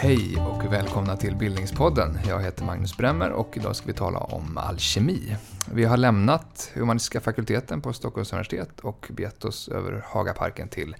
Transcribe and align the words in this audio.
Hej 0.00 0.36
och 0.36 0.72
välkomna 0.72 1.16
till 1.16 1.36
Bildningspodden. 1.36 2.18
Jag 2.28 2.42
heter 2.42 2.64
Magnus 2.64 2.96
Bremmer 2.96 3.30
och 3.30 3.56
idag 3.56 3.76
ska 3.76 3.86
vi 3.86 3.92
tala 3.92 4.18
om 4.18 4.58
alkemi. 4.58 5.36
Vi 5.72 5.84
har 5.84 5.96
lämnat 5.96 6.70
humanistiska 6.74 7.20
fakulteten 7.20 7.80
på 7.80 7.92
Stockholms 7.92 8.32
universitet 8.32 8.80
och 8.80 9.06
begett 9.10 9.44
oss 9.44 9.68
över 9.68 10.04
Hagaparken 10.06 10.68
till 10.68 10.96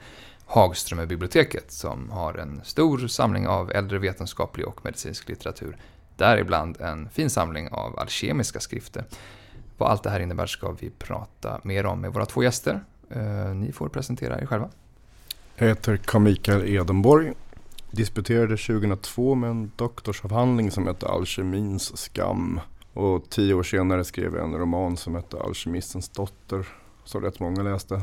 Hagströmerbiblioteket 0.46 1.72
som 1.72 2.10
har 2.10 2.34
en 2.34 2.60
stor 2.64 3.08
samling 3.08 3.48
av 3.48 3.72
äldre 3.72 3.98
vetenskaplig 3.98 4.66
och 4.68 4.84
medicinsk 4.84 5.28
litteratur. 5.28 5.76
Däribland 6.18 6.80
en 6.80 7.08
fin 7.10 7.30
samling 7.30 7.68
av 7.68 7.98
alkemiska 7.98 8.60
skrifter. 8.60 9.04
Vad 9.76 9.90
allt 9.90 10.02
det 10.02 10.10
här 10.10 10.20
innebär 10.20 10.46
ska 10.46 10.70
vi 10.80 10.90
prata 10.90 11.60
mer 11.62 11.86
om 11.86 12.00
med 12.00 12.12
våra 12.12 12.26
två 12.26 12.42
gäster. 12.42 12.80
Eh, 13.10 13.54
ni 13.54 13.72
får 13.72 13.88
presentera 13.88 14.40
er 14.40 14.46
själva. 14.46 14.68
Jag 15.56 15.68
heter 15.68 15.96
Carl 15.96 16.22
Mikael 16.22 16.68
Edenborg 16.68 17.32
disputerade 17.90 18.56
2002 18.56 19.34
med 19.34 19.50
en 19.50 19.70
doktorsavhandling 19.76 20.70
som 20.70 20.86
hette 20.86 21.08
Alkemins 21.08 21.96
skam. 21.96 22.60
Och 22.94 23.30
tio 23.30 23.54
år 23.54 23.62
senare 23.62 24.04
skrev 24.04 24.34
jag 24.34 24.44
en 24.44 24.58
roman 24.58 24.96
som 24.96 25.14
hette 25.14 25.40
Alkemistens 25.40 26.08
dotter. 26.08 26.68
Som 27.04 27.22
rätt 27.22 27.40
många 27.40 27.62
läste. 27.62 28.02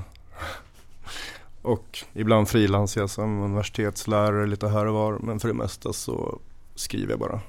och 1.62 2.00
ibland 2.14 2.50
frilansar 2.50 3.02
jag 3.02 3.10
som 3.10 3.44
universitetslärare 3.44 4.46
lite 4.48 4.68
här 4.68 4.86
och 4.86 4.94
var. 4.94 5.20
Men 5.20 5.40
för 5.40 5.48
det 5.48 5.54
mesta 5.54 5.94
så 5.94 6.40
skriver 6.76 7.10
jag 7.10 7.20
bara. 7.20 7.42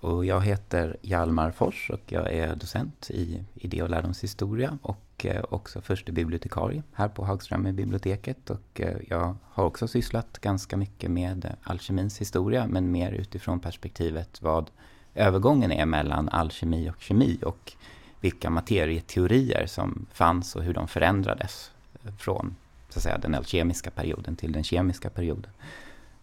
Och 0.00 0.24
jag 0.24 0.40
heter 0.40 0.96
Hjalmar 1.02 1.50
Fors 1.50 1.90
och 1.90 2.00
jag 2.06 2.32
är 2.32 2.56
docent 2.56 3.10
i 3.10 3.44
idé 3.54 3.82
och 3.82 3.90
lärdomshistoria 3.90 4.78
och 4.82 5.26
eh, 5.26 5.44
också 5.48 5.80
förste 5.80 6.12
bibliotekarie 6.12 6.82
här 6.92 7.08
på 7.08 7.24
Hagströmer 7.24 7.72
biblioteket. 7.72 8.50
Och 8.50 8.80
eh, 8.80 8.96
jag 9.08 9.36
har 9.44 9.64
också 9.64 9.88
sysslat 9.88 10.38
ganska 10.38 10.76
mycket 10.76 11.10
med 11.10 11.44
eh, 11.44 11.50
alkemins 11.62 12.20
historia, 12.20 12.66
men 12.66 12.92
mer 12.92 13.12
utifrån 13.12 13.60
perspektivet 13.60 14.42
vad 14.42 14.70
övergången 15.14 15.72
är 15.72 15.86
mellan 15.86 16.28
alkemi 16.28 16.90
och 16.90 17.02
kemi 17.02 17.38
och 17.42 17.72
vilka 18.20 18.50
materieteorier 18.50 19.66
som 19.66 20.06
fanns 20.12 20.56
och 20.56 20.62
hur 20.62 20.74
de 20.74 20.88
förändrades 20.88 21.70
från 22.18 22.56
så 22.88 22.98
att 22.98 23.02
säga, 23.02 23.18
den 23.18 23.34
alkemiska 23.34 23.90
perioden 23.90 24.36
till 24.36 24.52
den 24.52 24.64
kemiska 24.64 25.10
perioden. 25.10 25.50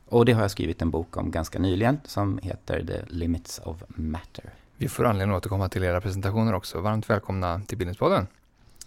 Och 0.10 0.26
det 0.26 0.34
har 0.34 0.42
jag 0.42 0.52
skrivit 0.52 0.82
en 0.82 0.92
bok 0.92 1.18
om 1.18 1.32
ganska 1.32 1.60
nyligen 1.60 2.00
som 2.06 2.40
heter 2.44 2.84
The 2.88 3.14
Limits 3.16 3.60
of 3.64 3.84
Matter. 3.88 4.54
Vi 4.78 4.88
får 4.88 5.06
anledning 5.06 5.36
att 5.36 5.42
återkomma 5.42 5.70
till 5.70 5.84
era 5.84 6.02
presentationer 6.02 6.54
också. 6.54 6.82
Varmt 6.82 7.10
välkomna 7.10 7.62
till 7.68 7.78
Bildningspodden. 7.78 8.28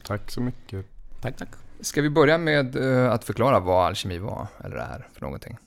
Tack 0.02 0.30
så 0.30 0.40
mycket. 0.40 0.86
Tack, 1.20 1.36
tack. 1.36 1.48
Ska 1.80 2.02
vi 2.02 2.10
börja 2.10 2.38
med 2.38 2.76
uh, 2.76 3.10
att 3.10 3.24
förklara 3.24 3.60
vad 3.60 3.86
alkemi 3.86 4.18
var, 4.18 4.46
eller 4.64 4.76
är 4.76 5.08
för 5.12 5.20
någonting? 5.20 5.58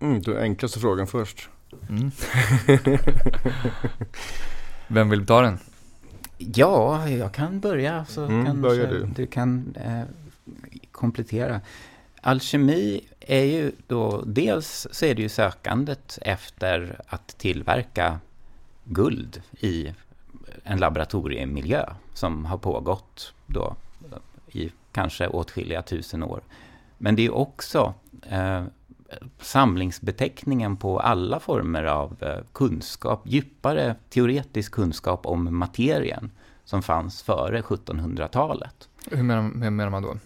Mm, 0.00 0.22
du 0.22 0.40
enklaste 0.40 0.80
frågan 0.80 1.06
först. 1.06 1.48
Mm. 1.88 2.10
Vem 4.88 5.10
vill 5.10 5.26
ta 5.26 5.40
den? 5.40 5.58
Ja, 6.38 7.08
jag 7.08 7.34
kan 7.34 7.60
börja. 7.60 8.04
Så 8.04 8.24
mm, 8.24 8.46
kan 8.46 8.62
du. 8.62 9.08
du 9.16 9.26
kan 9.26 9.74
eh, 9.76 10.02
komplettera. 10.92 11.60
Alkemi 12.20 13.00
är 13.20 13.44
ju 13.44 13.72
då, 13.86 14.22
dels 14.26 14.86
så 14.90 15.04
är 15.04 15.14
det 15.14 15.22
ju 15.22 15.28
sökandet 15.28 16.18
efter 16.22 17.00
att 17.06 17.38
tillverka 17.38 18.20
guld 18.84 19.42
i 19.60 19.94
en 20.62 20.78
laboratoriemiljö 20.78 21.84
som 22.14 22.44
har 22.44 22.58
pågått 22.58 23.34
då 23.46 23.76
i 24.52 24.72
kanske 24.92 25.28
åtskilliga 25.28 25.82
tusen 25.82 26.22
år. 26.22 26.40
Men 26.98 27.16
det 27.16 27.26
är 27.26 27.34
också 27.34 27.94
eh, 28.22 28.64
samlingsbeteckningen 29.40 30.76
på 30.76 31.00
alla 31.00 31.40
former 31.40 31.84
av 31.84 32.16
eh, 32.20 32.44
kunskap, 32.52 33.22
djupare 33.24 33.94
teoretisk 34.10 34.72
kunskap 34.72 35.26
om 35.26 35.58
materien 35.58 36.30
som 36.64 36.82
fanns 36.82 37.22
före 37.22 37.60
1700-talet. 37.60 38.88
Hur 39.10 39.22
menar, 39.22 39.42
hur 39.42 39.70
menar 39.70 39.90
man 39.90 40.02
då? 40.02 40.16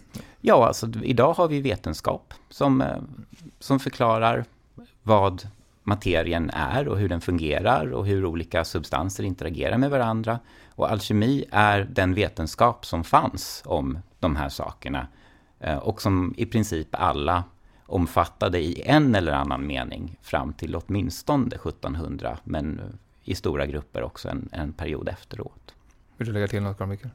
Ja, 0.45 0.67
alltså 0.67 0.89
idag 1.03 1.33
har 1.33 1.47
vi 1.47 1.61
vetenskap 1.61 2.33
som, 2.49 2.81
eh, 2.81 2.97
som 3.59 3.79
förklarar 3.79 4.45
vad 5.03 5.47
materien 5.83 6.49
är 6.49 6.87
och 6.87 6.97
hur 6.97 7.09
den 7.09 7.21
fungerar 7.21 7.91
och 7.91 8.05
hur 8.05 8.25
olika 8.25 8.65
substanser 8.65 9.23
interagerar 9.23 9.77
med 9.77 9.89
varandra. 9.89 10.39
Och 10.75 10.91
alkemi 10.91 11.45
är 11.51 11.83
den 11.91 12.13
vetenskap 12.13 12.85
som 12.85 13.03
fanns 13.03 13.63
om 13.65 13.99
de 14.19 14.35
här 14.35 14.49
sakerna 14.49 15.07
eh, 15.59 15.77
och 15.77 16.01
som 16.01 16.33
i 16.37 16.45
princip 16.45 16.87
alla 16.91 17.43
omfattade 17.85 18.59
i 18.59 18.81
en 18.85 19.15
eller 19.15 19.31
annan 19.31 19.67
mening 19.67 20.17
fram 20.21 20.53
till 20.53 20.75
åtminstone 20.75 21.55
1700, 21.55 22.37
men 22.43 22.81
i 23.23 23.35
stora 23.35 23.65
grupper 23.65 24.03
också 24.03 24.29
en, 24.29 24.49
en 24.51 24.73
period 24.73 25.09
efteråt. 25.09 25.75
Vill 26.17 26.27
du 26.27 26.33
lägga 26.33 26.47
till 26.47 26.63
något, 26.63 26.77
Carl 26.77 26.87
Mikael? 26.87 27.11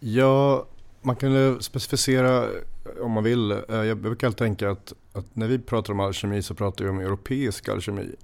Ja, 0.00 0.66
man 1.02 1.16
kan 1.16 1.62
specificera 1.62 2.48
om 3.00 3.12
man 3.12 3.24
vill. 3.24 3.50
Eh, 3.50 3.60
jag 3.68 3.98
brukar 3.98 4.30
tänka 4.30 4.70
att, 4.70 4.92
att 5.12 5.36
när 5.36 5.48
vi 5.48 5.58
pratar 5.58 5.92
om 5.92 6.00
alkemi 6.00 6.42
så 6.42 6.54
pratar 6.54 6.84
vi 6.84 6.90
om 6.90 7.00
europeisk 7.00 7.68
alkemi. 7.68 8.14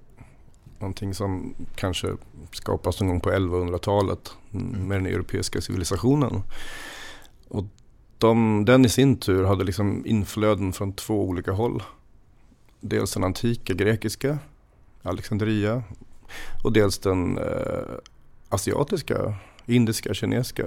Någonting 0.79 1.13
som 1.13 1.55
kanske 1.75 2.07
skapas 2.51 2.99
någon 2.99 3.09
gång 3.09 3.19
på 3.19 3.31
1100-talet 3.31 4.33
mm. 4.53 4.87
med 4.87 4.97
den 4.97 5.05
europeiska 5.05 5.61
civilisationen. 5.61 6.41
Och 7.47 7.65
de, 8.17 8.65
den 8.65 8.85
i 8.85 8.89
sin 8.89 9.17
tur 9.17 9.43
hade 9.43 9.63
liksom 9.63 10.05
inflöden 10.05 10.73
från 10.73 10.93
två 10.93 11.23
olika 11.23 11.51
håll. 11.51 11.83
Dels 12.81 13.13
den 13.13 13.23
antika 13.23 13.73
grekiska, 13.73 14.37
Alexandria, 15.01 15.83
och 16.63 16.73
dels 16.73 16.99
den 16.99 17.37
eh, 17.37 17.83
asiatiska, 18.49 19.35
indiska, 19.65 20.13
kinesiska. 20.13 20.65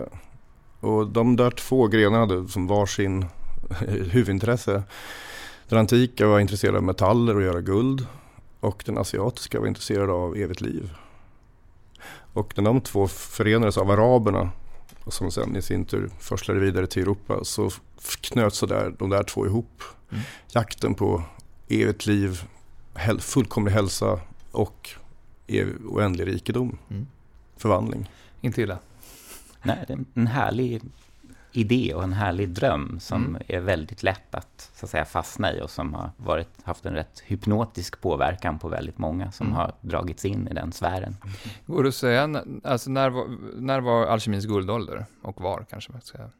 Och 0.81 1.07
de 1.07 1.37
där 1.37 1.51
två 1.51 1.87
grenarna 1.87 2.19
hade 2.19 2.49
som 2.49 2.67
varsin 2.67 3.27
huvudintresse. 4.11 4.83
Den 5.69 5.79
antika 5.79 6.27
var 6.27 6.41
intresserad 6.41 6.77
av 6.77 6.83
metaller 6.83 7.37
och 7.37 7.43
göra 7.43 7.61
guld 7.61 8.07
och 8.61 8.83
den 8.87 8.99
asiatiska 8.99 9.61
var 9.61 9.67
intresserad 9.67 10.11
av 10.11 10.37
evigt 10.37 10.61
liv. 10.61 10.91
Och 12.33 12.59
när 12.59 12.65
de 12.65 12.81
två 12.81 13.09
förenades 13.09 13.79
av 13.79 13.91
araberna 13.91 14.51
som 15.07 15.31
sen 15.31 15.57
i 15.57 15.63
sin 15.63 15.85
tur 15.85 16.11
förslade 16.19 16.61
vidare 16.61 16.87
till 16.87 17.03
Europa 17.03 17.45
så 17.45 17.71
knöts 18.21 18.61
där, 18.61 18.95
de 18.99 19.11
där 19.11 19.23
två 19.23 19.47
ihop. 19.47 19.83
Mm. 20.11 20.25
Jakten 20.53 20.95
på 20.95 21.23
evigt 21.69 22.07
liv, 22.07 22.43
fullkomlig 23.19 23.73
hälsa 23.73 24.21
och 24.51 24.91
oändlig 25.89 26.27
rikedom. 26.27 26.79
Mm. 26.91 27.07
Förvandling. 27.57 28.11
Inte 28.41 28.63
illa. 28.63 28.79
Nej, 29.63 29.85
det 29.87 29.93
är 29.93 30.05
en 30.15 30.27
härlig 30.27 30.83
idé 31.53 31.95
och 31.95 32.03
en 32.03 32.13
härlig 32.13 32.49
dröm 32.49 33.01
som 33.01 33.27
mm. 33.27 33.43
är 33.49 33.61
väldigt 33.61 34.03
lätt 34.03 34.35
att, 34.35 34.71
så 34.75 34.87
att 34.87 34.91
säga, 34.91 35.05
fastna 35.05 35.53
i 35.53 35.63
och 35.63 35.71
som 35.71 35.95
har 35.95 36.11
varit, 36.17 36.49
haft 36.63 36.87
en 36.87 36.95
rätt 36.95 37.23
hypnotisk 37.27 38.01
påverkan 38.01 38.59
på 38.59 38.69
väldigt 38.69 38.99
många 38.99 39.33
som 39.33 39.47
mm. 39.47 39.57
har 39.57 39.73
dragits 39.81 40.25
in 40.25 40.49
i 40.49 40.55
den 40.55 40.73
sfären. 40.73 41.17
Går 41.67 41.83
det 41.83 41.89
att 41.89 41.95
säga, 41.95 42.43
alltså 42.65 42.91
när 42.91 43.11
var, 43.11 43.27
när 43.61 43.81
var 43.81 44.07
alkemins 44.07 44.45
guldålder 44.45 45.07
och 45.23 45.41
var 45.41 45.67
kanske 45.71 45.93
man 45.93 46.01
ska 46.01 46.19
säga? 46.19 46.31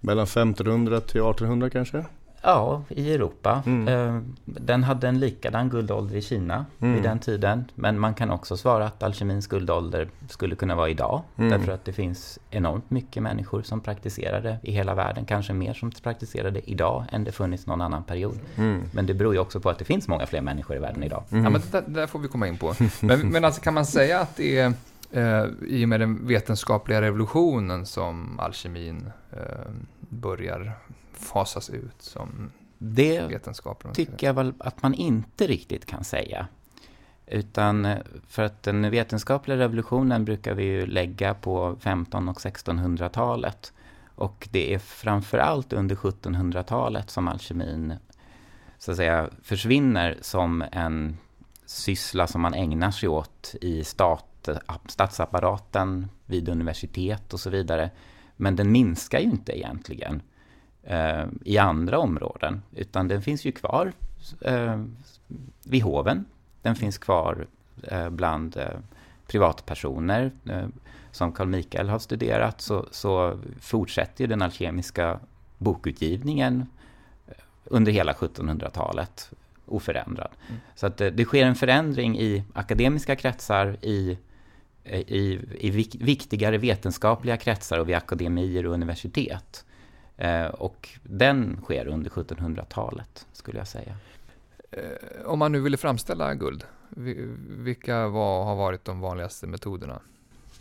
Mellan 0.00 0.24
1500 0.24 1.00
till 1.00 1.20
1800 1.20 1.70
kanske? 1.70 2.04
Ja, 2.42 2.82
i 2.88 3.14
Europa. 3.14 3.62
Mm. 3.66 3.88
Eh, 3.88 4.22
den 4.44 4.84
hade 4.84 5.08
en 5.08 5.20
likadan 5.20 5.68
guldålder 5.68 6.16
i 6.16 6.22
Kina 6.22 6.66
mm. 6.80 6.94
vid 6.94 7.02
den 7.02 7.18
tiden. 7.18 7.64
Men 7.74 7.98
man 7.98 8.14
kan 8.14 8.30
också 8.30 8.56
svara 8.56 8.86
att 8.86 9.02
alkemins 9.02 9.46
guldålder 9.46 10.08
skulle 10.28 10.56
kunna 10.56 10.74
vara 10.74 10.88
idag. 10.88 11.22
Mm. 11.36 11.50
Därför 11.50 11.72
att 11.72 11.84
det 11.84 11.92
finns 11.92 12.38
enormt 12.50 12.90
mycket 12.90 13.22
människor 13.22 13.62
som 13.62 13.80
praktiserar 13.80 14.40
det 14.40 14.58
i 14.62 14.72
hela 14.72 14.94
världen. 14.94 15.24
Kanske 15.24 15.52
mer 15.52 15.74
som 15.74 15.90
praktiserar 15.90 16.50
det 16.50 16.70
idag 16.70 17.04
än 17.12 17.24
det 17.24 17.32
funnits 17.32 17.66
någon 17.66 17.80
annan 17.80 18.04
period. 18.04 18.38
Mm. 18.56 18.82
Men 18.92 19.06
det 19.06 19.14
beror 19.14 19.34
ju 19.34 19.40
också 19.40 19.60
på 19.60 19.70
att 19.70 19.78
det 19.78 19.84
finns 19.84 20.08
många 20.08 20.26
fler 20.26 20.40
människor 20.40 20.76
i 20.76 20.78
världen 20.78 21.02
idag. 21.02 21.22
Mm. 21.30 21.44
Ja, 21.44 21.50
men 21.50 21.62
det 21.70 21.84
där 21.86 22.06
får 22.06 22.18
vi 22.18 22.28
komma 22.28 22.48
in 22.48 22.56
på. 22.56 22.74
Men, 23.00 23.28
men 23.28 23.44
alltså 23.44 23.60
kan 23.60 23.74
man 23.74 23.86
säga 23.86 24.20
att 24.20 24.36
det 24.36 24.58
är 24.58 24.72
eh, 25.10 25.46
i 25.66 25.84
och 25.84 25.88
med 25.88 26.00
den 26.00 26.26
vetenskapliga 26.26 27.02
revolutionen 27.02 27.86
som 27.86 28.40
alkemin 28.40 29.10
eh, 29.32 29.38
börjar 30.08 30.72
fasas 31.18 31.70
ut 31.70 32.02
som 32.02 32.52
det 32.78 33.20
vetenskap? 33.20 33.84
Det 33.84 33.94
tycker 33.94 34.26
jag 34.26 34.34
väl 34.34 34.52
att 34.58 34.82
man 34.82 34.94
inte 34.94 35.46
riktigt 35.46 35.86
kan 35.86 36.04
säga. 36.04 36.46
Utan 37.26 37.84
eh, 37.84 37.98
för 38.28 38.42
att 38.42 38.62
den 38.62 38.90
vetenskapliga 38.90 39.58
revolutionen 39.58 40.24
brukar 40.24 40.54
vi 40.54 40.64
ju 40.64 40.86
lägga 40.86 41.34
på 41.34 41.76
15 41.80 42.28
och 42.28 42.38
1600-talet. 42.38 43.72
Och 44.14 44.48
det 44.50 44.74
är 44.74 44.78
framförallt 44.78 45.72
under 45.72 45.96
1700-talet 45.96 47.10
som 47.10 47.28
alkemin 47.28 47.94
så 48.78 48.90
att 48.90 48.96
säga 48.96 49.30
försvinner 49.42 50.18
som 50.20 50.64
en 50.72 51.16
syssla 51.66 52.26
som 52.26 52.40
man 52.40 52.54
ägnar 52.54 52.90
sig 52.90 53.08
åt 53.08 53.54
i 53.60 53.84
stat 53.84 54.28
stat, 54.42 54.90
statsapparaten 54.90 56.08
vid 56.26 56.48
universitet 56.48 57.32
och 57.32 57.40
så 57.40 57.50
vidare. 57.50 57.90
Men 58.36 58.56
den 58.56 58.72
minskar 58.72 59.18
ju 59.18 59.24
inte 59.24 59.58
egentligen 59.58 60.22
eh, 60.88 61.24
i 61.44 61.58
andra 61.58 61.98
områden, 61.98 62.62
utan 62.72 63.08
den 63.08 63.22
finns 63.22 63.44
ju 63.44 63.52
kvar 63.52 63.92
eh, 64.40 64.82
vid 65.64 65.82
hoven. 65.82 66.24
Den 66.62 66.76
finns 66.76 66.98
kvar 66.98 67.46
eh, 67.82 68.10
bland 68.10 68.56
eh, 68.56 68.78
privatpersoner. 69.26 70.32
Eh, 70.50 70.66
som 71.10 71.32
Carl 71.32 71.48
Michael 71.48 71.88
har 71.88 71.98
studerat 71.98 72.60
så, 72.60 72.86
så 72.90 73.38
fortsätter 73.60 74.26
den 74.26 74.42
alkemiska 74.42 75.20
bokutgivningen 75.58 76.66
under 77.64 77.92
hela 77.92 78.12
1700-talet 78.12 79.30
oförändrad. 79.66 80.30
Mm. 80.48 80.60
Så 80.74 80.86
att 80.86 80.96
det, 80.96 81.10
det, 81.10 81.24
sker 81.24 81.46
en 81.46 81.54
förändring 81.54 82.18
i 82.18 82.44
akademiska 82.52 83.16
kretsar, 83.16 83.76
i, 83.82 84.18
i, 84.84 85.38
i 85.60 85.70
viktigare 86.00 86.58
vetenskapliga 86.58 87.36
kretsar 87.36 87.78
och 87.78 87.88
vid 87.88 87.96
akademier 87.96 88.66
och 88.66 88.74
universitet. 88.74 89.64
Eh, 90.18 90.46
och 90.46 90.88
den 91.02 91.60
sker 91.62 91.86
under 91.86 92.10
1700-talet, 92.10 93.26
skulle 93.32 93.58
jag 93.58 93.68
säga. 93.68 93.96
Eh, 94.70 95.26
om 95.26 95.38
man 95.38 95.52
nu 95.52 95.60
ville 95.60 95.76
framställa 95.76 96.34
guld, 96.34 96.64
vilka 97.48 98.08
var, 98.08 98.44
har 98.44 98.56
varit 98.56 98.84
de 98.84 99.00
vanligaste 99.00 99.46
metoderna? 99.46 100.00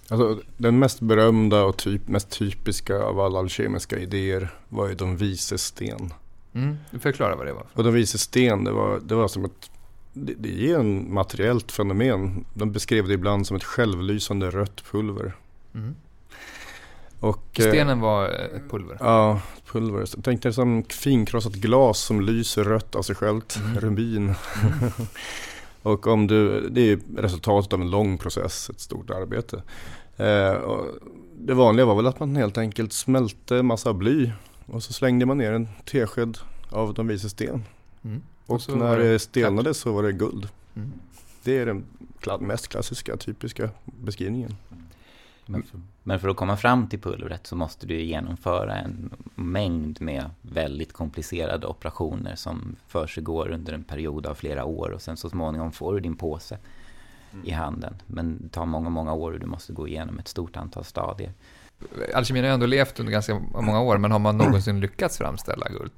Alltså, 0.09 0.41
den 0.57 0.79
mest 0.79 0.99
berömda 0.99 1.63
och 1.63 1.77
typ, 1.77 2.07
mest 2.07 2.29
typiska 2.29 2.99
av 2.99 3.19
alla 3.19 3.39
alkemiska 3.39 3.97
idéer 3.97 4.49
var 4.69 4.87
ju 4.87 4.95
de 4.95 5.17
vises 5.17 5.63
sten. 5.63 6.13
Mm, 6.53 6.77
förklara 6.99 7.35
vad 7.35 7.45
det 7.45 7.53
var. 7.53 7.65
Och 7.73 7.83
de 7.83 7.93
vises 7.93 8.21
sten, 8.21 8.63
det 8.63 8.71
var, 8.71 8.99
det 8.99 9.15
var 9.15 9.27
som 9.27 9.45
ett 9.45 9.71
det, 10.13 10.33
det 10.37 10.71
är 10.71 10.79
en 10.79 11.13
materiellt 11.13 11.71
fenomen. 11.71 12.45
De 12.53 12.71
beskrev 12.71 13.07
det 13.07 13.13
ibland 13.13 13.47
som 13.47 13.57
ett 13.57 13.63
självlysande 13.63 14.49
rött 14.49 14.83
pulver. 14.91 15.35
Mm. 15.73 15.95
Och, 17.19 17.59
eh, 17.59 17.67
Stenen 17.67 17.99
var 17.99 18.29
ett 18.29 18.69
pulver? 18.69 18.97
Ja, 18.99 19.41
pulver. 19.71 20.05
Tänk 20.21 20.43
dig 20.43 20.53
som 20.53 20.83
finkrossat 20.83 21.53
glas 21.53 21.99
som 21.99 22.21
lyser 22.21 22.63
rött 22.63 22.95
av 22.95 23.01
sig 23.01 23.15
självt. 23.15 23.55
Mm. 23.55 23.79
Rubin. 23.79 24.17
Mm. 24.17 24.91
och 25.81 26.07
om 26.07 26.27
du, 26.27 26.69
det 26.69 26.91
är 26.91 26.99
resultatet 27.17 27.73
av 27.73 27.81
en 27.81 27.89
lång 27.89 28.17
process, 28.17 28.69
ett 28.69 28.79
stort 28.79 29.09
arbete. 29.09 29.61
Eh, 30.17 30.55
det 31.39 31.53
vanliga 31.53 31.85
var 31.85 31.95
väl 31.95 32.07
att 32.07 32.19
man 32.19 32.35
helt 32.35 32.57
enkelt 32.57 32.93
smälte 32.93 33.63
massa 33.63 33.93
bly 33.93 34.31
och 34.65 34.83
så 34.83 34.93
slängde 34.93 35.25
man 35.25 35.37
ner 35.37 35.51
en 35.51 35.67
tesked 35.85 36.37
av 36.69 36.93
de 36.93 37.07
vises 37.07 37.31
sten. 37.31 37.63
Mm. 38.03 38.21
Och, 38.45 38.69
och 38.69 38.77
när 38.77 38.97
det 38.97 39.19
stelnade 39.19 39.73
så 39.73 39.91
var 39.91 40.03
det 40.03 40.11
guld. 40.11 40.49
Mm. 40.75 40.93
Det 41.43 41.57
är 41.57 41.65
den 41.65 41.85
mest 42.39 42.67
klassiska, 42.67 43.17
typiska 43.17 43.69
beskrivningen. 43.85 44.55
Men 45.47 45.63
för, 45.63 45.79
men 46.03 46.19
för, 46.19 46.29
att 46.29 46.37
komma 46.37 46.57
fram 46.57 46.87
till 46.87 47.01
pulvret 47.01 47.47
så 47.47 47.55
måste 47.55 47.87
du 47.87 48.01
genomföra 48.01 48.75
en 48.75 49.09
mängd 49.35 50.01
med 50.01 50.29
väldigt 50.41 50.93
komplicerade 50.93 51.67
operationer 51.67 52.35
som 52.35 52.75
försiggår 52.87 53.51
under 53.51 53.73
en 53.73 53.83
period 53.83 54.25
av 54.25 54.35
flera 54.35 54.65
år 54.65 54.89
och 54.89 55.01
sen 55.01 55.17
så 55.17 55.29
småningom 55.29 55.71
får 55.71 55.93
du 55.93 55.99
din 55.99 56.15
påse 56.15 56.57
mm. 57.33 57.45
i 57.45 57.51
handen. 57.51 57.95
Men 58.05 58.41
det 58.41 58.49
tar 58.49 58.65
många, 58.65 58.89
många 58.89 59.13
år 59.13 59.31
och 59.31 59.39
du 59.39 59.45
måste 59.45 59.73
gå 59.73 59.87
igenom 59.87 60.19
ett 60.19 60.27
stort 60.27 60.57
antal 60.57 60.83
stadier. 60.83 61.33
Alkemin 62.15 62.43
har 62.43 62.51
ändå 62.51 62.65
levt 62.65 62.99
under 62.99 63.11
ganska 63.11 63.39
många 63.39 63.81
år, 63.81 63.97
men 63.97 64.11
har 64.11 64.19
man 64.19 64.37
någonsin 64.37 64.79
lyckats 64.79 65.17
framställa 65.17 65.67
guld? 65.69 65.91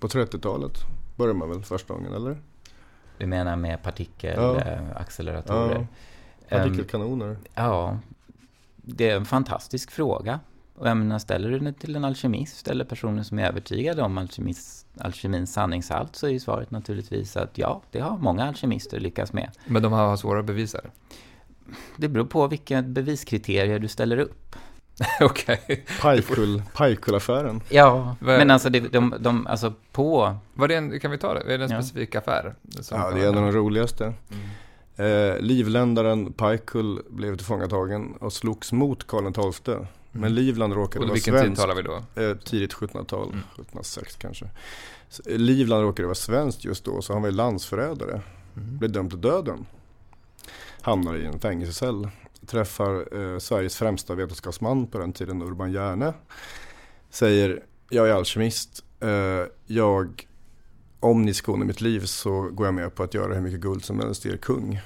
På 0.00 0.08
30-talet 0.08 0.78
började 1.16 1.38
man 1.38 1.50
väl 1.50 1.62
första 1.62 1.94
gången, 1.94 2.14
eller? 2.14 2.38
Du 3.18 3.26
menar 3.26 3.56
med 3.56 3.82
partikelacceleratorer? 3.82 5.86
Ja. 6.48 6.48
Partikelkanoner? 6.48 7.28
Um, 7.28 7.36
ja, 7.54 7.98
det 8.86 9.10
är 9.10 9.16
en 9.16 9.24
fantastisk 9.24 9.90
fråga. 9.90 10.40
Och 10.74 10.88
jag 10.88 10.96
menar, 10.96 11.18
ställer 11.18 11.50
du 11.50 11.58
den 11.58 11.74
till 11.74 11.96
en 11.96 12.04
alkemist 12.04 12.68
eller 12.68 12.84
personer 12.84 13.22
som 13.22 13.38
är 13.38 13.48
övertygade 13.48 14.02
om 14.02 14.18
alkemins 14.98 15.52
sanningshalt 15.52 16.16
så 16.16 16.26
är 16.26 16.30
ju 16.30 16.40
svaret 16.40 16.70
naturligtvis 16.70 17.36
att 17.36 17.58
ja, 17.58 17.82
det 17.90 18.00
har 18.00 18.18
många 18.18 18.44
alkemister 18.44 19.00
lyckats 19.00 19.32
med. 19.32 19.50
Men 19.66 19.82
de 19.82 19.92
har 19.92 20.16
svårare 20.16 20.40
att 20.40 20.46
bevisa 20.46 20.80
det? 20.82 20.90
Det 21.96 22.08
beror 22.08 22.24
på 22.24 22.46
vilka 22.46 22.82
beviskriterier 22.82 23.78
du 23.78 23.88
ställer 23.88 24.18
upp. 24.18 24.56
Okej. 25.20 25.60
Okay. 25.64 25.82
Pajkull-affären. 26.74 27.60
Ja, 27.68 28.16
men 28.20 28.50
alltså, 28.50 28.70
det, 28.70 28.80
de, 28.80 29.14
de, 29.20 29.46
alltså 29.46 29.72
på... 29.92 30.36
Vad 30.54 30.70
är 30.70 30.76
en, 30.76 31.00
kan 31.00 31.10
vi 31.10 31.18
ta 31.18 31.34
det? 31.34 31.40
Är 31.54 31.58
det 31.58 31.64
en 31.64 31.70
ja. 31.70 31.82
specifik 31.82 32.14
affär? 32.14 32.54
Ja, 32.90 33.10
det 33.10 33.20
är 33.20 33.28
en 33.28 33.38
av 33.38 33.44
de 33.44 33.52
roligaste. 33.52 34.04
Mm. 34.04 34.48
Eh, 34.96 35.40
livländaren 35.40 36.32
Pajkull 36.32 37.02
blev 37.08 37.36
tillfångatagen 37.36 38.12
och 38.12 38.32
slogs 38.32 38.72
mot 38.72 39.06
Karl 39.06 39.52
XII. 39.52 39.74
Mm. 39.74 39.86
Men 40.10 40.34
Livland 40.34 40.72
råkade 40.72 40.98
och 40.98 41.08
vara 41.08 41.14
vilken 41.14 41.34
svensk. 41.34 41.48
tid 41.48 41.56
talar 41.56 41.74
vi 41.74 41.82
då? 41.82 42.22
Eh, 42.22 42.36
tidigt 42.36 42.74
1700-tal, 42.74 43.28
mm. 43.28 43.38
1706 43.38 44.16
kanske. 44.16 44.48
Så, 45.08 45.22
eh, 45.26 45.38
Livland 45.38 45.82
råkade 45.82 46.06
vara 46.06 46.14
svenskt 46.14 46.64
just 46.64 46.84
då, 46.84 47.02
så 47.02 47.12
han 47.12 47.22
var 47.22 47.28
ju 47.28 47.34
landsförrädare. 47.34 48.22
Mm. 48.56 48.78
Blev 48.78 48.92
dömd 48.92 49.10
till 49.10 49.20
döden. 49.20 49.66
Hamnar 50.80 51.16
i 51.16 51.26
en 51.26 51.38
fängelsecell 51.38 52.08
träffar 52.46 53.18
eh, 53.18 53.38
Sveriges 53.38 53.76
främsta 53.76 54.14
vetenskapsman 54.14 54.86
på 54.86 54.98
den 54.98 55.12
tiden, 55.12 55.42
Urban 55.42 55.72
Järne. 55.72 56.14
Säger, 57.10 57.62
jag 57.90 58.08
är 58.08 58.12
alkemist. 58.12 58.84
Eh, 59.00 59.42
jag, 59.66 60.26
om 61.06 61.22
ni 61.22 61.34
skonar 61.34 61.66
mitt 61.66 61.80
liv 61.80 62.00
så 62.00 62.42
går 62.42 62.66
jag 62.66 62.74
med 62.74 62.94
på 62.94 63.02
att 63.02 63.14
göra 63.14 63.34
hur 63.34 63.40
mycket 63.40 63.60
guld 63.60 63.84
som 63.84 64.00
helst 64.00 64.22
till 64.22 64.32
er 64.32 64.36
kung. 64.36 64.80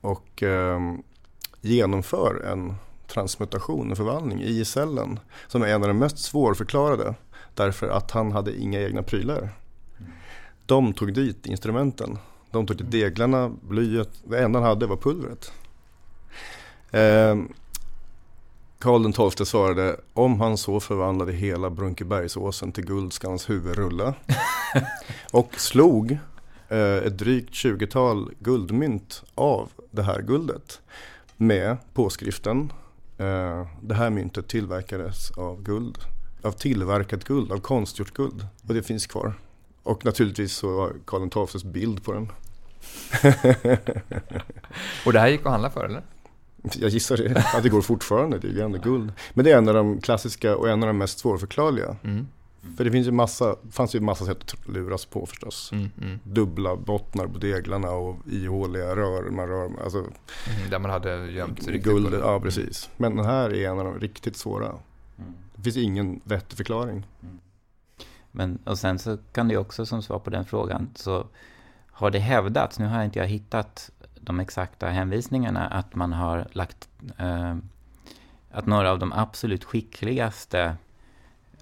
Och 0.00 0.42
eh, 0.42 0.80
genomför 1.60 2.44
en 2.52 2.74
transmutation, 3.06 3.90
en 3.90 3.96
förvandling 3.96 4.42
i 4.42 4.64
cellen. 4.64 5.20
Som 5.48 5.62
är 5.62 5.66
en 5.66 5.82
av 5.82 5.88
de 5.88 5.98
mest 5.98 6.18
svårförklarade. 6.18 7.14
Därför 7.54 7.88
att 7.88 8.10
han 8.10 8.32
hade 8.32 8.56
inga 8.56 8.80
egna 8.80 9.02
prylar. 9.02 9.48
De 10.66 10.92
tog 10.92 11.14
dit 11.14 11.46
instrumenten. 11.46 12.18
De 12.50 12.66
tog 12.66 12.76
dit 12.76 12.90
deglarna, 12.90 13.52
blyet. 13.62 14.10
Det 14.24 14.38
enda 14.38 14.58
han 14.58 14.68
hade 14.68 14.86
var 14.86 14.96
pulvret. 14.96 15.52
Eh, 16.90 17.36
Karl 18.80 19.12
XII 19.12 19.46
svarade 19.46 19.96
om 20.12 20.40
han 20.40 20.58
så 20.58 20.80
förvandlade 20.80 21.32
hela 21.32 21.70
Brunkebergsåsen 21.70 22.72
till 22.72 22.84
guld 22.86 23.12
ska 23.12 23.28
hans 23.28 23.50
huvud 23.50 23.76
rulla. 23.76 24.14
och 25.32 25.54
slog 25.56 26.18
eh, 26.68 26.96
ett 26.96 27.18
drygt 27.18 27.50
20-tal 27.50 28.30
guldmynt 28.38 29.22
av 29.34 29.70
det 29.90 30.02
här 30.02 30.22
guldet 30.22 30.80
med 31.36 31.76
påskriften 31.94 32.72
eh, 33.18 33.66
det 33.80 33.94
här 33.94 34.10
myntet 34.10 34.48
tillverkades 34.48 35.30
av 35.30 35.62
guld, 35.62 35.98
av 36.42 36.52
tillverkat 36.52 37.24
guld, 37.24 37.52
av 37.52 37.58
konstgjort 37.58 38.14
guld. 38.14 38.46
Och 38.68 38.74
det 38.74 38.82
finns 38.82 39.06
kvar. 39.06 39.34
Och 39.82 40.04
naturligtvis 40.04 40.52
så 40.52 40.76
var 40.76 40.92
Karl 41.04 41.46
XIIs 41.46 41.64
bild 41.64 42.04
på 42.04 42.12
den. 42.12 42.32
och 45.06 45.12
det 45.12 45.20
här 45.20 45.28
gick 45.28 45.40
att 45.40 45.52
handla 45.52 45.70
för 45.70 45.84
eller? 45.84 46.02
Jag 46.62 46.90
gissar 46.90 47.16
det, 47.16 47.44
att 47.54 47.62
det 47.62 47.68
går 47.68 47.82
fortfarande, 47.82 48.38
det 48.38 48.48
är 48.48 48.52
ju 48.52 48.60
ändå 48.60 48.78
guld. 48.78 49.12
Men 49.34 49.44
det 49.44 49.52
är 49.52 49.58
en 49.58 49.68
av 49.68 49.74
de 49.74 50.00
klassiska 50.00 50.56
och 50.56 50.68
en 50.68 50.82
av 50.82 50.86
de 50.86 50.98
mest 50.98 51.18
svårförklarliga. 51.18 51.96
Mm. 52.04 52.26
För 52.76 52.84
det 52.84 52.90
finns 52.90 53.06
ju 53.06 53.10
massa, 53.10 53.56
fanns 53.70 53.94
ju 53.94 54.00
massa 54.00 54.26
sätt 54.26 54.38
att 54.42 54.68
luras 54.68 55.04
på 55.04 55.26
förstås. 55.26 55.72
Mm, 55.72 55.90
mm. 56.02 56.18
Dubbla 56.24 56.76
bottnar 56.76 57.26
på 57.26 57.38
deglarna 57.38 57.90
och 57.90 58.16
ihåliga 58.30 58.96
rör. 58.96 59.30
Man 59.30 59.48
rör 59.48 59.70
alltså, 59.84 59.98
mm, 59.98 60.70
där 60.70 60.78
man 60.78 60.90
hade 60.90 61.30
gömt 61.30 61.66
guld. 61.66 61.84
guld 61.84 62.14
ja, 62.14 62.40
precis. 62.40 62.90
Men 62.96 63.16
den 63.16 63.26
här 63.26 63.54
är 63.54 63.68
en 63.68 63.78
av 63.78 63.84
de 63.84 64.00
riktigt 64.00 64.36
svåra. 64.36 64.66
Mm. 64.66 65.34
Det 65.56 65.62
finns 65.62 65.76
ingen 65.76 66.20
vettig 66.24 66.56
förklaring. 66.56 67.06
Mm. 67.22 67.38
Men, 68.30 68.58
och 68.64 68.78
sen 68.78 68.98
så 68.98 69.18
kan 69.32 69.48
det 69.48 69.56
också 69.56 69.86
som 69.86 70.02
svar 70.02 70.18
på 70.18 70.30
den 70.30 70.44
frågan 70.44 70.90
så 70.94 71.26
har 71.86 72.10
det 72.10 72.18
hävdats, 72.18 72.78
nu 72.78 72.86
har 72.86 73.04
inte 73.04 73.18
jag 73.18 73.26
hittat 73.26 73.90
de 74.20 74.40
exakta 74.40 74.88
hänvisningarna 74.88 75.68
att 75.68 75.94
man 75.94 76.12
har 76.12 76.46
lagt 76.52 76.88
eh, 77.18 77.56
att 78.50 78.66
några 78.66 78.90
av 78.90 78.98
de 78.98 79.12
absolut 79.12 79.64
skickligaste 79.64 80.76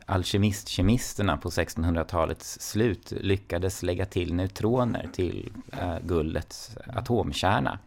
alkemistkemisterna 0.07 1.37
på 1.37 1.51
1600-talets 1.51 2.61
slut 2.61 3.13
lyckades 3.21 3.83
lägga 3.83 4.07
till 4.07 4.35
neutroner 4.35 5.09
till 5.13 5.53
eh, 5.73 5.99
guldets 6.03 6.77
atomkärna. 6.87 7.79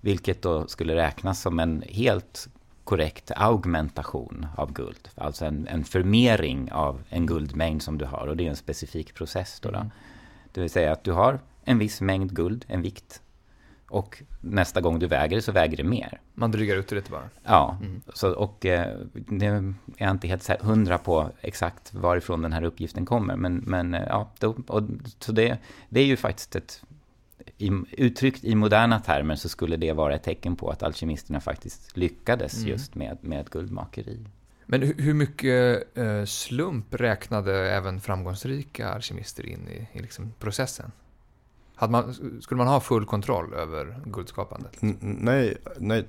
Vilket 0.00 0.42
då 0.42 0.66
skulle 0.66 0.94
räknas 0.94 1.40
som 1.40 1.58
en 1.58 1.82
helt 1.88 2.48
korrekt 2.84 3.30
augmentation 3.36 4.46
av 4.56 4.72
guld. 4.72 5.08
Alltså 5.14 5.44
en, 5.44 5.68
en 5.68 5.84
förmering 5.84 6.72
av 6.72 7.02
en 7.08 7.26
guldmängd 7.26 7.82
som 7.82 7.98
du 7.98 8.04
har 8.04 8.26
och 8.26 8.36
det 8.36 8.46
är 8.46 8.50
en 8.50 8.56
specifik 8.56 9.14
process. 9.14 9.60
Då, 9.60 9.70
då. 9.70 9.78
Mm. 9.78 9.90
Det 10.52 10.60
vill 10.60 10.70
säga 10.70 10.92
att 10.92 11.04
du 11.04 11.12
har 11.12 11.40
en 11.64 11.78
viss 11.78 12.00
mängd 12.00 12.34
guld, 12.34 12.64
en 12.68 12.82
vikt, 12.82 13.22
och 13.88 14.22
nästa 14.40 14.80
gång 14.80 14.98
du 14.98 15.06
väger 15.06 15.36
det 15.36 15.42
så 15.42 15.52
väger 15.52 15.76
det 15.76 15.84
mer. 15.84 16.20
Man 16.34 16.50
drygar 16.50 16.76
ut 16.76 16.88
det 16.88 16.94
lite 16.94 17.10
bara? 17.10 17.28
Ja, 17.44 17.78
mm. 17.80 18.02
så, 18.14 18.32
och 18.32 18.66
eh, 18.66 18.96
det 19.12 19.46
är 19.46 19.74
jag 19.96 20.10
inte 20.10 20.28
helt 20.28 20.50
hundra 20.60 20.98
på 20.98 21.30
exakt 21.40 21.94
varifrån 21.94 22.42
den 22.42 22.52
här 22.52 22.62
uppgiften 22.62 23.06
kommer. 23.06 23.36
Men, 23.36 23.56
men 23.56 23.94
eh, 23.94 24.02
ja, 24.08 24.30
då, 24.38 24.56
och, 24.66 24.82
så 25.18 25.32
det, 25.32 25.58
det 25.88 26.00
är 26.00 26.06
ju 26.06 26.16
faktiskt 26.16 26.56
ett 26.56 26.82
i, 27.58 27.70
uttryckt 27.90 28.44
i 28.44 28.54
moderna 28.54 29.00
termer 29.00 29.34
så 29.34 29.48
skulle 29.48 29.76
det 29.76 29.92
vara 29.92 30.14
ett 30.14 30.22
tecken 30.22 30.56
på 30.56 30.70
att 30.70 30.82
alkemisterna 30.82 31.40
faktiskt 31.40 31.96
lyckades 31.96 32.58
mm. 32.58 32.68
just 32.68 32.94
med, 32.94 33.18
med 33.20 33.50
guldmakeri. 33.50 34.26
Men 34.66 34.82
hur 34.82 35.14
mycket 35.14 35.96
eh, 35.98 36.24
slump 36.24 36.94
räknade 36.94 37.70
även 37.70 38.00
framgångsrika 38.00 38.88
alkemister 38.88 39.46
in 39.46 39.68
i, 39.68 39.98
i 39.98 40.02
liksom 40.02 40.32
processen? 40.38 40.92
Man, 41.80 42.14
skulle 42.40 42.58
man 42.58 42.66
ha 42.66 42.80
full 42.80 43.06
kontroll 43.06 43.54
över 43.54 44.00
guldskapandet? 44.04 44.82
N 44.82 44.98
nej, 45.00 45.56
nej, 45.78 46.06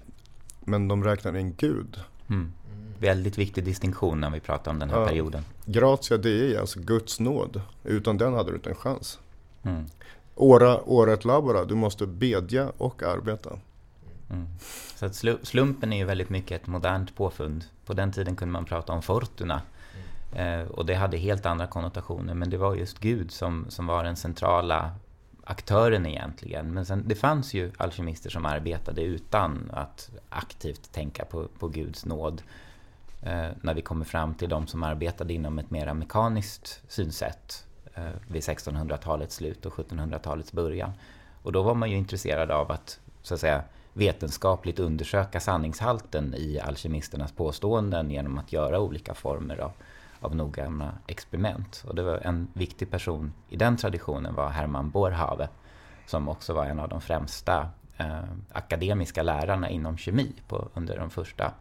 men 0.59 0.87
de 0.87 1.03
räknade 1.03 1.39
in 1.39 1.55
Gud. 1.57 1.99
Mm. 2.29 2.51
Väldigt 2.99 3.37
viktig 3.37 3.63
distinktion 3.63 4.19
när 4.19 4.29
vi 4.29 4.39
pratar 4.39 4.71
om 4.71 4.79
den 4.79 4.89
här 4.89 4.99
ja. 4.99 5.07
perioden. 5.07 5.43
Gratia 5.65 6.17
Dei, 6.17 6.57
alltså 6.57 6.79
Guds 6.79 7.19
nåd. 7.19 7.61
Utan 7.83 8.17
den 8.17 8.33
hade 8.33 8.51
du 8.51 8.55
inte 8.55 8.69
en 8.69 8.75
chans. 8.75 9.19
Mm. 9.63 9.85
Ora, 10.35 10.81
ora 10.85 11.13
et 11.13 11.25
labora, 11.25 11.65
du 11.65 11.75
måste 11.75 12.07
bedja 12.07 12.71
och 12.77 13.03
arbeta. 13.03 13.49
Mm. 14.29 14.47
Så 14.95 15.05
att 15.05 15.15
slumpen 15.47 15.93
är 15.93 15.97
ju 15.97 16.05
väldigt 16.05 16.29
mycket 16.29 16.61
ett 16.61 16.67
modernt 16.67 17.15
påfund. 17.15 17.65
På 17.85 17.93
den 17.93 18.11
tiden 18.11 18.35
kunde 18.35 18.51
man 18.51 18.65
prata 18.65 18.93
om 18.93 19.01
fortuna. 19.01 19.61
Mm. 20.31 20.61
Eh, 20.61 20.67
och 20.67 20.85
det 20.85 20.95
hade 20.95 21.17
helt 21.17 21.45
andra 21.45 21.67
konnotationer. 21.67 22.33
Men 22.33 22.49
det 22.49 22.57
var 22.57 22.75
just 22.75 22.99
Gud 22.99 23.31
som, 23.31 23.65
som 23.69 23.87
var 23.87 24.03
den 24.03 24.15
centrala 24.15 24.91
aktören 25.47 26.05
egentligen. 26.05 26.73
Men 26.73 26.85
sen, 26.85 27.03
det 27.07 27.15
fanns 27.15 27.53
ju 27.53 27.71
alkemister 27.77 28.29
som 28.29 28.45
arbetade 28.45 29.01
utan 29.01 29.71
att 29.73 30.09
aktivt 30.29 30.91
tänka 30.91 31.25
på, 31.25 31.47
på 31.59 31.67
Guds 31.67 32.05
nåd. 32.05 32.41
Eh, 33.21 33.47
när 33.61 33.73
vi 33.73 33.81
kommer 33.81 34.05
fram 34.05 34.35
till 34.35 34.49
de 34.49 34.67
som 34.67 34.83
arbetade 34.83 35.33
inom 35.33 35.59
ett 35.59 35.71
mera 35.71 35.93
mekaniskt 35.93 36.81
synsätt 36.87 37.65
eh, 37.93 38.03
vid 38.27 38.41
1600-talets 38.41 39.35
slut 39.35 39.65
och 39.65 39.73
1700-talets 39.73 40.51
början. 40.51 40.91
Och 41.43 41.51
då 41.51 41.63
var 41.63 41.75
man 41.75 41.91
ju 41.91 41.97
intresserad 41.97 42.51
av 42.51 42.71
att, 42.71 42.99
så 43.21 43.33
att 43.33 43.39
säga, 43.39 43.63
vetenskapligt 43.93 44.79
undersöka 44.79 45.39
sanningshalten 45.39 46.33
i 46.37 46.59
alkemisternas 46.59 47.31
påståenden 47.31 48.11
genom 48.11 48.37
att 48.37 48.53
göra 48.53 48.79
olika 48.79 49.13
former 49.13 49.57
av, 49.57 49.71
av 50.19 50.35
noggranna 50.35 50.97
experiment. 51.07 51.83
Och 51.87 51.95
det 51.95 52.03
var 52.03 52.17
en 52.17 52.47
viktig 52.53 52.91
person 52.91 53.33
i 53.49 53.55
den 53.55 53.77
traditionen 53.77 54.35
var 54.35 54.49
Hermann 54.49 54.89
Boerhaave 54.89 55.49
som 56.07 56.29
också 56.29 56.53
var 56.53 56.65
en 56.65 56.79
av 56.79 56.89
de 56.89 57.01
främsta 57.01 57.69
eh, 57.97 58.23
akademiska 58.51 59.23
lärarna 59.23 59.69
inom 59.69 59.97
kemi 59.97 60.33
på, 60.47 60.69
under 60.73 60.97
de 60.97 61.09
första 61.09 61.53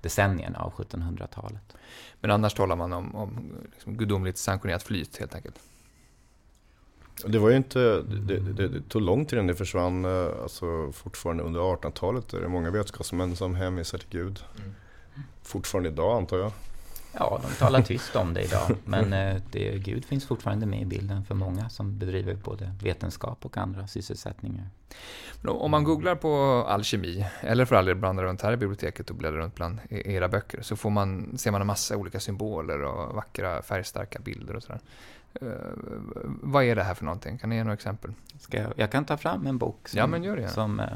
decennierna 0.00 0.58
av 0.58 0.72
1700-talet. 0.72 1.76
Men 2.20 2.30
annars 2.30 2.54
talar 2.54 2.76
man 2.76 2.92
om, 2.92 3.14
om 3.14 3.52
liksom 3.72 3.96
gudomligt 3.96 4.38
sanktionerat 4.38 4.82
flyt 4.82 5.16
helt 5.16 5.34
enkelt? 5.34 5.60
Det 7.26 7.38
var 7.38 7.50
ju 7.50 7.56
inte, 7.56 8.02
det, 8.02 8.40
det, 8.40 8.68
det, 8.68 8.88
tog 8.88 9.02
lång 9.02 9.26
tid 9.26 9.32
innan 9.36 9.46
det 9.46 9.54
försvann, 9.54 10.04
eh, 10.04 10.42
alltså 10.42 10.92
fortfarande 10.92 11.42
under 11.42 11.60
1800-talet 11.60 12.34
är 12.34 12.40
det 12.40 12.48
många 12.48 12.70
vetenskapsmän 12.70 13.36
som 13.36 13.54
hänvisar 13.54 13.98
till 13.98 14.08
Gud. 14.10 14.44
Mm. 14.58 14.72
Fortfarande 15.42 15.88
idag 15.88 16.16
antar 16.16 16.38
jag. 16.38 16.52
Ja, 17.12 17.40
de 17.42 17.54
talar 17.54 17.82
tyst 17.82 18.16
om 18.16 18.34
det 18.34 18.42
idag. 18.42 18.76
Men 18.84 19.12
eh, 19.12 19.42
det, 19.50 19.78
Gud 19.78 20.04
finns 20.04 20.26
fortfarande 20.26 20.66
med 20.66 20.82
i 20.82 20.84
bilden 20.84 21.24
för 21.24 21.34
många 21.34 21.68
som 21.68 21.98
bedriver 21.98 22.34
både 22.34 22.72
vetenskap 22.82 23.44
och 23.44 23.56
andra 23.56 23.86
sysselsättningar. 23.86 24.66
Om 25.44 25.70
man 25.70 25.84
googlar 25.84 26.14
på 26.14 26.64
alkemi, 26.68 27.26
eller 27.40 27.64
för 27.64 27.76
all 27.76 27.84
del 27.84 27.96
blandar 27.96 28.24
runt 28.24 28.42
här 28.42 28.52
i 28.52 28.56
biblioteket 28.56 29.10
och 29.10 29.16
bläddrar 29.16 29.38
runt 29.38 29.54
bland 29.54 29.78
e-, 29.90 30.12
era 30.12 30.28
böcker, 30.28 30.62
så 30.62 30.76
får 30.76 30.90
man, 30.90 31.38
ser 31.38 31.50
man 31.50 31.60
en 31.60 31.66
massa 31.66 31.96
olika 31.96 32.20
symboler 32.20 32.82
och 32.82 33.14
vackra 33.14 33.62
färgstarka 33.62 34.18
bilder 34.18 34.56
och 34.56 34.62
sådär. 34.62 34.80
Uh, 35.42 35.48
vad 36.42 36.64
är 36.64 36.76
det 36.76 36.82
här 36.82 36.94
för 36.94 37.04
någonting? 37.04 37.38
Kan 37.38 37.50
ni 37.50 37.56
ge 37.56 37.64
några 37.64 37.74
exempel? 37.74 38.12
Ska 38.40 38.58
jag, 38.58 38.72
jag 38.76 38.90
kan 38.90 39.04
ta 39.04 39.16
fram 39.16 39.46
en 39.46 39.58
bok 39.58 39.88
som, 39.88 39.98
ja, 39.98 40.06
men 40.06 40.24
gör 40.24 40.36
det. 40.36 40.48
som 40.48 40.80
uh, 40.80 40.86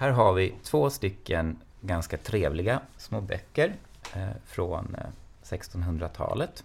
Här 0.00 0.10
har 0.10 0.32
vi 0.32 0.54
två 0.62 0.90
stycken 0.90 1.56
ganska 1.80 2.16
trevliga 2.16 2.80
små 2.96 3.20
böcker 3.20 3.74
eh, 4.14 4.30
från 4.44 4.96
1600-talet. 5.42 6.64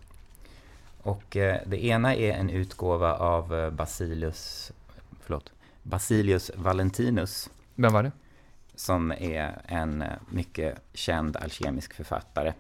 Eh, 1.04 1.08
Och 1.12 1.38
eh, 1.38 1.62
det 1.66 1.86
ena 1.86 2.16
är 2.16 2.34
en 2.34 2.50
utgåva 2.50 3.16
av 3.16 3.72
Basilius, 3.72 4.72
förlåt, 5.22 5.52
Basilius 5.84 6.52
Valentinus. 6.56 7.50
Vem 7.76 7.94
var 7.94 8.04
det? 8.04 8.12
Som 8.76 9.12
är 9.12 9.62
en 9.66 10.04
mycket 10.30 10.82
känd 10.94 11.38
alkemisk 11.38 11.94
författare. 11.94 12.54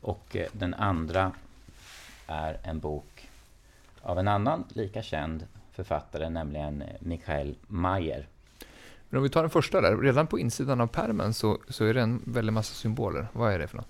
Och 0.00 0.36
den 0.52 0.74
andra 0.74 1.32
är 2.26 2.60
en 2.62 2.80
bok 2.80 3.28
av 4.02 4.18
en 4.18 4.28
annan 4.28 4.64
lika 4.68 5.02
känd 5.02 5.46
författare, 5.72 6.28
nämligen 6.28 6.84
Michael 7.00 7.56
Mayer. 7.66 8.28
Men 9.12 9.18
om 9.18 9.22
vi 9.22 9.28
tar 9.28 9.42
den 9.42 9.50
första 9.50 9.80
där, 9.80 9.96
redan 9.96 10.26
på 10.26 10.38
insidan 10.38 10.80
av 10.80 10.86
pärmen 10.86 11.34
så, 11.34 11.58
så 11.68 11.84
är 11.84 11.94
det 11.94 12.00
en 12.00 12.22
väldig 12.24 12.52
massa 12.52 12.74
symboler. 12.74 13.28
Vad 13.32 13.52
är 13.52 13.58
det 13.58 13.66
för 13.66 13.76
något? 13.76 13.88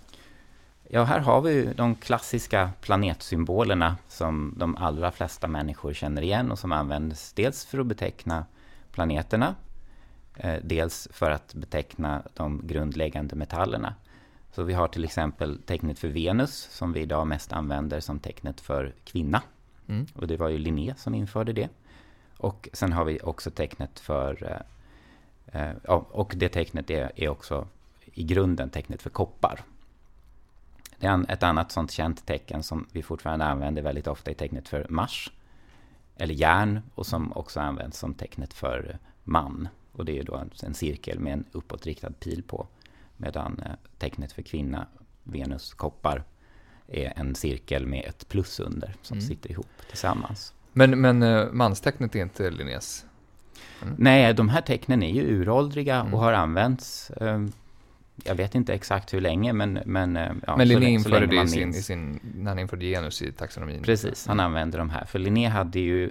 Ja, 0.89 1.05
här 1.05 1.21
har 1.21 1.41
vi 1.41 1.73
de 1.77 1.95
klassiska 1.95 2.71
planetsymbolerna 2.81 3.97
som 4.09 4.55
de 4.57 4.77
allra 4.77 5.11
flesta 5.11 5.49
människor 5.49 5.93
känner 5.93 6.23
igen 6.23 6.51
och 6.51 6.59
som 6.59 6.73
används 6.73 7.33
dels 7.33 7.65
för 7.65 7.79
att 7.79 7.87
beteckna 7.87 8.45
planeterna, 8.93 9.55
eh, 10.37 10.57
dels 10.63 11.09
för 11.13 11.31
att 11.31 11.55
beteckna 11.55 12.23
de 12.35 12.67
grundläggande 12.67 13.37
metallerna. 13.37 13.95
Så 14.53 14.63
vi 14.63 14.75
har 14.75 14.89
till 14.89 15.05
exempel 15.05 15.59
tecknet 15.67 15.99
för 15.99 16.09
Venus 16.09 16.69
som 16.71 16.93
vi 16.93 17.01
idag 17.01 17.27
mest 17.27 17.53
använder 17.53 18.01
som 18.01 18.19
tecknet 18.19 18.61
för 18.61 18.95
kvinna. 19.05 19.43
Mm. 19.89 20.07
Och 20.15 20.27
det 20.27 20.37
var 20.37 20.49
ju 20.49 20.59
Linné 20.59 20.95
som 20.97 21.15
införde 21.15 21.53
det. 21.53 21.69
Och 22.37 22.69
sen 22.73 22.93
har 22.93 23.05
vi 23.05 23.19
också 23.23 23.51
tecknet 23.51 24.01
för 24.01 24.51
eh, 24.51 24.61
och 25.89 26.33
det 26.37 26.49
tecknet 26.49 26.91
är, 26.91 27.13
är 27.17 27.29
också 27.29 27.67
i 28.05 28.25
grunden 28.25 28.71
tecknet 28.71 29.03
för 29.03 29.11
koppar. 29.11 29.65
Det 30.99 31.07
är 31.07 31.31
ett 31.31 31.43
annat 31.43 31.73
sånt 31.73 31.91
känt 31.91 32.27
tecken 32.27 32.63
som 32.63 32.87
vi 32.93 33.03
fortfarande 33.03 33.45
använder 33.45 33.83
väldigt 33.83 34.07
ofta 34.07 34.31
i 34.31 34.35
tecknet 34.35 34.69
för 34.69 34.87
Mars, 34.89 35.33
eller 36.17 36.35
järn, 36.35 36.81
och 36.95 37.07
som 37.07 37.33
också 37.33 37.61
används 37.61 37.99
som 37.99 38.15
tecknet 38.15 38.55
för 38.55 38.99
man. 39.25 39.69
Och 39.93 40.05
det 40.05 40.19
är 40.19 40.25
då 40.25 40.45
en 40.63 40.75
cirkel 40.75 41.19
med 41.19 41.33
en 41.33 41.45
uppåtriktad 41.53 42.13
pil 42.13 42.43
på. 42.43 42.67
Medan 43.17 43.63
eh, 43.67 43.73
tecknet 43.99 44.33
för 44.33 44.43
kvinna, 44.43 44.87
Venus, 45.23 45.75
koppar, 45.75 46.25
är 46.87 47.13
en 47.17 47.35
cirkel 47.35 47.87
med 47.87 48.05
ett 48.05 48.29
plus 48.29 48.61
under 48.61 48.95
som 49.03 49.17
mm. 49.17 49.29
sitter 49.29 49.51
ihop 49.51 49.67
tillsammans. 49.89 50.55
Men, 50.73 51.01
men 51.01 51.23
eh, 51.23 51.53
manstecknet 51.53 52.17
är 52.17 52.23
inte 52.23 52.51
Linnés 52.51 53.07
Mm. 53.83 53.95
Nej, 53.99 54.35
de 54.35 54.49
här 54.49 54.61
tecknen 54.61 55.03
är 55.03 55.13
ju 55.13 55.23
uråldriga 55.23 56.01
mm. 56.01 56.15
och 56.15 56.21
har 56.21 56.33
använts 56.33 57.11
ehm, 57.21 57.53
jag 58.25 58.35
vet 58.35 58.55
inte 58.55 58.75
exakt 58.75 59.15
hur 59.15 59.21
länge, 59.21 59.53
men... 59.53 59.79
Men, 59.87 60.17
eh, 60.17 60.33
ja, 60.47 60.57
men 60.57 60.69
Linné 60.69 60.91
införde 60.91 61.27
det 61.27 61.43
i 61.43 61.49
sin, 61.49 61.71
i 61.71 61.83
sin, 61.83 62.21
när 62.35 62.51
han 62.51 62.59
införde 62.59 62.87
genus 62.87 63.23
i 63.23 63.33
taxonomin. 63.33 63.83
Precis, 63.83 64.27
han 64.27 64.41
använde 64.41 64.79
de 64.79 64.91
här. 64.91 65.05
För 65.05 65.19
Linné 65.19 65.49
hade 65.49 65.81
ju 65.81 66.11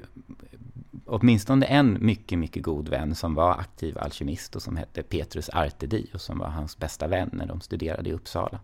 åtminstone 1.06 1.66
en 1.66 1.98
mycket, 2.06 2.40
mycket 2.40 2.64
god 2.64 2.90
vän 2.90 3.16
som 3.16 3.36
var 3.36 3.52
aktiv 3.52 3.98
alkemist 3.98 4.56
och 4.56 4.62
som 4.62 4.76
hette 4.76 5.04
Petrus 5.04 5.50
Artedi 5.50 6.08
och 6.14 6.22
som 6.22 6.38
var 6.38 6.48
hans 6.48 6.78
bästa 6.78 7.08
vän 7.08 7.30
när 7.34 7.46
de 7.46 7.62
studerade 7.62 8.10
i 8.10 8.14
Uppsala. 8.14 8.60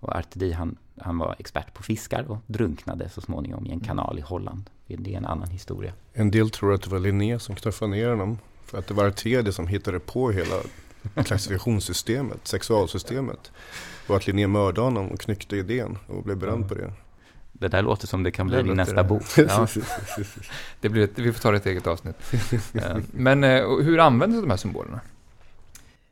Och 0.00 0.16
Artedi 0.16 0.52
han, 0.52 0.76
han 1.00 1.18
var 1.18 1.36
expert 1.38 1.74
på 1.74 1.82
fiskar 1.82 2.30
och 2.30 2.38
drunknade 2.46 3.08
så 3.08 3.20
småningom 3.20 3.66
i 3.66 3.70
en 3.70 3.80
kanal 3.80 4.18
i 4.18 4.22
Holland. 4.22 4.70
Det 4.98 5.12
är 5.12 5.16
en 5.16 5.26
annan 5.26 5.48
historia. 5.48 5.92
En 6.12 6.30
del 6.30 6.50
tror 6.50 6.74
att 6.74 6.82
det 6.82 6.90
var 6.90 6.98
Linné 6.98 7.38
som 7.38 7.54
knuffade 7.54 7.90
ner 7.90 8.08
honom. 8.08 8.38
För 8.64 8.78
att 8.78 8.86
det 8.86 8.94
var 8.94 9.06
Artedi 9.06 9.52
som 9.52 9.66
hittade 9.66 10.00
på 10.00 10.30
hela 10.30 10.56
klassifikationssystemet, 11.24 12.48
sexualsystemet. 12.48 13.52
Och 14.06 14.16
att 14.16 14.26
Linné 14.26 14.46
mördade 14.46 14.80
honom 14.80 15.08
och 15.08 15.20
knyckte 15.20 15.56
idén 15.56 15.98
och 16.06 16.22
blev 16.22 16.36
berömd 16.36 16.68
på 16.68 16.74
det. 16.74 16.92
Det 17.52 17.68
där 17.68 17.82
låter 17.82 18.06
som 18.06 18.22
det 18.22 18.30
kan 18.30 18.46
bli 18.46 18.62
din 18.62 18.76
nästa 18.76 19.04
bok. 19.04 19.22
Ja. 19.36 19.66
det 20.80 20.88
blir 20.88 21.04
ett, 21.04 21.18
vi 21.18 21.32
får 21.32 21.40
ta 21.40 21.50
det 21.50 21.56
ett 21.56 21.66
eget 21.66 21.86
avsnitt. 21.86 22.16
Eh, 22.74 22.96
men 23.12 23.44
eh, 23.44 23.68
hur 23.82 23.98
användes 23.98 24.40
de 24.40 24.50
här 24.50 24.56
symbolerna? 24.56 25.00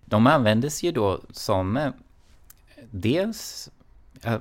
De 0.05 0.27
användes 0.27 0.83
ju 0.83 0.93
då 0.93 1.21
som 1.31 1.77
eh, 1.77 1.91
dels 2.91 3.71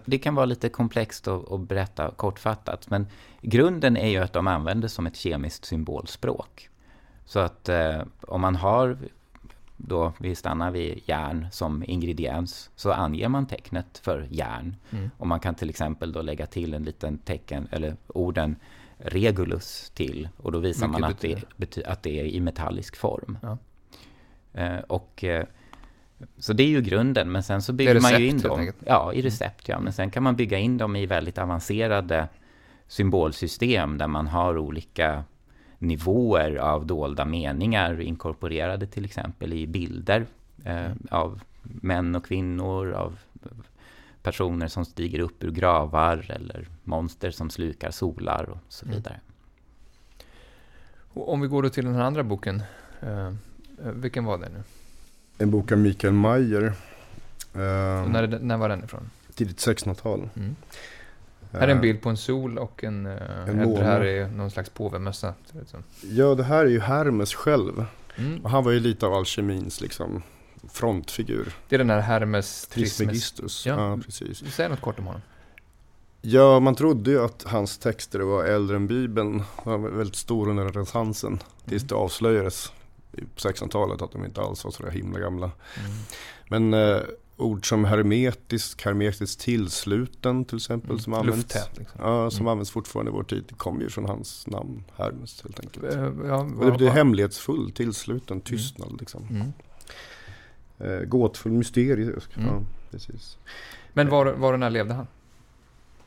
det 0.06 0.18
kan 0.18 0.36
vara 0.36 0.46
lite 0.46 0.70
komplext 0.70 1.28
att, 1.28 1.60
berätta 1.60 2.12
kortfattat, 2.12 2.90
men 2.90 3.08
grunden 3.42 3.98
är 3.98 4.10
ju 4.10 4.18
att 4.18 4.34
de 4.34 4.48
användes 4.48 4.94
som 4.94 5.08
ett 5.08 5.16
kemiskt 5.16 5.66
symbolspråk. 5.66 6.70
Så 7.26 7.40
att 7.40 7.70
eh, 7.70 8.02
om 8.22 8.42
man 8.42 8.56
har, 8.56 8.98
då 9.78 10.14
vi 10.20 10.36
stannar 10.36 10.72
vid 10.72 11.02
järn 11.06 11.48
som 11.52 11.84
ingrediens, 11.88 12.70
så 12.76 12.92
anger 12.92 13.28
man 13.30 13.46
tecknet 13.46 13.98
för 13.98 14.28
järn. 14.30 14.76
Mm. 14.90 15.12
Och 15.18 15.28
man 15.28 15.40
kan 15.40 15.56
till 15.56 15.70
exempel 15.70 16.12
då 16.12 16.22
lägga 16.22 16.46
till 16.46 16.74
en 16.74 16.84
liten 16.84 17.18
tecken, 17.18 17.68
eller 17.72 17.96
orden 18.08 18.56
Regulus 19.02 19.92
till. 19.96 20.30
Och 20.38 20.52
då 20.52 20.60
visar 20.60 20.88
Vilket 20.88 21.02
man 21.02 21.12
att 21.12 21.20
det, 21.58 21.86
att 21.86 22.04
det 22.04 22.20
är 22.20 22.24
i 22.24 22.40
metallisk 22.40 22.96
form. 22.96 23.38
Ja. 23.42 23.58
Eh, 24.54 24.80
och, 24.80 25.24
eh, 25.24 25.46
så 26.38 26.54
det 26.54 26.64
är 26.64 26.68
ju 26.68 26.82
grunden, 26.82 27.32
men 27.32 27.44
sen 27.44 27.62
så 27.62 27.74
bygger 27.74 27.96
är 27.96 28.02
man 28.02 28.12
ju 28.12 28.18
recept, 28.28 28.46
in 28.46 28.50
dem. 28.50 28.72
Ja, 28.86 29.14
i 29.14 29.22
recept 29.22 29.68
ja. 29.70 29.80
Men 29.80 29.94
sen 29.94 30.12
kan 30.12 30.24
man 30.24 30.36
bygga 30.36 30.58
in 30.58 30.78
dem 30.78 30.96
i 30.96 31.06
väldigt 31.06 31.38
avancerade 31.38 32.28
symbolsystem 32.88 33.98
där 33.98 34.08
man 34.08 34.28
har 34.28 34.58
olika 34.58 35.24
nivåer 35.78 36.56
av 36.56 36.86
dolda 36.86 37.26
meningar 37.26 38.02
inkorporerade 38.02 38.88
till 38.88 39.06
exempel 39.06 39.54
i 39.54 39.68
bilder 39.68 40.26
eh, 40.64 40.92
av 41.12 41.42
män 41.64 42.16
och 42.16 42.26
kvinnor, 42.26 42.92
av 42.92 43.20
personer 44.24 44.68
som 44.68 44.86
stiger 44.86 45.20
upp 45.20 45.44
ur 45.44 45.52
gravar 45.52 46.26
eller 46.32 46.68
monster 46.84 47.32
som 47.32 47.50
slukar 47.50 47.92
solar 47.92 48.50
och 48.50 48.58
så 48.70 48.86
Mm. 48.86 48.98
vidare. 48.98 49.20
Och 51.14 51.34
om 51.34 51.42
vi 51.42 51.48
går 51.48 51.64
då 51.64 51.70
till 51.70 51.86
den 51.86 51.96
här 51.96 52.04
andra 52.04 52.24
boken. 52.24 52.64
eh, 53.02 53.28
eh, 53.28 53.34
vilken 53.94 54.26
var 54.26 54.38
det 54.38 54.50
nu? 54.50 54.64
En 55.42 55.52
bok 55.52 55.72
av 55.72 55.78
Mikael 55.78 56.14
Mayer. 56.14 56.74
Och 57.54 57.60
Eh, 57.60 58.10
när, 58.10 58.40
när 58.40 58.58
var 58.58 58.70
den 58.70 58.84
ifrån? 58.84 59.10
tidigt 59.36 59.58
1600-tal. 59.58 60.30
Mm. 60.36 60.56
Här 61.52 61.62
är 61.62 61.68
en 61.68 61.78
Eh, 61.78 61.82
bild 61.82 62.02
på 62.02 62.10
en 62.10 62.18
sol 62.18 62.58
och 62.58 62.84
en... 62.84 63.06
Uh, 63.06 63.50
En 63.50 63.58
måne. 63.64 63.84
här 63.84 64.02
är 64.02 64.28
någon 64.28 64.52
slags 64.52 64.70
påvemössa. 64.70 65.34
Ja, 66.02 66.36
det 66.36 66.44
här 66.44 66.66
är 66.66 66.70
ju 66.70 66.80
Hermes 66.80 67.34
själv. 67.34 67.86
Mm. 68.16 68.40
Och 68.46 68.50
han 68.50 68.64
var 68.64 68.72
ju 68.72 68.80
lite 68.80 69.06
av 69.06 69.14
alkemins 69.14 69.82
liksom, 69.82 70.22
frontfigur. 70.72 71.56
Det 71.70 71.76
är 71.76 71.78
den 71.78 71.90
här 71.90 72.00
Hermes 72.00 72.68
Trismegistus. 72.68 73.66
Ja. 73.66 73.90
Ja. 73.90 74.00
precis. 74.06 74.44
Säg 74.56 74.70
något 74.70 74.82
kort 74.82 75.00
om 75.00 75.06
honom. 75.06 75.22
Ja, 76.22 76.60
man 76.60 76.76
trodde 76.76 77.12
ju 77.12 77.26
att 77.26 77.44
hans 77.48 77.78
texter 77.78 78.20
var 78.20 78.44
äldre 78.46 78.76
än 78.76 78.88
Bibeln. 78.88 79.44
Han 79.66 79.82
var 79.82 79.90
väldigt 79.90 80.16
stor 80.16 80.50
under 80.50 80.70
renässansen. 80.70 81.40
Tills 81.66 81.84
det 81.84 81.96
avslöjades 81.96 82.72
på 83.12 83.18
1600-talet 83.50 84.02
att 84.02 84.12
de 84.12 84.26
inte 84.26 84.42
alls 84.42 84.64
var 84.64 84.72
så 84.72 84.84
där 84.84 84.92
himla 84.92 85.20
gamla. 85.20 85.52
Mm. 85.80 85.92
Men 86.50 86.74
eh, 86.96 87.02
ord 87.38 87.70
som 87.70 87.86
hermetisk, 87.86 88.86
hermetiskt 88.86 89.42
tillsluten 89.42 90.46
till 90.46 90.58
exempel 90.58 91.00
som 91.00 91.14
används. 91.14 91.38
Lufttät 91.38 91.78
liksom. 91.78 92.02
Ja, 92.04 92.32
som 92.32 92.40
Mm. 92.42 92.52
används 92.52 92.72
fortfarande 92.72 93.10
i 93.12 93.14
vår 93.14 93.24
tid. 93.24 93.44
Det 93.50 93.56
kommer 93.56 93.82
ju 93.82 93.90
från 93.90 94.06
hans 94.06 94.48
namn, 94.48 94.84
Hermes 94.98 95.42
helt 95.44 95.60
enkelt. 95.60 95.84
Eh, 95.96 96.02
Ja, 96.28 96.38
Och 96.40 96.48
det 96.50 96.56
vad- 96.56 96.72
betyder 96.72 96.92
hemlighetsfull, 96.92 97.72
tillsluten, 97.72 98.42
tystnad 98.42 98.96
liksom. 99.00 99.28
Mm. 99.30 99.54
Eh, 100.80 101.06
gåtfull, 101.06 101.52
mysterisk. 101.52 102.38
Mm. 102.38 102.48
Ja, 102.50 102.62
precis. 102.92 103.38
Men 103.94 104.10
var, 104.10 104.26
var 104.26 104.54
och 104.54 104.60
när 104.60 104.70
levde 104.70 104.94
han? 104.94 105.08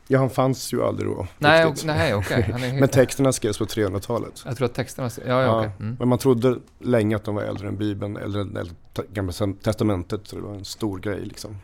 Ja, 0.07 0.19
han 0.19 0.29
fanns 0.29 0.73
ju 0.73 0.83
aldrig 0.83 1.09
då. 1.09 1.27
Nej, 1.37 1.65
riktigt. 1.65 1.83
o- 1.83 1.87
nej 1.87 2.15
okej. 2.15 2.49
Han 2.51 2.63
är- 2.63 2.73
Men 2.79 2.89
texterna 2.89 3.31
skrevs 3.33 3.57
på 3.57 3.65
300-talet. 3.65 4.41
Jag 4.45 4.57
tror 4.57 4.65
att 4.65 4.73
texterna... 4.73 5.09
Ja, 5.17 5.23
ja, 5.27 5.41
Ja, 5.41 5.59
okej. 5.59 5.71
Mm. 5.79 5.95
Men 5.99 6.07
man 6.07 6.17
trodde 6.17 6.59
länge 6.79 7.15
att 7.15 7.23
de 7.23 7.35
var 7.35 7.43
äldre 7.43 7.67
än 7.67 7.77
Bibeln, 7.77 8.17
eller 8.17 8.39
än 8.39 8.57
Gamla 9.13 9.33
Testamentet. 9.63 10.27
Så 10.27 10.35
det 10.35 10.41
var 10.41 10.53
en 10.53 10.65
stor 10.65 10.99
grej 10.99 11.19
liksom. 11.25 11.57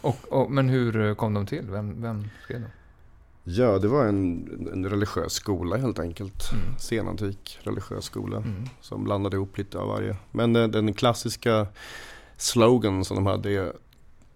Och, 0.00 0.16
och, 0.32 0.50
men 0.50 0.68
hur 0.68 1.14
kom 1.14 1.34
de 1.34 1.46
till? 1.46 1.70
Vem, 1.70 2.02
vem 2.02 2.28
skrev 2.44 2.60
dem? 2.60 2.70
Ja, 3.44 3.78
det 3.78 3.88
var 3.88 4.04
en, 4.06 4.68
en 4.72 4.86
religiös 4.90 5.32
skola 5.32 5.76
helt 5.76 5.98
enkelt. 5.98 6.52
Mm. 6.52 6.78
Senantik 6.78 7.58
religiös 7.62 8.04
skola. 8.04 8.36
Mm. 8.36 8.64
Som 8.80 9.04
blandade 9.04 9.36
ihop 9.36 9.58
lite 9.58 9.78
av 9.78 9.88
varje. 9.88 10.16
Men 10.32 10.52
den, 10.52 10.70
den 10.70 10.94
klassiska 10.94 11.66
slogan 12.36 13.04
som 13.04 13.14
de 13.16 13.26
hade 13.26 13.50
är 13.50 13.72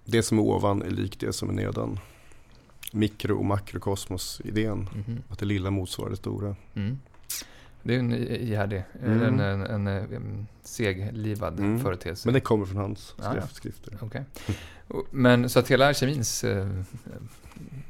Det 0.04 0.22
som 0.22 0.38
är 0.38 0.42
ovan 0.42 0.82
är 0.82 0.90
likt 0.90 1.20
det 1.20 1.32
som 1.32 1.48
är 1.48 1.52
nedan. 1.52 1.98
Mikro 2.90 3.38
och 3.38 3.44
makrokosmos-idén. 3.44 4.88
Mhm. 4.94 5.22
Att 5.28 5.38
det 5.38 5.46
lilla 5.46 5.70
motsvarar 5.70 6.10
det 6.10 6.16
stora. 6.16 6.56
Mm. 6.74 6.98
Det 7.82 7.94
är 7.94 7.98
en 7.98 8.12
ihärdig, 8.12 8.82
Mm. 9.04 9.22
en, 9.40 9.40
en, 9.64 9.86
en, 9.86 10.46
seglivad 10.62 11.58
Mm. 11.58 11.80
företeelse. 11.80 12.28
Men 12.28 12.34
det 12.34 12.40
kommer 12.40 12.66
från 12.66 12.76
hans 12.76 13.14
ja. 13.22 13.30
skrift, 13.32 13.54
skrifter. 13.56 13.98
Och- 14.88 15.06
Men 15.10 15.48
så 15.48 15.58
att 15.58 15.68
hela 15.70 15.86
alkemins, 15.88 16.44
eh, 16.44 16.68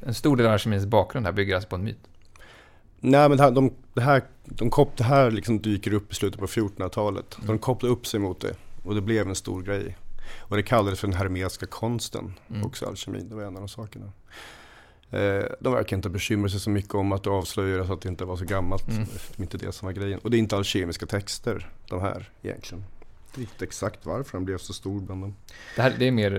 en 0.05 0.13
stor 0.13 0.37
del 0.37 0.45
av 0.45 0.51
alkemins 0.53 0.85
bakgrund 0.85 1.25
här 1.25 1.33
bygger 1.33 1.55
alltså 1.55 1.69
på 1.69 1.75
en 1.75 1.83
myt. 1.83 1.97
Nej 2.99 3.29
men 3.29 3.37
det 3.37 3.43
här, 3.43 3.51
de, 3.51 3.73
det 3.93 4.01
här, 4.01 4.23
de 4.45 4.69
kop, 4.69 4.97
det 4.97 5.03
här 5.03 5.31
liksom 5.31 5.61
dyker 5.61 5.93
upp 5.93 6.11
i 6.11 6.15
slutet 6.15 6.39
på 6.39 6.47
1400-talet. 6.47 7.35
Mm. 7.35 7.47
De 7.47 7.59
kopplade 7.59 7.93
upp 7.93 8.07
sig 8.07 8.19
mot 8.19 8.39
det 8.41 8.55
och 8.83 8.95
det 8.95 9.01
blev 9.01 9.27
en 9.27 9.35
stor 9.35 9.61
grej. 9.61 9.97
Och 10.39 10.55
det 10.55 10.63
kallades 10.63 10.99
för 10.99 11.07
den 11.07 11.17
hermetiska 11.17 11.65
konsten, 11.65 12.33
Mm. 12.49 12.65
också 12.65 12.85
alkemin. 12.85 13.29
Det 13.29 13.35
var 13.35 13.41
en 13.43 13.55
av 13.55 13.61
de 13.61 13.67
sakerna. 13.67 14.11
Eh, 15.11 15.43
de 15.59 15.73
verkar 15.73 15.95
inte 15.97 16.09
bekymra 16.09 16.49
sig 16.49 16.59
så 16.59 16.69
mycket 16.69 16.93
om 16.95 17.11
att 17.11 17.23
det 17.23 17.29
avslöjades 17.29 17.89
att 17.89 18.01
det 18.01 18.09
inte 18.09 18.25
var 18.25 18.37
så 18.37 18.45
gammalt. 18.45 18.87
Mm. 18.87 19.03
Det 19.03 19.37
var 19.37 19.43
inte 19.43 19.57
det 19.57 19.71
som 19.71 19.85
var 19.85 19.93
grejen. 19.93 20.19
Och 20.19 20.31
det 20.31 20.37
är 20.37 20.39
inte 20.39 20.55
alkemiska 20.57 21.05
texter, 21.05 21.69
de 21.89 22.01
här 22.01 22.29
egentligen. 22.41 22.83
Det 23.35 23.41
är 23.41 23.43
inte 23.43 23.65
exakt 23.65 24.05
varför 24.05 24.37
den 24.37 24.45
blev 24.45 24.57
så 24.57 24.73
stor 24.73 25.01
bland 25.01 25.21
dem. 25.23 25.35
Det, 25.75 25.81
här, 25.81 25.95
det, 25.99 26.07
är, 26.07 26.11
mer, 26.11 26.31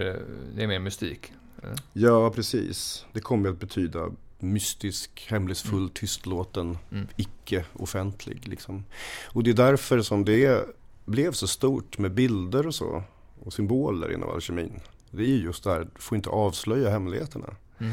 det 0.57 0.63
är 0.63 0.67
mer 0.67 0.79
mystik. 0.79 1.33
eller? 1.63 1.77
Ja, 1.93 2.31
precis. 2.31 3.05
Det 3.13 3.21
kommer 3.21 3.49
att 3.49 3.61
betyda 3.61 4.11
mystisk, 4.39 5.27
hemlighetsfull, 5.31 5.79
Mm. 5.79 5.91
tystlåten, 5.91 6.79
Mm. 6.93 7.07
icke-offentlig. 7.17 8.49
Liksom. 8.49 8.85
Och 9.27 9.43
det 9.43 9.51
är 9.51 9.55
därför 9.55 10.03
som 10.03 10.25
det 10.25 10.65
blev 11.05 11.33
så 11.33 11.47
stort 11.47 11.99
med 11.99 12.13
bilder 12.13 12.67
och 12.67 12.75
så. 12.75 13.03
Och 13.45 13.53
symboler 13.53 14.13
inom 14.13 14.31
alkemin. 14.31 14.81
Det 15.11 15.23
är 15.23 15.27
ju 15.27 15.37
just 15.43 15.65
där, 15.65 15.81
du 15.81 16.01
får 16.01 16.17
inte 16.17 16.31
avslöja 16.31 16.91
hemligheterna. 16.91 17.55
Mm. 17.79 17.93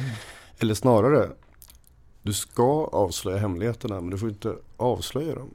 Eller 0.60 0.74
snarare, 0.74 1.30
du 2.22 2.34
ska 2.34 2.86
avslöja 2.86 3.38
hemligheterna 3.38 4.02
men 4.02 4.10
du 4.10 4.17
får 4.17 4.30
inte 4.30 4.56
avslöja 4.78 5.36
dem. 5.36 5.50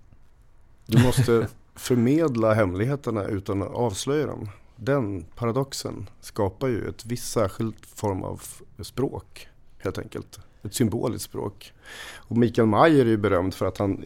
Du 0.87 1.03
måste 1.03 1.49
förmedla 1.75 2.55
hemligheterna 2.55 3.25
utan 3.25 3.63
att 3.63 3.75
avslöja 3.75 4.27
dem. 4.27 4.49
Den 4.77 5.25
paradoxen 5.37 6.11
skapar 6.21 6.69
ju 6.69 6.89
ett 6.89 7.07
visst 7.07 7.33
särskilt 7.33 7.87
form 7.87 8.23
av 8.23 8.43
språk 8.81 9.49
helt 9.79 9.99
enkelt. 9.99 10.41
Ett 10.63 10.75
symboliskt 10.75 11.25
språk. 11.25 11.73
Och 12.15 12.37
Mikael 12.37 12.69
Mayer 12.69 13.05
är 13.05 13.11
ju 13.11 13.17
berömd 13.17 13.55
för 13.55 13.67
att 13.67 13.79
han 13.79 14.05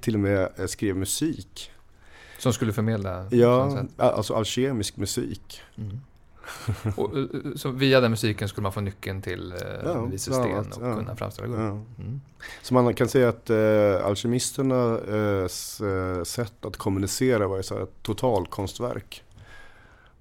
till 0.00 0.14
och 0.14 0.20
med 0.20 0.52
skrev 0.66 0.96
musik. 0.96 1.70
Som 2.38 2.52
skulle 2.52 2.72
förmedla 2.72 3.28
Ja, 3.30 3.84
alltså 3.96 4.34
alkemisk 4.34 4.96
musik. 4.96 5.60
Mm. 5.76 6.00
Och, 6.96 7.18
eh, 7.18 7.24
så 7.56 7.70
via 7.70 8.00
den 8.00 8.10
musiken 8.10 8.48
skulle 8.48 8.62
man 8.62 8.72
få 8.72 8.80
nyckeln 8.80 9.22
till 9.22 9.52
eh, 9.52 9.58
Ja, 9.84 9.92
bland 9.92 10.20
sten 10.20 10.36
och 10.36 10.66
ja. 10.80 10.94
kunna 10.94 11.16
framställa 11.16 11.48
guld. 11.48 11.60
Ja. 11.60 11.70
Mm. 12.04 12.20
Så 12.62 12.74
man 12.74 12.94
kan 12.94 13.08
säga 13.08 13.28
att 13.28 13.50
eh, 13.50 14.06
alkemisternas 14.06 15.80
eh, 15.80 16.22
sätt 16.22 16.64
att 16.64 16.76
kommunicera 16.76 17.48
var 17.48 17.56
ju 17.56 17.62
så 17.62 17.74
här 17.74 17.82
ett 17.82 18.02
totalkonstverk. 18.02 19.22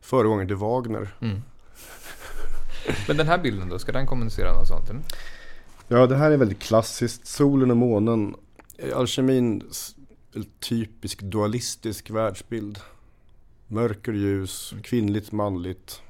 Föregångaren 0.02 0.48
till 0.48 0.58
Wagner. 0.58 1.16
Mm. 1.22 1.42
Men 3.08 3.18
den 3.18 3.28
här 3.28 3.38
bilden 3.38 3.70
då, 3.70 3.80
ska 3.80 3.92
den 3.92 4.08
kommunicera 4.08 4.54
något 4.54 4.68
sånt? 4.68 4.90
Eller? 4.90 5.02
Ja, 5.88 6.08
det 6.08 6.16
här 6.16 6.32
är 6.32 6.38
väldigt 6.38 6.60
klassiskt. 6.60 7.28
Solen 7.28 7.72
och 7.72 7.78
månen. 7.78 8.36
Eh, 8.78 8.98
Alkemin, 8.98 9.64
typisk 10.60 11.22
dualistisk 11.22 12.10
världsbild. 12.10 12.80
Mörker 13.68 14.14
ljus, 14.14 14.74
kvinnligt, 14.84 15.32
manligt. 15.32 16.02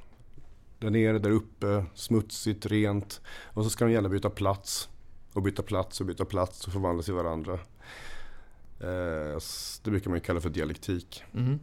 Där 0.78 0.90
nere, 0.90 1.18
där 1.18 1.30
uppe, 1.30 1.84
smutsigt, 1.94 2.66
rent. 2.66 3.20
Och 3.44 3.64
så 3.64 3.70
ska 3.70 3.84
de 3.84 3.92
gärna 3.92 4.08
byta 4.08 4.30
plats. 4.30 4.88
Och 5.32 5.42
byta 5.42 5.62
plats 5.62 6.00
och 6.00 6.06
byta 6.06 6.24
plats 6.24 6.66
och 6.66 6.72
förvandlas 6.72 7.08
i 7.08 7.12
varandra. 7.12 7.52
Eh, 8.80 9.38
det 9.82 9.90
brukar 9.90 10.10
man 10.10 10.16
ju 10.16 10.20
kalla 10.20 10.40
för 10.40 10.50
dialektik. 10.50 11.24
Mhm. 11.32 11.60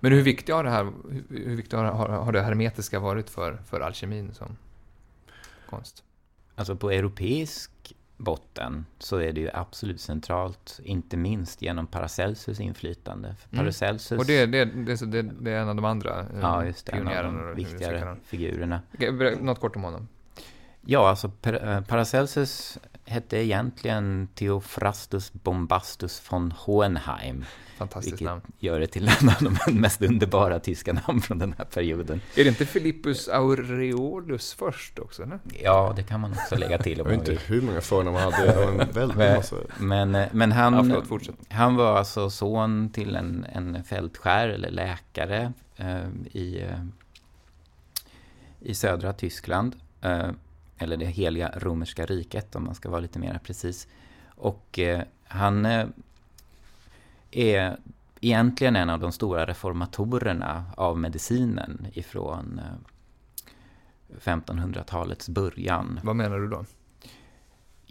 Men 0.00 0.12
hur 0.12 0.22
viktigt 0.22 0.54
har 0.54 0.64
det 0.64 0.70
här, 0.70 0.92
hur, 1.28 1.56
viktigt 1.56 1.72
har, 1.72 1.84
har, 1.84 2.08
har 2.08 2.32
det 2.32 2.42
hermetiska 2.42 3.00
varit 3.00 3.30
för, 3.30 3.56
för 3.56 3.80
alkemin 3.80 4.34
som 4.34 4.56
konst? 5.66 6.04
Alltså 6.54 6.76
på 6.76 6.90
europeisk 6.90 7.70
botten 8.20 8.86
så 8.98 9.16
är 9.16 9.32
det 9.32 9.40
ju 9.40 9.50
absolut 9.54 10.00
centralt, 10.00 10.80
inte 10.84 11.16
minst 11.16 11.62
genom 11.62 11.86
Paracelsus 11.86 12.60
inflytande. 12.60 13.34
För 13.34 13.48
Mm. 13.50 13.64
Paracelsus, 13.64 14.18
Och 14.18 14.26
det, 14.26 14.46
det, 14.46 14.64
det, 14.64 15.22
det, 15.22 15.50
är 15.50 15.60
en 15.60 15.68
av 15.68 15.76
de 15.76 15.84
andra 15.84 16.20
eh, 16.20 16.26
ja, 16.40 16.64
just 16.64 16.86
det, 16.86 16.92
en 16.92 16.98
av 16.98 17.04
pionjärerna, 17.04 17.46
de 17.46 17.54
viktigare 17.54 18.16
figurerna. 18.24 18.80
Något 19.40 19.60
kort 19.60 19.76
om 19.76 19.82
honom. 19.82 20.08
Ja, 20.80 21.08
alltså 21.08 21.30
eh, 21.42 21.80
Paracelsus 21.80 22.78
hette 23.04 23.36
egentligen 23.36 24.28
Theophrastus 24.34 25.32
Bombastus 25.32 26.22
von 26.30 26.52
Hohenheim. 26.52 27.44
Fantastiskt 27.80 28.12
Vilket 28.12 28.24
namn. 28.26 28.40
gör 28.58 28.80
det 28.80 28.86
till 28.86 29.08
en 29.20 29.28
av 29.28 29.34
de 29.66 29.72
mest 29.80 30.02
underbara 30.02 30.58
tyska 30.60 30.92
namn 30.92 31.20
från 31.20 31.38
den 31.38 31.54
här 31.58 31.64
perioden. 31.64 32.20
Är 32.36 32.44
det 32.44 32.48
inte 32.48 32.66
Philippus 32.66 33.28
Aureolus 33.28 34.54
först 34.54 34.98
också? 34.98 35.22
Eller? 35.22 35.38
Ja, 35.62 35.92
det 35.96 36.02
kan 36.02 36.20
man 36.20 36.32
också 36.32 36.56
lägga 36.56 36.78
till 36.78 36.98
Jag 36.98 37.06
om 37.06 37.10
vet 37.10 37.18
man 37.18 37.20
inte 37.20 37.30
vill. 37.30 37.60
hur 37.60 37.62
många 37.66 37.80
förnamn 37.80 38.16
han 38.16 38.32
hade. 38.32 38.64
En 38.64 38.76
väldig 38.92 39.16
massa. 39.16 39.56
Men, 39.78 40.14
eh, 40.14 40.26
men 40.32 40.52
han, 40.52 40.74
Ja, 40.90 41.02
förlåt, 41.08 41.30
han 41.48 41.76
var 41.76 41.96
alltså 41.98 42.30
son 42.30 42.90
till 42.90 43.16
en, 43.16 43.46
en 43.52 43.84
fältskär 43.84 44.48
eller 44.48 44.70
läkare 44.70 45.52
eh, 45.76 46.08
i, 46.32 46.60
eh, 46.60 46.84
i 48.60 48.74
södra 48.74 49.12
Tyskland. 49.12 49.76
Eh, 50.00 50.28
eller 50.78 50.96
det 50.96 51.06
heliga 51.06 51.52
romerska 51.56 52.06
riket 52.06 52.54
om 52.56 52.64
man 52.64 52.74
ska 52.74 52.90
vara 52.90 53.00
lite 53.00 53.18
mer 53.18 53.40
precis. 53.44 53.88
Och 54.28 54.78
eh, 54.78 55.02
han 55.24 55.66
eh, 55.66 55.86
är 57.30 57.76
egentligen 58.20 58.76
en 58.76 58.90
av 58.90 59.00
de 59.00 59.12
stora 59.12 59.46
reformatorerna 59.46 60.64
av 60.76 60.98
medicinen 60.98 61.86
ifrån 61.92 62.58
eh, 62.58 64.18
1500-talets 64.18 65.28
början. 65.28 66.00
Vad 66.02 66.16
menar 66.16 66.38
du 66.38 66.48
då? 66.48 66.64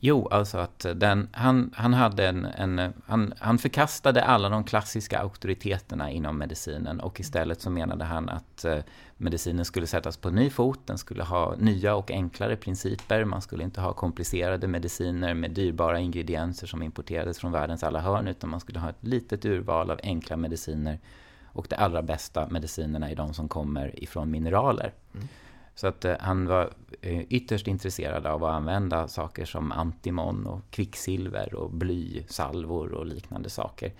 Jo, 0.01 0.27
alltså 0.27 0.57
att 0.57 0.85
den, 0.95 1.29
han, 1.31 1.71
han, 1.75 1.93
hade 1.93 2.27
en, 2.27 2.45
en, 2.45 2.93
han, 3.05 3.33
han 3.39 3.57
förkastade 3.57 4.23
alla 4.23 4.49
de 4.49 4.63
klassiska 4.63 5.19
auktoriteterna 5.19 6.11
inom 6.11 6.37
medicinen 6.37 6.99
och 6.99 7.19
istället 7.19 7.61
så 7.61 7.69
menade 7.69 8.05
han 8.05 8.29
att 8.29 8.65
eh, 8.65 8.77
medicinen 9.17 9.65
skulle 9.65 9.87
sättas 9.87 10.17
på 10.17 10.29
ny 10.29 10.49
fot, 10.49 10.79
den 10.85 10.97
skulle 10.97 11.23
ha 11.23 11.55
nya 11.55 11.95
och 11.95 12.11
enklare 12.11 12.55
principer, 12.55 13.25
man 13.25 13.41
skulle 13.41 13.63
inte 13.63 13.81
ha 13.81 13.93
komplicerade 13.93 14.67
mediciner 14.67 15.33
med 15.33 15.51
dyrbara 15.51 15.99
ingredienser 15.99 16.67
som 16.67 16.83
importerades 16.83 17.39
från 17.39 17.51
världens 17.51 17.83
alla 17.83 17.99
hörn, 17.99 18.27
utan 18.27 18.49
man 18.49 18.59
skulle 18.59 18.79
ha 18.79 18.89
ett 18.89 19.03
litet 19.07 19.45
urval 19.45 19.91
av 19.91 19.99
enkla 20.03 20.37
mediciner 20.37 20.99
och 21.45 21.67
de 21.69 21.75
allra 21.75 22.01
bästa 22.01 22.47
medicinerna 22.49 23.09
är 23.09 23.15
de 23.15 23.33
som 23.33 23.49
kommer 23.49 24.03
ifrån 24.03 24.31
mineraler. 24.31 24.93
Mm. 25.13 25.27
Så 25.79 25.87
att 25.87 26.05
eh, 26.05 26.15
han 26.19 26.47
var 26.47 26.73
eh, 27.01 27.21
ytterst 27.21 27.67
intresserad 27.67 28.25
av 28.25 28.43
att 28.43 28.55
använda 28.55 29.07
saker 29.07 29.45
som 29.45 29.71
antimon 29.71 30.45
och 30.45 30.61
kvicksilver 30.69 31.53
och 31.53 31.71
bly, 31.71 32.23
salvor 32.27 32.91
och 32.91 33.05
liknande 33.05 33.49
saker. 33.49 33.91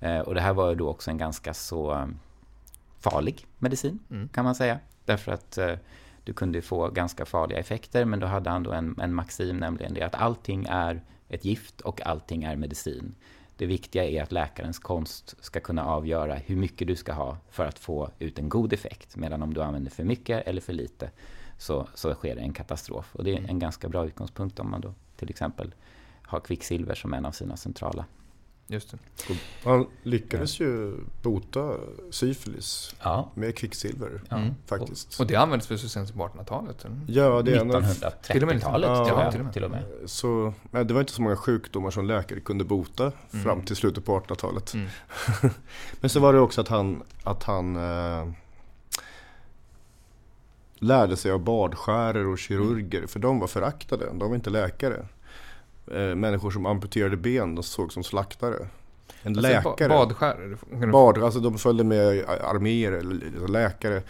Eh, 0.00 0.18
och 0.18 0.34
det 0.34 0.40
här 0.40 0.54
var 0.54 0.68
ju 0.68 0.74
då 0.74 0.88
också 0.88 1.10
en 1.10 1.18
ganska 1.18 1.54
så 1.54 2.08
farlig 3.00 3.46
medicin 3.58 3.98
mm. 4.10 4.28
kan 4.28 4.44
man 4.44 4.54
säga. 4.54 4.78
Därför 5.04 5.32
att 5.32 5.58
du 6.24 6.32
kunde 6.32 6.62
få 6.62 6.88
ganska 6.88 7.24
farliga 7.24 7.58
effekter 7.58 8.04
men 8.04 8.20
då 8.20 8.26
hade 8.26 8.50
han 8.50 8.62
då 8.62 8.72
en, 8.72 9.00
en 9.00 9.14
maxim 9.14 9.56
nämligen 9.56 9.94
det 9.94 10.02
att 10.02 10.14
allting 10.14 10.66
är 10.68 11.02
ett 11.28 11.44
gift 11.44 11.80
och 11.80 12.06
allting 12.06 12.44
är 12.44 12.56
medicin. 12.56 13.14
Det 13.56 13.66
viktiga 13.66 14.04
är 14.04 14.22
att 14.22 14.32
läkarens 14.32 14.78
konst 14.78 15.34
ska 15.40 15.60
kunna 15.60 15.86
avgöra 15.86 16.34
hur 16.34 16.56
mycket 16.56 16.88
du 16.88 16.96
ska 16.96 17.12
ha 17.12 17.36
för 17.50 17.66
att 17.66 17.78
få 17.78 18.10
ut 18.18 18.38
en 18.38 18.48
god 18.48 18.72
effekt. 18.72 19.16
Medan 19.16 19.42
om 19.42 19.54
du 19.54 19.62
använder 19.62 19.90
för 19.90 20.04
mycket 20.04 20.46
eller 20.46 20.60
för 20.60 20.72
lite 20.72 21.10
så, 21.58 21.88
så 21.94 22.14
sker 22.14 22.34
det 22.34 22.40
en 22.40 22.52
katastrof. 22.52 23.14
Och 23.16 23.24
det 23.24 23.32
är 23.36 23.48
en 23.48 23.58
ganska 23.58 23.88
bra 23.88 24.06
utgångspunkt 24.06 24.60
om 24.60 24.70
man 24.70 24.80
då 24.80 24.94
till 25.16 25.30
exempel 25.30 25.74
har 26.22 26.40
kvicksilver 26.40 26.94
som 26.94 27.14
en 27.14 27.26
av 27.26 27.32
sina 27.32 27.56
centrala 27.56 28.04
Just 28.68 28.90
det. 28.90 28.98
Han 29.64 29.86
lyckades 30.02 30.60
ju 30.60 30.94
bota 31.22 31.76
syfilis 32.10 32.94
ja. 33.02 33.30
med 33.34 33.56
kvicksilver. 33.56 34.22
Ja. 34.28 34.36
Mm. 34.36 34.54
Faktiskt. 34.66 35.14
Och, 35.14 35.20
och, 35.20 35.26
det 35.26 35.36
användes 35.36 35.70
väl 35.70 35.78
så 35.78 35.88
sent 35.88 36.08
som 36.08 36.18
på 36.18 36.26
1800-talet? 36.26 36.86
Ja, 37.06 37.42
det 37.42 37.52
är 37.52 37.64
1930-talet 37.64 38.90
ja, 38.90 39.32
till, 39.32 39.44
till 39.52 39.64
och 39.64 39.70
med. 39.70 39.84
Så, 40.06 40.54
nej, 40.70 40.84
det 40.84 40.94
var 40.94 41.00
inte 41.00 41.12
så 41.12 41.22
många 41.22 41.36
sjukdomar 41.36 41.90
som 41.90 42.06
läkare 42.06 42.40
kunde 42.40 42.64
bota 42.64 43.12
mm. 43.32 43.44
fram 43.44 43.62
till 43.62 43.76
slutet 43.76 44.04
på 44.04 44.20
1800-talet. 44.20 44.74
Mm. 44.74 44.88
Men 46.00 46.10
så 46.10 46.20
var 46.20 46.32
det 46.32 46.40
också 46.40 46.60
att 46.60 46.68
han, 46.68 47.02
att 47.22 47.42
han 47.42 47.76
eh, 47.76 48.32
lärde 50.74 51.16
sig 51.16 51.32
av 51.32 51.40
badskäror 51.40 52.26
och 52.26 52.38
kirurger. 52.38 52.98
Mm. 52.98 53.08
För 53.08 53.20
de 53.20 53.38
var 53.38 53.46
föraktade, 53.46 54.06
de 54.06 54.18
var 54.18 54.34
inte 54.34 54.50
läkare 54.50 55.06
eh, 55.92 56.14
människor 56.14 56.50
som 56.50 56.66
amputerade 56.66 57.16
ben, 57.16 57.54
de 57.54 57.62
såg 57.62 57.92
som 57.92 58.04
slaktare. 58.04 58.68
En 59.22 59.38
alltså, 59.38 59.52
läkare. 59.52 59.88
Badskär? 59.88 60.58
Bad, 60.92 61.18
alltså 61.18 61.40
de 61.40 61.58
följde 61.58 61.84
med 61.84 62.24
arméer, 62.28 62.92
eller 62.92 63.48
läkare. 63.48 64.02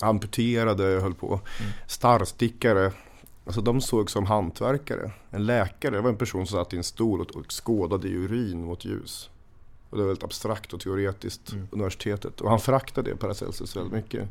Amputerade 0.00 0.84
höll 0.84 1.14
på. 1.14 1.26
Mm. 1.28 1.72
Starrstickare. 1.86 2.92
Alltså 3.46 3.60
de 3.60 3.80
såg 3.80 4.10
som 4.10 4.26
hantverkare. 4.26 5.10
En 5.30 5.46
läkare 5.46 6.00
var 6.00 6.10
en 6.10 6.16
person 6.16 6.46
som 6.46 6.58
satt 6.58 6.72
i 6.72 6.76
en 6.76 6.84
stol 6.84 7.20
och 7.20 7.52
skådade 7.52 8.08
i 8.08 8.12
urin 8.12 8.64
mot 8.64 8.84
ljus. 8.84 9.30
Och 9.90 9.96
det 9.96 10.02
var 10.02 10.08
väldigt 10.08 10.24
abstrakt 10.24 10.72
och 10.72 10.80
teoretiskt, 10.80 11.52
mm. 11.52 11.68
universitetet. 11.70 12.40
Och 12.40 12.50
han 12.50 12.60
föraktade 12.60 13.10
det, 13.10 13.16
Paracelsus, 13.16 13.76
väldigt 13.76 13.92
mycket. 13.92 14.28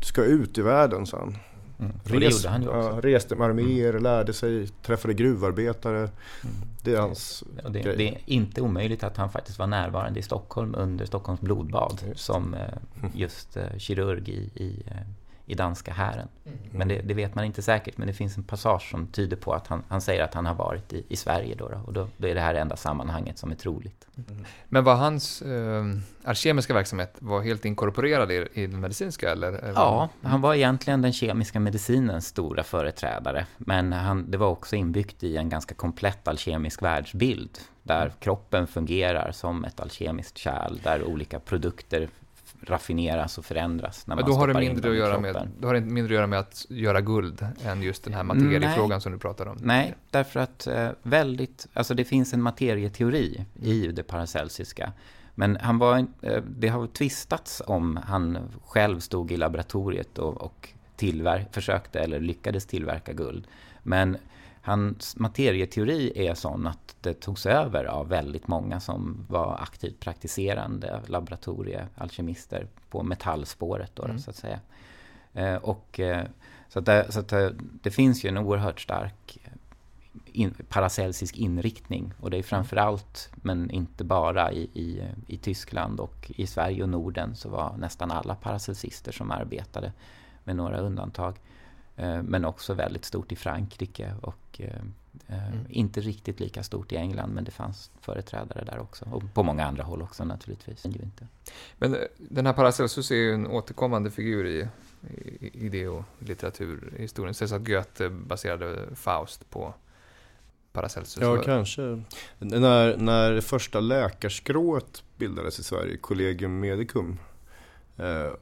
Du 0.00 0.06
ska 0.06 0.24
ut 0.24 0.58
i 0.58 0.62
världen, 0.62 1.06
sa 1.06 1.18
han. 1.18 1.36
Mm. 1.78 1.92
Res, 2.04 2.46
han 2.46 2.62
ju 2.62 2.68
också. 2.68 2.78
Ja, 2.78 3.00
reste 3.02 3.36
med 3.36 3.46
arméer, 3.46 3.90
mm. 3.90 4.02
lärde 4.02 4.32
sig, 4.32 4.68
träffade 4.68 5.14
gruvarbetare. 5.14 5.98
Mm. 5.98 6.10
Det 6.82 6.92
är 6.92 7.00
hans 7.00 7.44
det, 7.70 7.80
grej. 7.80 7.96
Det 7.96 8.08
är 8.08 8.18
inte 8.26 8.60
omöjligt 8.60 9.04
att 9.04 9.16
han 9.16 9.30
faktiskt 9.30 9.58
var 9.58 9.66
närvarande 9.66 10.20
i 10.20 10.22
Stockholm 10.22 10.74
under 10.78 11.06
Stockholms 11.06 11.40
blodbad. 11.40 12.02
Just. 12.08 12.20
Som 12.20 12.54
eh, 12.54 12.60
just 13.14 13.56
eh, 13.56 13.78
kirurg 13.78 14.28
i, 14.28 14.62
i 14.62 14.82
eh, 14.86 14.96
i 15.46 15.54
danska 15.54 15.92
hären. 15.92 16.28
Mm. 16.44 16.58
Men 16.72 16.88
det, 16.88 17.00
det, 17.00 17.14
vet 17.14 17.34
man 17.34 17.44
inte 17.44 17.62
säkert, 17.62 17.98
men 17.98 18.06
det 18.06 18.14
finns 18.14 18.36
en 18.36 18.42
passage 18.42 18.90
som 18.90 19.06
tyder 19.06 19.36
på 19.36 19.52
att 19.52 19.66
han, 19.66 19.82
han 19.88 20.00
säger 20.00 20.24
att 20.24 20.34
han 20.34 20.46
har 20.46 20.54
varit 20.54 20.92
i, 20.92 21.04
i 21.08 21.16
Sverige 21.16 21.54
då, 21.54 21.68
då 21.68 21.80
och 21.86 21.92
då, 21.92 22.08
då, 22.16 22.28
är 22.28 22.34
det 22.34 22.40
här 22.40 22.54
det 22.54 22.60
enda 22.60 22.76
sammanhanget 22.76 23.38
som 23.38 23.50
är 23.50 23.54
troligt. 23.54 24.06
Mm. 24.16 24.44
Men 24.68 24.84
var 24.84 24.94
hans 24.94 25.42
eh, 25.42 25.84
alkemiska 26.24 26.74
verksamhet 26.74 27.16
var 27.18 27.40
helt 27.40 27.64
inkorporerad 27.64 28.32
i, 28.32 28.48
i 28.52 28.66
den 28.66 28.80
medicinska? 28.80 29.32
Eller? 29.32 29.72
Ja, 29.74 30.08
han 30.22 30.40
var 30.40 30.54
egentligen 30.54 31.02
den 31.02 31.12
kemiska 31.12 31.60
medicinens 31.60 32.26
stora 32.26 32.62
företrädare, 32.62 33.46
men 33.56 33.92
han, 33.92 34.30
det 34.30 34.38
var 34.38 34.48
också 34.48 34.76
inbyggt 34.76 35.22
i 35.22 35.36
en 35.36 35.48
ganska 35.48 35.74
komplett 35.74 36.28
alkemisk 36.28 36.82
världsbild 36.82 37.58
där 37.82 38.02
mm. 38.02 38.12
kroppen 38.20 38.66
fungerar 38.66 39.32
som 39.32 39.64
ett 39.64 39.80
alkemiskt 39.80 40.38
kärl, 40.38 40.78
där 40.82 41.04
olika 41.04 41.40
produkter 41.40 42.08
raffineras 42.62 43.38
och 43.38 43.44
förändras. 43.44 44.06
När 44.06 44.16
man 44.16 44.24
då, 44.24 44.32
har 44.32 44.48
det 44.48 44.54
mindre 44.54 44.90
att 44.90 44.96
göra 44.96 45.20
med, 45.20 45.48
då 45.60 45.68
har 45.68 45.74
det 45.74 45.80
mindre 45.80 46.14
att 46.14 46.16
göra 46.16 46.26
med 46.26 46.38
att 46.38 46.66
göra 46.68 47.00
guld 47.00 47.46
än 47.64 47.82
just 47.82 48.04
den 48.04 48.14
här 48.14 48.22
materiefrågan 48.22 49.00
som 49.00 49.12
du 49.12 49.18
pratar 49.18 49.46
om. 49.46 49.58
Nej, 49.60 49.94
därför 50.10 50.40
att 50.40 50.66
eh, 50.66 50.88
väldigt, 51.02 51.66
alltså 51.72 51.94
det 51.94 52.04
finns 52.04 52.34
en 52.34 52.42
materieteori 52.42 53.44
i 53.62 53.86
det 53.86 54.02
paracelsiska. 54.02 54.92
Men 55.34 55.56
han 55.56 55.78
var, 55.78 56.06
eh, 56.22 56.42
det 56.48 56.68
har 56.68 56.86
tvistats 56.86 57.62
om 57.66 58.00
han 58.06 58.38
själv 58.64 59.00
stod 59.00 59.32
i 59.32 59.36
laboratoriet 59.36 60.18
och, 60.18 60.40
och 60.40 60.68
tillver, 60.96 61.46
försökte 61.52 62.00
eller 62.00 62.20
lyckades 62.20 62.66
tillverka 62.66 63.12
guld. 63.12 63.46
Men 63.82 64.16
Hans 64.64 65.16
materieteori 65.16 66.12
är 66.28 66.34
sån 66.34 66.66
att 66.66 66.96
det 67.00 67.14
togs 67.14 67.46
över 67.46 67.84
av 67.84 68.08
väldigt 68.08 68.48
många 68.48 68.80
som 68.80 69.26
var 69.28 69.58
aktivt 69.62 70.00
praktiserande 70.00 71.00
laboratoriealkemister 71.06 72.66
på 72.90 73.02
metallspåret 73.02 73.90
då, 73.94 74.04
mm. 74.04 74.18
så 74.18 74.30
att 74.30 74.36
säga. 74.36 74.60
Eh, 75.34 75.54
och, 75.54 76.00
eh, 76.00 76.26
så 76.68 76.78
att, 76.78 76.86
det, 76.86 77.12
så 77.12 77.20
att 77.20 77.28
det, 77.28 77.54
det, 77.82 77.90
finns 77.90 78.24
ju 78.24 78.28
en 78.28 78.38
oerhört 78.38 78.80
stark 78.80 79.38
in, 80.32 80.54
paracelsisk 80.68 81.36
inriktning 81.36 82.12
och 82.20 82.30
det 82.30 82.38
är 82.38 82.42
framförallt, 82.42 83.30
men 83.34 83.70
inte 83.70 84.04
bara, 84.04 84.52
i, 84.52 84.62
i, 84.62 85.02
i 85.26 85.36
Tyskland 85.36 86.00
och 86.00 86.32
i 86.36 86.46
Sverige 86.46 86.82
och 86.82 86.88
Norden 86.88 87.36
så 87.36 87.48
var 87.48 87.76
nästan 87.76 88.10
alla 88.10 88.34
paracelsister 88.34 89.12
som 89.12 89.30
arbetade 89.30 89.92
med 90.44 90.56
några 90.56 90.78
undantag. 90.78 91.36
Eh, 92.02 92.22
men 92.22 92.44
också 92.44 92.74
väldigt 92.74 93.04
stort 93.04 93.32
i 93.32 93.36
Frankrike 93.36 94.14
och 94.20 94.60
eh, 94.60 94.66
eh, 95.28 95.48
mm. 95.48 95.66
inte 95.68 96.00
riktigt 96.00 96.40
lika 96.40 96.62
stort 96.62 96.92
i 96.92 96.96
England 96.96 97.30
men 97.34 97.44
det 97.44 97.50
fanns 97.50 97.90
företrädare 98.00 98.64
där 98.64 98.78
också. 98.78 99.04
Och 99.12 99.22
på 99.34 99.42
många 99.42 99.66
andra 99.66 99.82
håll 99.82 100.02
också 100.02 100.24
naturligtvis. 100.24 100.84
Men, 100.84 101.02
inte. 101.02 101.26
men 101.78 101.96
den 102.16 102.46
här 102.46 102.52
Paracelsus 102.52 103.10
är 103.10 103.16
ju 103.16 103.34
en 103.34 103.46
återkommande 103.46 104.10
figur 104.10 104.46
i, 104.46 104.68
idé 105.40 105.88
och 105.88 106.04
litteraturhistorien. 106.18 107.34
Sägs 107.34 107.52
att 107.52 107.66
Goethe 107.66 108.08
baserade 108.08 108.96
Faust 108.96 109.50
på 109.50 109.74
Paracelsus. 110.72 111.22
Ja, 111.22 111.42
kanske. 111.42 112.02
När, 112.38 112.96
när 112.96 113.40
första 113.40 113.80
läkarskrået 113.80 115.02
bildades 115.16 115.58
i 115.58 115.62
Sverige, 115.62 115.96
Collegium 115.96 116.60
Medicum, 116.60 117.18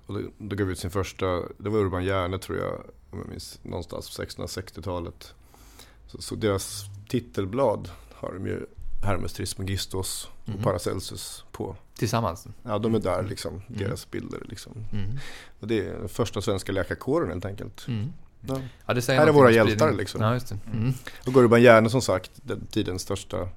och 0.06 0.14
då, 0.14 0.20
då 0.38 0.56
gav 0.56 0.70
ut 0.70 0.78
sin 0.78 0.90
första, 0.90 1.26
det 1.58 1.70
var 1.70 1.78
Urban 1.78 2.04
Hjärne 2.04 2.38
tror 2.38 2.58
jag, 2.58 2.80
om 3.10 3.18
jag 3.18 3.28
minns, 3.28 3.58
någonstans 3.62 4.16
på 4.16 4.22
1660-talet. 4.22 5.34
Så, 6.06 6.22
så, 6.22 6.34
deras 6.34 6.84
titelblad 7.08 7.90
har 8.14 8.32
de 8.32 8.46
ju 8.46 8.66
Hermes 9.02 9.32
Trismegistos 9.32 10.28
och 10.42 10.48
mm. 10.48 10.62
Paracelsus 10.62 11.44
på. 11.52 11.76
Tillsammans? 11.94 12.46
Ja, 12.62 12.78
de 12.78 12.94
är 12.94 12.98
där 12.98 13.22
liksom, 13.22 13.52
mm. 13.52 13.62
deras 13.68 14.10
bilder 14.10 14.42
liksom. 14.48 14.72
Mm. 14.92 15.18
Och 15.60 15.68
det 15.68 15.86
är 15.86 15.98
den 15.98 16.08
första 16.08 16.42
svenska 16.42 16.72
läkarkåren 16.72 17.30
helt 17.30 17.44
enkelt. 17.44 17.88
Mm. 17.88 18.12
Ja. 18.40 18.60
Ja, 18.86 18.94
det 18.94 19.08
här 19.08 19.26
är 19.26 19.32
våra 19.32 19.50
hjältar 19.50 19.92
liksom. 19.92 20.22
Ja, 20.22 20.34
just 20.34 20.48
det. 20.48 20.58
Mm. 20.72 20.92
Och 21.26 21.34
Gurban 21.34 21.62
Järne 21.62 21.90
som 21.90 22.02
sagt, 22.02 22.30
den 22.34 22.66
tidens 22.66 23.02
största 23.02 23.40
eh, 23.40 23.48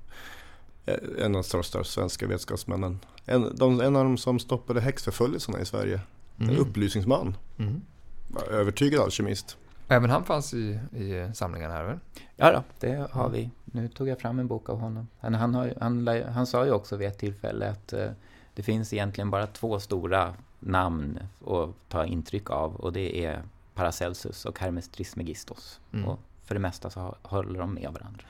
en 0.85 1.25
av 1.25 1.31
de 1.31 1.43
största 1.43 1.83
svenska 1.83 2.27
vetenskapsmännen. 2.27 2.99
En, 3.25 3.55
de, 3.55 3.81
en 3.81 3.95
av 3.95 4.03
de 4.03 4.17
som 4.17 4.39
stoppade 4.39 4.81
häxförföljelserna 4.81 5.59
i 5.59 5.65
Sverige. 5.65 6.01
En 6.37 6.49
mm. 6.49 6.61
upplysningsman. 6.61 7.37
Mm. 7.59 7.81
Övertygad 8.51 9.01
alkemist. 9.01 9.57
Även 9.87 10.09
han 10.09 10.23
fanns 10.23 10.53
i, 10.53 10.79
i 10.91 11.31
samlingen 11.33 11.71
här 11.71 11.83
väl? 11.83 11.99
Ja, 12.35 12.51
då, 12.51 12.63
det 12.79 13.07
har 13.11 13.29
vi. 13.29 13.49
Nu 13.65 13.87
tog 13.87 14.07
jag 14.07 14.19
fram 14.19 14.39
en 14.39 14.47
bok 14.47 14.69
av 14.69 14.79
honom. 14.79 15.07
Han, 15.19 15.33
han, 15.33 15.55
har, 15.55 15.73
han, 15.79 16.07
han 16.33 16.47
sa 16.47 16.65
ju 16.65 16.71
också 16.71 16.97
vid 16.97 17.07
ett 17.07 17.17
tillfälle 17.17 17.69
att 17.69 17.93
uh, 17.93 18.09
det 18.53 18.63
finns 18.63 18.93
egentligen 18.93 19.29
bara 19.29 19.47
två 19.47 19.79
stora 19.79 20.33
namn 20.59 21.19
att 21.47 21.69
ta 21.89 22.05
intryck 22.05 22.49
av 22.49 22.75
och 22.75 22.93
det 22.93 23.25
är 23.25 23.43
Paracelsus 23.73 24.45
och 24.45 24.59
Hermes 24.59 24.89
Trismegistos. 24.89 25.79
Mm. 25.93 26.07
Och 26.07 26.19
för 26.45 26.55
det 26.55 26.61
mesta 26.61 26.89
så 26.89 27.15
håller 27.21 27.59
de 27.59 27.73
med 27.73 27.89
varandra. 27.91 28.23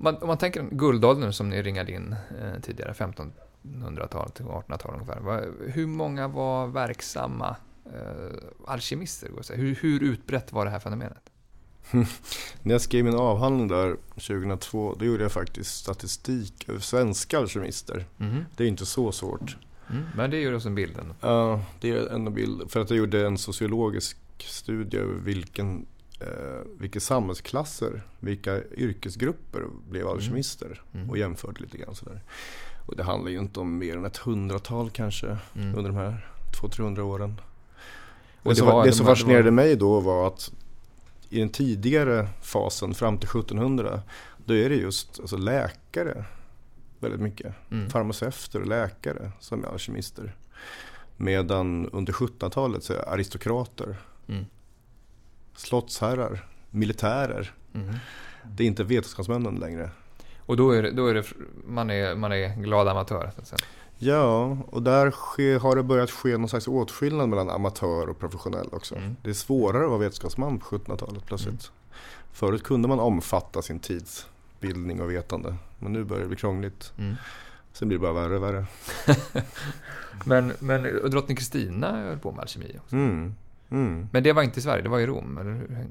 Om 0.00 0.04
man, 0.04 0.16
om 0.16 0.26
man 0.26 0.38
tänker 0.38 0.68
guldåldern 0.70 1.32
som 1.32 1.48
ni 1.48 1.62
ringade 1.62 1.92
in 1.92 2.16
eh, 2.40 2.60
tidigare, 2.62 2.92
1500-talet 2.92 4.34
till 4.34 4.44
1800-talet 4.44 5.00
ungefär. 5.00 5.20
Vad, 5.20 5.44
hur 5.66 5.86
många 5.86 6.28
var 6.28 6.66
verksamma 6.66 7.56
eh, 7.86 8.36
alkemister? 8.66 9.28
Går 9.28 9.42
säga? 9.42 9.58
Hur, 9.58 9.74
hur 9.74 10.02
utbrett 10.02 10.52
var 10.52 10.64
det 10.64 10.70
här 10.70 10.78
fenomenet? 10.78 11.30
När 12.62 12.74
jag 12.74 12.80
skrev 12.80 13.04
min 13.04 13.14
avhandling 13.14 13.68
där 13.68 13.96
2002, 14.14 14.96
då 14.98 15.04
gjorde 15.04 15.22
jag 15.22 15.32
faktiskt 15.32 15.74
statistik 15.74 16.68
över 16.68 16.80
svenska 16.80 17.38
alkemister. 17.38 18.06
Mhm. 18.16 18.44
Det 18.56 18.64
är 18.64 18.68
inte 18.68 18.86
så 18.86 19.12
svårt. 19.12 19.56
Mm, 19.90 20.02
men 20.16 20.30
det 20.30 20.40
gör 20.40 20.52
oss 20.52 20.66
en 20.66 20.74
bilden. 20.74 21.14
Ja, 21.20 21.62
det 21.80 21.90
är 21.90 22.06
en 22.06 22.34
bild. 22.34 22.70
För 22.70 22.80
att 22.80 22.90
jag 22.90 22.98
gjorde 22.98 23.26
en 23.26 23.38
sociologisk 23.38 24.16
studie 24.38 24.96
över 24.96 25.14
vilken, 25.14 25.86
eh, 26.20 26.60
vilka 26.78 27.00
samhällsklasser, 27.00 28.02
vilka 28.20 28.62
yrkesgrupper 28.64 29.62
blev 29.88 30.08
alkemister. 30.08 30.82
Mm. 30.94 31.10
Och 31.10 31.18
jämförde 31.18 31.60
lite 31.60 31.78
grann 31.78 31.94
sådär. 31.94 32.20
Och 32.86 32.96
det 32.96 33.02
handlar 33.02 33.30
ju 33.30 33.38
inte 33.38 33.60
om 33.60 33.78
mer 33.78 33.96
än 33.96 34.04
ett 34.04 34.16
hundratal 34.16 34.90
kanske 34.90 35.26
Mm. 35.54 35.74
under 35.78 35.90
de 35.90 35.96
här 35.96 36.26
200-300 36.62 37.00
åren. 37.00 37.40
Och 38.42 38.50
det, 38.50 38.56
som, 38.56 38.66
var- 38.66 38.84
det 38.84 38.92
som 38.92 39.06
var- 39.06 39.14
fascinerade 39.14 39.50
mig 39.50 39.76
då 39.76 40.00
var 40.00 40.26
att 40.26 40.52
i 41.30 41.38
den 41.40 41.48
tidigare 41.50 42.28
fasen 42.42 42.94
fram 42.94 43.18
till 43.18 43.28
1700 43.28 44.02
då 44.44 44.54
är 44.54 44.68
det 44.68 44.76
just 44.76 45.20
alltså, 45.20 45.36
läkare 45.36 46.24
väldigt 46.98 47.20
mycket. 47.20 47.54
Mm. 47.70 47.90
Farmaceuter 47.90 48.60
och 48.60 48.66
läkare 48.66 49.30
som 49.40 49.64
är 49.64 49.68
alkemister. 49.68 50.34
Medan 51.16 51.88
under 51.92 52.12
1700-talet 52.12 52.84
så 52.84 52.92
är 52.92 53.08
aristokrater, 53.08 53.96
Mm. 54.28 54.44
Slottsherrar, 55.60 56.46
militärer. 56.70 57.52
Mhm. 57.72 57.94
Det 58.44 58.62
är 58.62 58.66
inte 58.66 58.84
vetenskapsmännen 58.84 59.54
längre. 59.54 59.90
Och 60.38 60.56
då 60.56 60.70
är 60.70 60.82
det, 60.82 60.90
då 60.90 61.06
är 61.06 61.14
det 61.14 61.24
man, 61.66 61.90
är, 61.90 62.14
man 62.14 62.32
är 62.32 62.56
glad 62.56 62.88
amatör. 62.88 63.30
Så. 63.42 63.56
Ja, 63.98 64.58
och 64.70 64.82
där 64.82 65.10
ske, 65.10 65.58
har 65.58 65.76
det 65.76 65.82
börjat 65.82 66.10
ske 66.10 66.36
någon 66.36 66.48
slags 66.48 66.68
åtskillnad 66.68 67.28
mellan 67.28 67.50
amatör 67.50 68.08
och 68.08 68.18
professionell 68.18 68.68
också. 68.72 68.94
Mm. 68.94 69.16
Det 69.22 69.30
är 69.30 69.34
svårare 69.34 69.84
att 69.84 69.88
vara 69.90 69.98
vetenskapsman 69.98 70.58
på 70.58 70.66
1700-talet 70.66 71.26
plötsligt. 71.26 71.70
Förut 72.32 72.62
kunde 72.62 72.88
man 72.88 73.00
omfatta 73.00 73.62
sin 73.62 73.78
tids 73.78 74.26
bildning 74.60 75.00
och 75.00 75.10
vetande. 75.10 75.56
Men 75.78 75.92
nu 75.92 76.04
börjar 76.04 76.22
det 76.22 76.28
bli 76.28 76.36
krångligt. 76.36 76.92
Mm. 76.98 77.14
Sen 77.72 77.88
blir 77.88 77.98
det 77.98 78.02
bara 78.02 78.12
värre 78.12 78.36
och 78.36 78.42
värre. 78.42 78.66
Men, 80.24 80.52
men 80.58 81.10
drottning 81.10 81.36
Kristina 81.36 81.92
höll 81.92 82.18
på 82.18 82.32
med 82.32 82.40
alkemi. 82.40 82.76
också. 82.84 82.96
Mm. 82.96 83.34
Mm. 83.70 84.08
Men 84.12 84.22
det 84.22 84.32
var 84.32 84.42
inte 84.42 84.58
i 84.58 84.62
Sverige, 84.62 84.82
det 84.82 84.88
var 84.88 85.00
i 85.00 85.06
Rom, 85.06 85.38
eller 85.38 85.50
hur? 85.52 85.86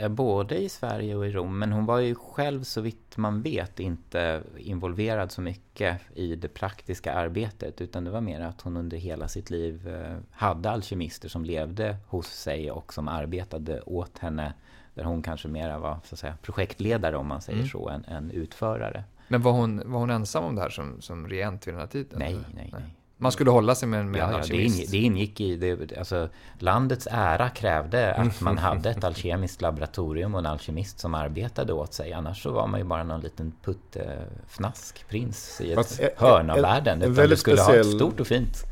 Eh, 0.00 0.08
Både 0.08 0.56
i 0.58 0.68
Sverige 0.68 1.16
och 1.16 1.26
i 1.26 1.30
Rom, 1.32 1.58
men 1.58 1.72
hon 1.72 1.86
var 1.86 1.98
ju 1.98 2.14
själv 2.14 2.62
så 2.62 2.80
vitt 2.80 3.16
man 3.16 3.42
vet 3.42 3.80
inte 3.80 4.42
involverad 4.58 5.32
så 5.32 5.40
mycket 5.40 6.00
i 6.14 6.36
det 6.36 6.48
praktiska 6.48 7.12
arbetet 7.12 7.80
utan 7.80 8.04
det 8.04 8.10
var 8.10 8.20
mer 8.20 8.40
att 8.40 8.60
hon 8.60 8.76
under 8.76 8.96
hela 8.96 9.28
sitt 9.28 9.50
liv 9.50 9.88
eh, 9.88 10.16
hade 10.30 10.70
alkemister 10.70 11.28
som 11.28 11.44
levde 11.44 11.96
hos 12.06 12.26
sig 12.26 12.70
och 12.70 12.92
som 12.94 13.08
arbetade 13.08 13.80
åt 13.82 14.18
henne 14.18 14.54
där 14.94 15.04
hon 15.04 15.22
kanske 15.22 15.48
mera 15.48 15.78
var 15.78 15.98
så 16.04 16.14
att 16.14 16.18
säga, 16.18 16.36
projektledare 16.42 17.16
om 17.16 17.26
man 17.26 17.40
säger 17.42 17.58
Mm. 17.58 17.68
så, 17.68 17.88
än, 17.88 18.04
än 18.04 18.30
utförare. 18.30 19.04
Men 19.28 19.42
var 19.42 19.52
hon, 19.52 19.82
var 19.92 19.98
hon 20.00 20.10
ensam 20.10 20.44
om 20.44 20.54
det 20.54 20.62
här 20.62 20.70
som, 20.70 21.00
som 21.00 21.28
regent 21.28 21.66
vid 21.66 21.74
den 21.74 21.80
här 21.80 21.86
tiden? 21.88 22.18
Nej, 22.18 22.32
eller? 22.32 22.44
nej, 22.54 22.70
nej. 22.72 22.95
Man 23.18 23.32
skulle 23.32 23.50
hålla 23.50 23.74
sig 23.74 23.88
med, 23.88 24.06
med 24.06 24.20
en 24.22 24.26
Ja, 24.28 24.32
ja, 24.32 24.36
det, 24.36 24.42
alkemist? 24.42 24.76
ingick, 24.76 24.90
det 24.90 24.96
ingick 24.96 25.40
i 25.40 25.56
det, 25.56 25.98
alltså, 25.98 26.28
landets 26.58 27.08
ära 27.10 27.48
krävde 27.48 28.14
att 28.14 28.40
man 28.40 28.58
hade 28.58 28.90
ett 28.90 29.04
alkemiskt 29.10 29.60
laboratorium 29.62 30.34
och 30.34 30.40
en 30.40 30.46
alkemist 30.46 30.98
som 30.98 31.14
arbetade 31.14 31.72
åt 31.72 31.94
sig. 31.94 32.12
Annars 32.12 32.42
så 32.42 32.50
var 32.50 32.66
man 32.66 32.80
ju 32.80 32.84
bara 32.86 33.04
någon 33.04 33.20
liten 33.20 33.52
puttefnaskprins 33.64 35.60
i 35.60 35.70
ett 35.72 35.76
Fast, 35.76 36.00
eh, 36.00 36.08
hörn 36.16 36.50
av 36.50 36.56
en- 36.56 36.62
världen. 36.62 36.92
en 36.92 37.02
Utan 37.02 37.10
du 37.14 37.20
väldigt 37.20 37.38
skulle 37.38 37.60
ha 37.62 37.74
ett 37.74 37.86
speciell- 37.86 37.96
stort 37.96 38.20
och 38.20 38.26
fint. 38.26 38.64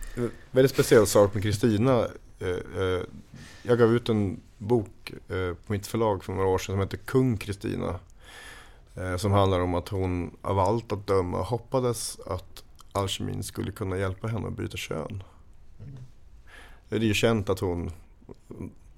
Väldigt 0.50 0.72
speciell 0.72 1.06
sak 1.06 1.34
med 1.34 1.42
Kristina. 1.42 1.98
Eh, 2.40 2.48
eh, 2.48 3.02
jag 3.62 3.78
gav 3.78 3.94
ut 3.94 4.08
en 4.08 4.40
bok 4.58 5.10
eh, 5.28 5.54
på 5.66 5.72
mitt 5.72 5.86
förlag 5.86 6.24
för 6.24 6.32
några 6.32 6.48
år 6.48 6.58
sedan 6.58 6.72
som 6.72 6.80
heter 6.80 6.96
Kung 6.96 7.36
Kristina. 7.36 7.94
Eh, 8.96 9.16
som 9.16 9.32
handlar 9.32 9.60
om 9.60 9.74
att 9.74 9.88
hon 9.88 10.36
av 10.42 10.58
allt 10.58 10.92
att 10.92 11.06
döma 11.06 11.42
hoppades 11.42 12.18
att 12.26 12.64
alkemin 12.94 13.42
skulle 13.42 13.72
kunna 13.72 13.98
hjälpa 13.98 14.28
henne 14.28 14.48
att 14.48 14.56
byta 14.56 14.76
kön. 14.76 15.22
Det 16.88 16.96
är 16.96 17.00
ju 17.00 17.14
känt 17.14 17.50
att 17.50 17.60
hon 17.60 17.90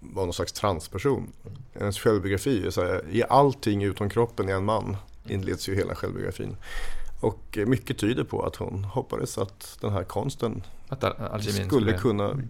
var 0.00 0.24
någon 0.24 0.32
slags 0.32 0.52
transperson. 0.52 1.32
Hennes 1.74 1.98
självbiografi 1.98 2.66
är 2.66 2.70
så 2.70 2.84
här, 2.84 3.04
i 3.10 3.22
allting 3.28 3.82
utom 3.82 4.10
kroppen 4.10 4.48
är 4.48 4.54
en 4.54 4.64
man. 4.64 4.96
Inleds 5.28 5.68
ju 5.68 5.74
hela 5.74 5.94
självbiografin. 5.94 6.56
Och 7.20 7.58
mycket 7.66 7.98
tyder 7.98 8.24
på 8.24 8.42
att 8.42 8.56
hon 8.56 8.84
hoppades 8.84 9.38
att 9.38 9.78
den 9.80 9.92
här 9.92 10.04
konsten 10.04 10.62
skulle 11.66 11.98
kunna 11.98 12.40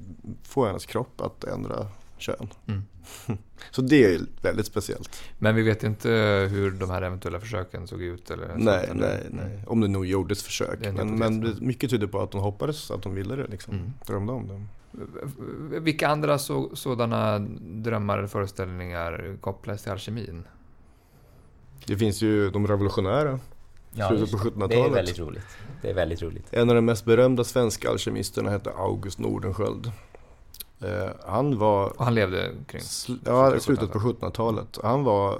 få 0.42 0.66
hennes 0.66 0.86
kropp 0.86 1.20
att 1.20 1.44
ändra 1.44 1.86
kön. 2.18 2.48
Mm. 2.66 2.84
Så 3.70 3.82
det 3.82 4.04
är 4.14 4.20
väldigt 4.42 4.66
speciellt. 4.66 5.22
Men 5.38 5.54
vi 5.54 5.62
vet 5.62 5.82
inte 5.82 6.08
hur 6.50 6.70
de 6.70 6.90
här 6.90 7.02
eventuella 7.02 7.40
försöken 7.40 7.86
såg 7.86 8.02
ut? 8.02 8.30
Eller 8.30 8.48
sånt, 8.48 8.64
Nej, 8.64 8.84
eller? 8.84 8.94
nej, 8.94 9.26
nej. 9.30 9.62
Om 9.66 9.80
det 9.80 9.88
nog 9.88 10.06
gjordes 10.06 10.42
försök. 10.42 10.80
Det 10.80 10.86
är 10.86 10.90
en 10.90 11.18
Men, 11.18 11.38
men 11.40 11.56
mycket 11.60 11.90
tyder 11.90 12.06
på 12.06 12.20
att 12.20 12.32
hon 12.32 12.42
hoppades 12.42 12.90
att 12.90 13.04
hon 13.04 13.14
ville 13.14 13.36
det. 13.36 13.46
Liksom. 13.46 13.74
Mm. 13.74 13.92
Drömde 14.06 14.32
om 14.32 14.48
det. 14.48 14.66
Vilka 15.80 16.08
andra 16.08 16.38
så, 16.38 16.76
sådana 16.76 17.38
drömmar 17.60 18.18
eller 18.18 18.28
föreställningar 18.28 19.36
kopplas 19.40 19.82
till 19.82 19.92
alkemin? 19.92 20.42
Det 21.86 21.96
finns 21.96 22.22
ju 22.22 22.50
de 22.50 22.66
revolutionära. 22.66 23.40
Slutet 24.08 24.30
på 24.30 24.36
det 24.66 24.74
är 24.74 24.78
1700-talet. 24.78 24.96
väldigt 24.96 25.18
roligt. 25.18 25.46
Det 25.82 25.90
är 25.90 25.94
väldigt 25.94 26.22
roligt. 26.22 26.46
En 26.50 26.68
av 26.68 26.74
de 26.74 26.84
mest 26.84 27.04
berömda 27.04 27.44
svenska 27.44 27.90
alkemisterna 27.90 28.50
hette 28.50 28.70
August 28.70 29.18
Nordenskiöld. 29.18 29.92
Eh, 30.80 31.10
han 31.26 31.58
var 31.58 31.98
Och 31.98 32.04
han 32.04 32.14
levde 32.14 32.50
kring... 32.66 32.82
Sl- 32.82 33.18
ja, 33.24 33.60
slutet 33.60 33.92
på 33.92 34.00
på 34.00 34.12
1700-talet. 34.12 34.78
Han 34.82 35.04
var 35.04 35.32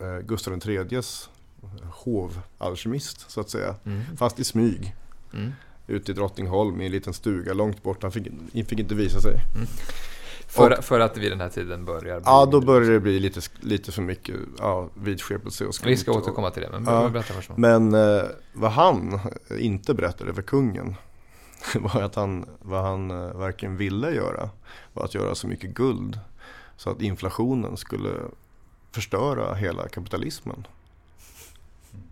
eh, 0.00 0.08
eh, 0.08 0.18
Gustav 0.18 0.60
IIIs 0.68 1.28
hovalkemist 1.90 3.30
så 3.30 3.40
att 3.40 3.50
säga. 3.50 3.74
Mm. 3.86 4.02
Fast 4.16 4.38
i 4.40 4.44
smyg. 4.44 4.94
Mm. 5.34 5.52
Ute 5.86 6.12
i 6.12 6.14
Drottningholm 6.14 6.80
i 6.80 6.86
en 6.86 6.92
liten 6.92 7.12
stuga 7.14 7.52
långt 7.52 7.82
bort. 7.82 8.02
Han 8.02 8.12
fick, 8.12 8.26
fick 8.52 8.78
inte 8.78 8.94
visa 8.94 9.20
sig. 9.20 9.38
För, 10.46 10.82
för 10.82 11.00
att 11.00 11.16
vid 11.16 11.32
den 11.32 11.40
här 11.40 11.48
tiden 11.48 11.84
börjar 11.84 12.00
bli... 12.20 12.22
Ja, 12.26 12.46
då 12.46 12.60
börjar 12.60 12.90
det 12.90 13.00
bli 13.00 13.20
lite, 13.20 13.40
lite 13.60 13.92
för 13.92 14.02
mycket 14.02 14.36
ja, 14.58 14.88
vidskepelse 14.94 15.64
och 15.66 15.74
Vi 15.84 15.96
ska 15.96 16.10
och- 16.10 16.16
återkomma 16.16 16.50
till 16.50 16.62
det, 16.62 16.68
men 16.72 16.84
Ja. 16.94 17.08
berätta 17.08 17.34
först. 17.34 17.50
Men 17.56 17.94
eh, 17.94 18.22
vad 18.52 18.70
han 18.72 19.20
inte 19.58 19.94
berättade 19.94 20.34
för 20.34 20.42
kungen 20.42 20.94
var 21.80 22.02
att 22.02 22.14
han, 22.14 22.46
vad 22.60 22.82
han 22.82 23.10
eh, 23.10 23.38
verkligen 23.38 23.76
ville 23.76 24.10
göra 24.10 24.50
var 24.92 25.04
att 25.04 25.14
göra 25.14 25.34
så 25.34 25.46
mycket 25.46 25.74
guld 25.74 26.20
så 26.76 26.90
att 26.90 27.02
inflationen 27.02 27.76
skulle 27.76 28.10
förstöra 28.92 29.54
hela 29.54 29.88
kapitalismen. 29.88 30.66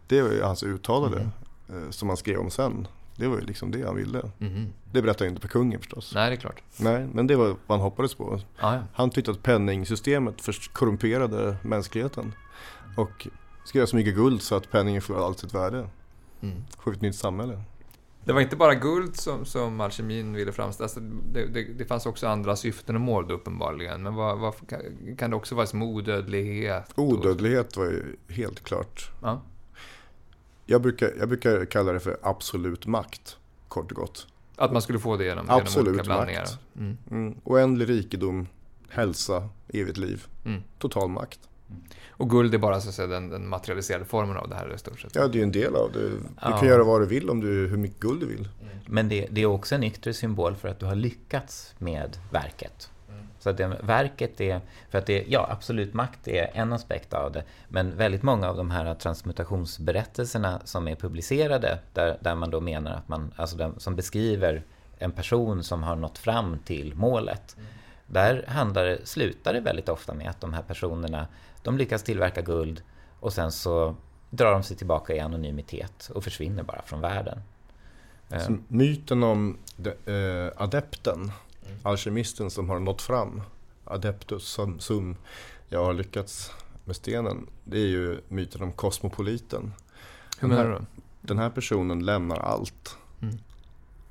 Det 0.06 0.22
var 0.22 0.30
ju 0.30 0.42
hans 0.42 0.62
uttalade 0.62 1.28
eh, 1.68 1.90
som 1.90 2.08
han 2.08 2.16
skrev 2.16 2.38
om 2.38 2.50
sen. 2.50 2.88
Det 3.16 3.28
var 3.28 3.38
ju 3.38 3.44
liksom 3.44 3.70
det 3.70 3.86
han 3.86 3.96
ville. 3.96 4.30
Mhm. 4.38 4.72
Det 4.92 5.02
berättade 5.02 5.24
jag 5.24 5.30
inte 5.30 5.40
för 5.40 5.48
kungen 5.48 5.78
förstås. 5.78 6.12
Nej, 6.14 6.30
det 6.30 6.36
är 6.36 6.40
klart. 6.40 6.62
Nej, 6.76 7.08
men 7.12 7.26
det 7.26 7.36
var 7.36 7.46
vad 7.46 7.78
han 7.78 7.80
hoppades 7.80 8.14
på. 8.14 8.40
Ja, 8.60 8.74
ja. 8.74 8.82
Han 8.92 9.10
tyckte 9.10 9.30
att 9.30 9.42
penningsystemet 9.42 10.48
korrumperade 10.72 11.56
mänskligheten. 11.62 12.32
Och 12.96 13.28
göra 13.72 13.86
så 13.86 13.96
mycket 13.96 14.14
guld 14.14 14.42
så 14.42 14.54
att 14.54 14.70
penningen 14.70 15.02
får 15.02 15.26
allt 15.26 15.38
sitt 15.38 15.54
värde. 15.54 15.88
Mm. 16.40 16.64
Ett 16.94 17.00
nytt 17.00 17.16
samhälle. 17.16 17.62
Det 18.24 18.32
var 18.32 18.40
inte 18.40 18.56
bara 18.56 18.74
guld 18.74 19.16
som, 19.16 19.44
som 19.44 19.80
alkemin 19.80 20.32
ville 20.34 20.52
framställa. 20.52 20.84
Alltså, 20.84 21.00
det, 21.00 21.46
det, 21.46 21.64
det 21.64 21.84
fanns 21.84 22.06
också 22.06 22.26
andra 22.28 22.56
syften 22.56 22.94
och 22.94 23.00
mål 23.00 23.30
uppenbarligen. 23.30 24.02
Men 24.02 24.14
vad, 24.14 24.38
vad, 24.38 24.54
kan- 24.68 25.30
det 25.30 25.36
också 25.36 25.54
vara 25.54 25.66
som 25.66 25.82
odödlighet? 25.82 26.92
Odödlighet 26.94 27.76
var 27.76 27.84
ju 27.84 28.16
helt 28.28 28.60
klart. 28.64 29.10
Ja. 29.22 29.42
Jag 30.66 30.82
brukar, 30.82 31.10
jag 31.18 31.28
brukar 31.28 31.64
kalla 31.64 31.92
det 31.92 32.00
för 32.00 32.18
absolut 32.22 32.86
makt, 32.86 33.36
kort 33.68 33.90
och 33.92 33.96
gott. 33.96 34.26
Att 34.56 34.72
man 34.72 34.82
skulle 34.82 34.98
få 34.98 35.16
det 35.16 35.24
genom, 35.24 35.46
genom 35.46 35.60
Absolut 35.60 35.88
olika 35.88 36.04
blandningar. 36.04 36.40
makt. 36.40 36.58
Mm. 36.76 36.96
Mm. 37.10 37.34
Oändlig 37.44 37.88
rikedom, 37.88 38.46
hälsa, 38.88 39.48
evigt 39.68 39.96
liv, 39.98 40.26
Mm. 40.44 40.62
total 40.78 41.08
makt. 41.08 41.40
Och 42.08 42.30
guld 42.30 42.54
är 42.54 42.58
bara 42.58 42.80
så 42.80 42.88
att 42.88 42.94
säga, 42.94 43.08
den, 43.08 43.28
den 43.28 43.48
materialiserade 43.48 44.04
formen 44.04 44.36
av 44.36 44.48
det 44.48 44.54
här 44.54 44.74
i 44.74 44.78
stort 44.78 45.00
sett. 45.00 45.14
Ja, 45.14 45.28
det 45.28 45.34
är 45.34 45.38
ju 45.38 45.42
en 45.42 45.52
del 45.52 45.76
av 45.76 45.92
det. 45.92 45.98
Du 46.08 46.18
Ja. 46.42 46.58
kan 46.58 46.68
göra 46.68 46.84
vad 46.84 47.00
du 47.00 47.06
vill 47.06 47.30
om 47.30 47.40
du 47.40 47.46
hur 47.68 47.76
mycket 47.76 48.00
guld 48.00 48.20
du 48.20 48.26
vill. 48.26 48.48
Men 48.86 49.08
det, 49.08 49.26
det 49.30 49.40
är 49.42 49.46
också 49.46 49.74
en 49.74 49.84
yttre 49.84 50.14
symbol 50.14 50.56
för 50.56 50.68
att 50.68 50.78
du 50.78 50.86
har 50.86 50.94
lyckats 50.94 51.74
med 51.78 52.16
verket. 52.30 52.90
Så 53.38 53.50
att 53.50 53.56
det, 53.56 53.66
verket 53.82 54.40
är, 54.40 54.60
för 54.90 54.98
att 54.98 55.06
det, 55.06 55.24
ja 55.28 55.46
absolut 55.50 55.94
makt 55.94 56.28
är 56.28 56.50
en 56.54 56.72
aspekt 56.72 57.14
av 57.14 57.32
det, 57.32 57.44
men 57.68 57.96
väldigt 57.96 58.22
många 58.22 58.48
av 58.48 58.56
de 58.56 58.70
här 58.70 58.94
transmutationsberättelserna 58.94 60.60
som 60.64 60.88
är 60.88 60.94
publicerade, 60.96 61.78
där, 61.94 62.16
där 62.20 62.34
man 62.34 62.50
då 62.50 62.60
menar 62.60 62.90
att 62.92 63.08
man, 63.08 63.32
alltså 63.36 63.56
den, 63.56 63.80
som 63.80 63.96
beskriver 63.96 64.62
en 64.98 65.12
person 65.12 65.64
som 65.64 65.82
har 65.82 65.96
nått 65.96 66.18
fram 66.18 66.58
till 66.58 66.94
målet. 66.94 67.56
Där 68.06 68.44
handlar 68.48 68.84
det, 68.84 69.06
slutar 69.06 69.52
det 69.52 69.60
väldigt 69.60 69.88
ofta 69.88 70.14
med 70.14 70.30
att 70.30 70.40
de 70.40 70.52
här 70.52 70.62
personerna, 70.62 71.26
de 71.62 71.78
lyckas 71.78 72.02
tillverka 72.02 72.42
guld 72.42 72.82
och 73.20 73.32
sen 73.32 73.52
så 73.52 73.96
drar 74.30 74.52
de 74.52 74.62
sig 74.62 74.76
tillbaka 74.76 75.14
i 75.14 75.20
anonymitet 75.20 76.10
och 76.14 76.24
försvinner 76.24 76.62
bara 76.62 76.82
från 76.82 77.00
världen. 77.00 77.42
Eh. 78.28 78.46
Så 78.46 78.56
myten 78.68 79.22
om 79.22 79.58
de, 79.76 79.90
eh, 79.90 80.52
adepten, 80.56 81.20
mm. 81.66 81.78
alkemisten 81.82 82.50
som 82.50 82.70
har 82.70 82.80
nått 82.80 83.02
fram, 83.02 83.42
adeptus 83.84 84.44
sum, 84.44 84.80
sum, 84.80 85.16
jag 85.68 85.84
har 85.84 85.92
lyckats 85.92 86.52
med 86.84 86.96
stenen, 86.96 87.46
det 87.64 87.78
är 87.78 87.86
ju 87.86 88.20
myten 88.28 88.62
om 88.62 88.72
kosmopoliten. 88.72 89.72
Hur 90.38 90.48
menar 90.48 90.70
du? 90.70 91.02
Den 91.20 91.38
här 91.38 91.50
personen 91.50 92.04
lämnar 92.04 92.36
allt. 92.36 92.96
Mm. 93.22 93.38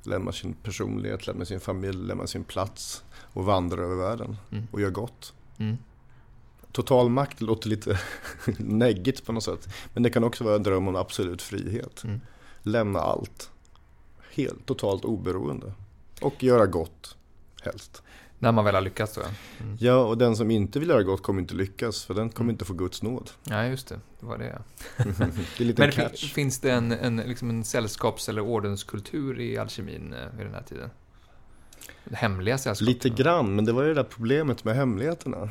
Lämnar 0.02 0.32
sin 0.32 0.54
personlighet, 0.54 1.26
lämnar 1.26 1.44
sin 1.44 1.60
familj, 1.60 2.06
lämnar 2.06 2.26
sin 2.26 2.44
plats 2.44 3.04
och 3.12 3.44
vandrar 3.44 3.82
över 3.82 3.96
världen 3.96 4.36
mm. 4.50 4.66
och 4.72 4.80
gör 4.80 4.90
gott. 4.90 5.34
Mm. 5.58 5.78
Total 6.72 7.08
makt 7.08 7.40
låter 7.40 7.68
lite 7.68 8.00
neggigt 8.58 9.26
på 9.26 9.32
något 9.32 9.44
sätt. 9.44 9.68
Men 9.94 10.02
det 10.02 10.10
kan 10.10 10.24
också 10.24 10.44
vara 10.44 10.56
en 10.56 10.62
dröm 10.62 10.88
om 10.88 10.96
absolut 10.96 11.42
frihet. 11.42 12.04
Mm. 12.04 12.20
Lämna 12.62 12.98
allt. 12.98 13.50
Helt, 14.32 14.66
totalt 14.66 15.04
oberoende. 15.04 15.72
Och 16.20 16.42
göra 16.42 16.66
gott, 16.66 17.16
helst. 17.62 18.02
När 18.38 18.52
man 18.52 18.64
väl 18.64 18.74
har 18.74 18.82
lyckats 18.82 19.14
då? 19.14 19.20
Mm. 19.20 19.76
Ja, 19.80 19.94
och 19.94 20.18
den 20.18 20.36
som 20.36 20.50
inte 20.50 20.80
vill 20.80 20.88
göra 20.88 21.02
gott 21.02 21.22
kommer 21.22 21.40
inte 21.40 21.54
lyckas. 21.54 22.04
För 22.04 22.14
den 22.14 22.30
kommer 22.30 22.46
mm. 22.46 22.54
inte 22.54 22.64
få 22.64 22.72
Guds 22.72 23.02
nåd. 23.02 23.30
Ja, 23.44 23.66
just 23.66 23.88
det. 23.88 24.00
Det 24.20 24.26
var 24.26 24.38
det. 24.38 24.62
det 24.96 25.60
är 25.60 25.64
lite 25.64 25.82
Men 25.82 25.92
catch. 25.92 26.32
finns 26.32 26.58
det 26.58 26.70
en, 26.70 26.92
en, 26.92 27.16
liksom 27.16 27.50
en 27.50 27.64
sällskaps 27.64 28.28
eller 28.28 28.42
ordenskultur 28.42 29.40
i 29.40 29.58
alkemin 29.58 30.12
eh, 30.12 30.36
vid 30.36 30.46
den 30.46 30.54
här 30.54 30.62
tiden? 30.62 30.90
Hemliga 32.12 32.58
sällskap? 32.58 32.88
Lite 32.88 33.08
grann, 33.08 33.54
men 33.54 33.64
det 33.64 33.72
var 33.72 33.82
ju 33.82 33.88
det 33.88 33.94
där 33.94 34.08
problemet 34.10 34.64
med 34.64 34.76
hemligheterna. 34.76 35.50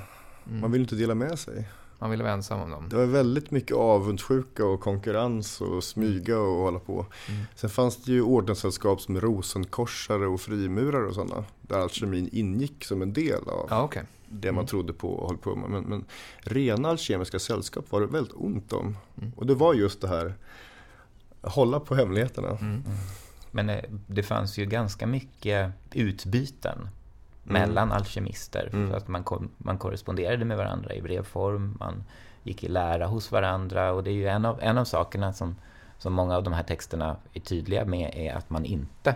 Mm. 0.50 0.62
Man 0.62 0.72
vill 0.72 0.82
inte 0.82 0.96
dela 0.96 1.16
med 1.16 1.40
sig. 1.40 1.68
Man 2.00 2.10
ville 2.10 2.24
vara 2.24 2.34
ensam 2.34 2.62
om 2.62 2.70
dem. 2.70 2.90
Det 2.90 2.96
var 2.96 3.06
väldigt 3.06 3.52
mycket 3.52 3.78
avundsjuka 3.78 4.66
och 4.66 4.80
konkurrens 4.80 5.62
och 5.62 5.84
smyga 5.84 6.40
och 6.40 6.56
hålla 6.56 6.80
på. 6.80 7.06
Mm. 7.30 7.42
Sen 7.56 7.70
fanns 7.70 8.04
det 8.04 8.12
ju 8.12 8.22
ordenssällskap 8.22 9.02
som 9.02 9.22
rosenkorsare 9.22 10.28
och 10.28 10.42
frimurare 10.42 11.06
och 11.06 11.14
sådana. 11.14 11.44
Där 11.62 11.80
alkemin 11.80 12.30
ingick 12.32 12.86
som 12.86 13.02
en 13.02 13.14
del 13.14 13.50
av 13.50 13.68
ah, 13.70 13.84
okay. 13.84 14.04
det 14.30 14.52
man 14.52 14.60
mm. 14.60 14.68
trodde 14.68 14.94
på 14.94 15.10
och 15.10 15.30
höll 15.30 15.38
på 15.38 15.56
med. 15.56 15.70
Men, 15.70 15.84
men 15.84 16.06
rena 16.40 16.90
alkemiska 16.90 17.40
sällskap 17.40 17.92
var 17.92 18.02
det 18.02 18.08
väldigt 18.08 18.34
ont 18.36 18.74
om. 18.74 18.98
Mm. 19.18 19.32
Och 19.36 19.46
det 19.46 19.56
var 19.56 19.74
just 19.74 20.02
det 20.02 20.08
här, 20.08 20.36
hålla 21.42 21.80
på 21.80 21.96
hemligheterna. 21.96 22.58
Mm. 22.62 22.84
Men 23.52 23.70
eh, 23.70 23.84
det 24.08 24.24
fanns 24.24 24.58
ju 24.58 24.66
ganska 24.66 25.08
mycket 25.08 25.72
utbyten 25.92 26.78
Mm. 26.78 26.90
Mellan 27.50 27.92
alkemister. 27.92 28.70
Mm. 28.74 28.90
För 28.90 28.98
att 28.98 29.08
man, 29.08 29.24
kom, 29.24 29.50
man 29.58 29.78
korresponderade 29.78 30.46
med 30.46 30.58
varandra 30.58 30.94
i 30.94 31.02
brevform, 31.02 31.78
man 31.80 32.04
gick 32.44 32.64
i 32.64 32.68
lära 32.68 33.08
hos 33.08 33.32
varandra 33.32 33.92
och 33.92 34.04
det 34.04 34.10
är 34.10 34.14
ju 34.14 34.28
en 34.28 34.46
av, 34.46 34.60
en 34.62 34.78
av 34.78 34.86
sakerna 34.86 35.34
som, 35.34 35.56
som 35.98 36.14
många 36.14 36.36
av 36.36 36.44
de 36.44 36.54
här 36.54 36.64
texterna 36.64 37.16
är 37.34 37.40
tydliga 37.40 37.86
med 37.86 38.14
är 38.16 38.34
att 38.34 38.50
man 38.50 38.66
inte 38.66 39.16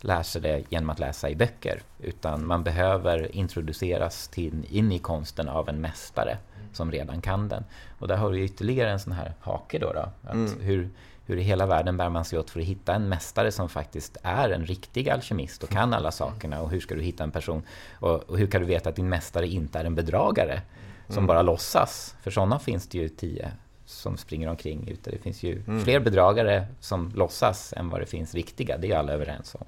lär 0.00 0.22
sig 0.22 0.42
det 0.42 0.64
genom 0.68 0.90
att 0.90 0.98
läsa 0.98 1.30
i 1.30 1.36
böcker 1.36 1.82
utan 1.98 2.46
man 2.46 2.64
behöver 2.64 3.36
introduceras 3.36 4.28
till, 4.28 4.66
in 4.68 4.92
i 4.92 4.98
konsten 4.98 5.48
av 5.48 5.68
en 5.68 5.80
mästare 5.80 6.38
som 6.72 6.92
redan 6.92 7.20
kan 7.20 7.48
den. 7.48 7.64
Och 7.98 8.08
där 8.08 8.16
har 8.16 8.32
du 8.32 8.40
ytterligare 8.40 8.90
en 8.90 9.00
sån 9.00 9.12
här 9.12 9.34
hake 9.40 9.78
då. 9.78 9.92
då 9.92 10.08
att 10.22 10.34
mm. 10.34 10.60
hur, 10.60 10.90
hur 11.26 11.36
i 11.36 11.42
hela 11.42 11.66
världen 11.66 11.96
bär 11.96 12.08
man 12.08 12.24
sig 12.24 12.38
åt 12.38 12.50
för 12.50 12.60
att 12.60 12.66
hitta 12.66 12.94
en 12.94 13.08
mästare 13.08 13.52
som 13.52 13.68
faktiskt 13.68 14.16
är 14.22 14.50
en 14.50 14.66
riktig 14.66 15.10
alkemist 15.10 15.62
och 15.62 15.68
kan 15.68 15.94
alla 15.94 16.10
sakerna 16.10 16.62
och 16.62 16.70
hur 16.70 16.80
ska 16.80 16.94
du 16.94 17.02
hitta 17.02 17.24
en 17.24 17.30
person 17.30 17.62
och, 18.00 18.30
och 18.30 18.38
hur 18.38 18.46
kan 18.46 18.60
du 18.60 18.66
veta 18.66 18.88
att 18.88 18.96
din 18.96 19.08
mästare 19.08 19.48
inte 19.48 19.78
är 19.78 19.84
en 19.84 19.94
bedragare 19.94 20.62
som 21.06 21.16
mm. 21.16 21.26
bara 21.26 21.42
låtsas? 21.42 22.16
För 22.22 22.30
sådana 22.30 22.58
finns 22.58 22.88
det 22.88 22.98
ju 22.98 23.08
tio 23.08 23.52
som 23.84 24.16
springer 24.16 24.48
omkring 24.48 24.88
ute. 24.88 25.10
Det 25.10 25.18
finns 25.18 25.42
ju 25.42 25.62
mm. 25.66 25.84
fler 25.84 26.00
bedragare 26.00 26.66
som 26.80 27.12
låtsas 27.14 27.72
än 27.76 27.88
vad 27.88 28.00
det 28.00 28.06
finns 28.06 28.34
riktiga, 28.34 28.78
det 28.78 28.92
är 28.92 28.96
alla 28.96 29.12
överens 29.12 29.54
om. 29.54 29.66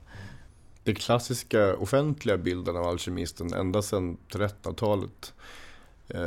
Den 0.84 0.94
klassiska 0.94 1.76
offentliga 1.76 2.36
bilden 2.36 2.76
av 2.76 2.86
alkemisten 2.86 3.52
ända 3.54 3.82
sedan 3.82 4.16
1300-talet 4.28 5.34
eh, 6.08 6.18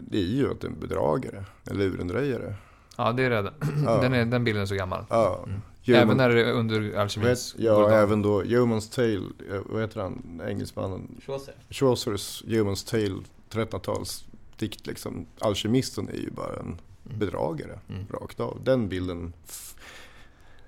det 0.00 0.18
är 0.18 0.34
ju 0.34 0.50
att 0.50 0.60
det 0.60 0.66
är 0.66 0.70
en 0.70 0.80
bedragare, 0.80 1.44
en 1.70 1.78
lurendrejare. 1.78 2.54
Ja, 3.00 3.12
det 3.12 3.22
är 3.22 3.30
det. 3.30 3.52
Ja. 3.84 4.00
Den, 4.00 4.14
är, 4.14 4.24
den 4.24 4.44
bilden 4.44 4.62
är 4.62 4.66
så 4.66 4.74
gammal. 4.74 5.04
Ja. 5.08 5.44
Mm. 5.46 5.62
Human, 5.84 6.02
även 6.02 6.16
när 6.16 6.28
det 6.28 6.44
är 6.44 6.52
under 6.52 6.98
alkemins 6.98 7.54
Ja, 7.58 7.90
även 7.90 8.22
då 8.22 8.42
Human's 8.42 8.94
Tale, 8.94 9.56
eh, 9.56 9.62
vad 9.66 9.80
heter 9.80 10.00
han, 10.00 10.42
engelsmannen? 10.48 11.20
Chaucer. 11.26 11.54
Chaucers 11.70 12.44
Human's 12.44 12.90
Tale, 12.90 13.22
1300-tals 13.50 14.24
dikt 14.56 14.86
liksom. 14.86 15.26
Alkemisten 15.38 16.08
är 16.08 16.16
ju 16.16 16.30
bara 16.30 16.52
en 16.52 16.66
mm. 17.06 17.18
bedragare, 17.18 17.78
mm. 17.88 18.06
rakt 18.10 18.40
av. 18.40 18.60
Den 18.64 18.88
bilden, 18.88 19.32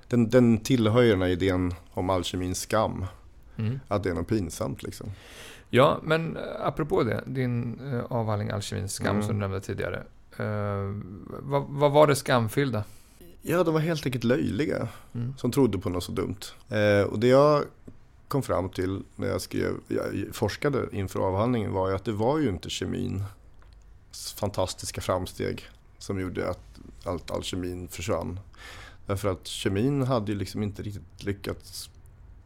den, 0.09 0.31
den 0.31 0.59
tillhör 0.59 1.03
den 1.03 1.23
här 1.23 1.29
idén 1.29 1.75
om 1.91 2.11
alkemins 2.11 2.61
skam. 2.61 3.05
Mm. 3.57 3.81
Att 3.89 4.03
det 4.03 4.11
är 4.11 4.15
något 4.15 4.29
pinsamt 4.29 4.83
liksom. 4.83 5.11
Ja, 5.71 6.01
men 6.03 6.37
eh, 6.37 6.43
apropå 6.61 7.03
det, 7.03 7.23
din 7.27 7.81
uh, 7.81 8.05
avhandling 8.09 8.51
Alkemins 8.51 8.93
skam 8.93 9.17
mm. 9.17 9.23
som 9.23 9.35
du 9.35 9.41
nämnde 9.41 9.61
tidigare. 9.61 10.03
Uh, 10.41 11.01
vad, 11.43 11.65
vad, 11.69 11.93
var 11.93 12.07
det 12.07 12.17
skamfyllda? 12.17 12.85
Ja, 13.43 13.65
de 13.65 13.75
var 13.75 13.81
helt 13.81 14.07
enkelt 14.07 14.25
löjliga. 14.25 14.89
Mm. 15.15 15.35
Som 15.39 15.51
trodde 15.51 15.79
på 15.79 15.91
något 15.91 16.05
så 16.05 16.13
dumt. 16.13 16.41
Uh, 16.73 17.03
och 17.03 17.19
det 17.19 17.27
jag 17.27 17.65
kom 18.29 18.43
fram 18.43 18.69
till 18.69 19.03
när 19.17 19.29
jag 19.29 19.41
skrev, 19.41 19.73
jag 19.89 20.05
forskade 20.33 20.89
inför 20.93 21.21
avhandlingen 21.21 21.73
var 21.73 21.89
ju 21.89 21.95
att 21.95 22.05
det 22.05 22.13
var 22.13 22.39
ju 22.39 22.49
inte 22.49 22.71
kemin 22.71 23.25
fantastiska 24.37 25.01
framsteg 25.01 25.65
som 25.99 26.21
gjorde 26.21 26.51
att 26.51 26.81
allt 27.05 27.31
alkemin 27.31 27.89
försvann. 27.89 28.41
Därför 29.07 29.29
att 29.29 29.47
kemin 29.47 30.03
hade 30.03 30.33
ju 30.33 30.39
liksom 30.39 30.63
inte 30.63 30.83
riktigt 30.83 31.25
lyckats 31.25 31.91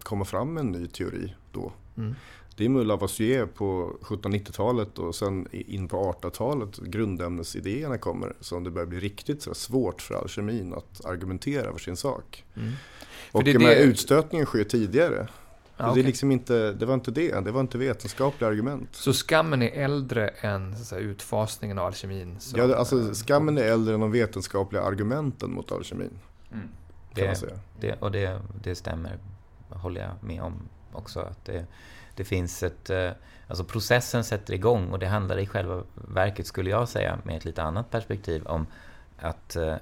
komma 0.03 0.25
fram 0.25 0.55
med 0.55 0.61
en 0.61 0.72
ny 0.72 0.87
teori 0.87 1.35
då. 1.53 1.72
Mm. 1.96 2.14
Det 2.57 2.64
är 2.64 2.69
med 2.69 2.87
Lavoisier 2.87 3.47
på 3.47 3.97
1790-talet 4.03 4.99
och 4.99 5.14
sen 5.14 5.49
in 5.51 5.88
på 5.88 6.12
1800-talet 6.12 6.79
grundämnesidéerna 6.79 7.99
kommer 7.99 8.33
som 8.40 8.64
det 8.64 8.71
börjar 8.71 8.87
bli 8.87 9.01
riktigt 9.01 9.42
så 9.42 9.55
svårt 9.55 10.03
för 10.03 10.14
alkemin 10.14 10.75
att 10.75 11.05
argumentera 11.05 11.73
för 11.73 11.79
sin 11.79 11.97
sak. 11.97 12.45
Mm. 12.57 12.73
Och 13.33 13.45
det, 13.45 13.53
det... 13.53 13.75
utstötningen 13.75 14.47
sker 14.47 14.64
tidigare. 14.64 15.29
Ah, 15.77 15.90
okay. 15.90 15.95
det, 15.95 16.07
är 16.07 16.07
liksom 16.07 16.33
inte, 16.33 16.73
det 16.73 16.87
var 16.87 16.95
inte 16.95 17.11
det, 17.11 17.40
det 17.40 17.51
var 17.53 17.61
inte 17.61 17.79
vetenskapliga 17.79 18.51
argument. 18.51 18.88
Så 18.92 19.12
skammen 19.12 19.62
är 19.62 19.71
äldre 19.85 20.29
än 20.29 20.77
så 20.77 20.85
säga, 20.85 21.01
utfasningen 21.01 21.79
av 21.79 21.87
alkemin? 21.87 22.38
Ja, 22.55 22.77
alltså 22.77 23.14
skammen 23.14 23.59
är 23.59 23.62
äldre 23.62 23.95
än 23.95 24.01
de 24.01 24.11
vetenskapliga 24.11 24.83
argumenten 24.83 25.51
mot 25.51 25.73
alkemin. 25.73 26.19
Mm. 26.53 26.69
Det, 27.14 27.45
det, 27.81 27.92
och 28.01 28.12
det, 28.12 28.40
det 28.62 28.75
stämmer, 28.75 29.19
håller 29.69 30.01
jag 30.01 30.11
med 30.21 30.42
om 30.42 30.69
också. 30.92 31.21
Att 31.21 31.45
det, 31.45 31.66
det 32.16 32.24
finns 32.24 32.62
ett... 32.62 32.90
Eh, 32.90 33.11
alltså 33.48 33.64
processen 33.64 34.24
sätter 34.24 34.55
igång 34.55 34.92
och 34.92 34.98
det 34.98 35.07
handlar 35.07 35.38
i 35.38 35.46
själva 35.46 35.83
verket, 35.94 36.46
skulle 36.46 36.70
jag 36.70 36.88
säga, 36.88 37.18
med 37.24 37.37
ett 37.37 37.44
lite 37.44 37.62
annat 37.62 37.90
perspektiv 37.90 38.46
om 38.46 38.66
att 39.18 39.57
eh, 39.57 39.74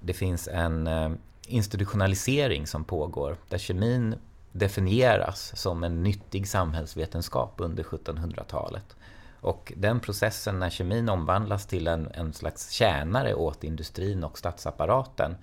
det 0.00 0.12
finns 0.12 0.48
en 0.48 0.86
eh, 0.86 1.10
institutionalisering 1.46 2.66
som 2.66 2.84
pågår 2.84 3.36
där 3.48 3.58
kemin 3.58 4.14
definieras 4.52 5.52
som 5.56 5.84
en 5.84 6.02
nyttig 6.02 6.48
samhällsvetenskap 6.48 7.54
under 7.56 7.82
1700-talet. 7.82 8.96
Och 9.40 9.72
den 9.76 10.00
processen 10.00 10.58
när 10.58 10.70
kemin 10.70 11.08
omvandlas 11.08 11.66
till 11.66 11.86
en, 11.86 12.08
en 12.14 12.32
slags 12.32 12.70
tjänare 12.70 13.34
åt 13.34 13.64
industrin 13.64 14.24
och 14.24 14.38
statsapparaten 14.38 15.36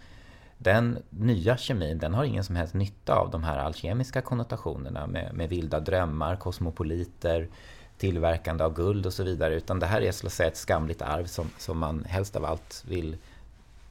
den 0.63 0.97
nya 1.09 1.57
kemin 1.57 1.97
den 1.97 2.13
har 2.13 2.23
ingen 2.23 2.43
som 2.43 2.55
helst 2.55 2.73
nytta 2.73 3.15
av 3.15 3.31
de 3.31 3.43
här 3.43 3.57
alkemiska 3.57 4.21
konnotationerna 4.21 5.07
med, 5.07 5.33
med 5.33 5.49
vilda 5.49 5.79
drömmar, 5.79 6.35
kosmopoliter, 6.35 7.47
tillverkande 7.97 8.63
av 8.63 8.73
guld 8.73 9.05
och 9.05 9.13
så 9.13 9.23
vidare. 9.23 9.55
Utan 9.55 9.79
det 9.79 9.85
här 9.85 10.01
är 10.01 10.11
så 10.11 10.27
att 10.27 10.33
säga 10.33 10.49
ett 10.49 10.57
skamligt 10.57 11.01
arv 11.01 11.25
som, 11.25 11.49
som 11.57 11.77
man 11.77 12.05
helst 12.05 12.35
av 12.35 12.45
allt 12.45 12.83
vill 12.87 13.17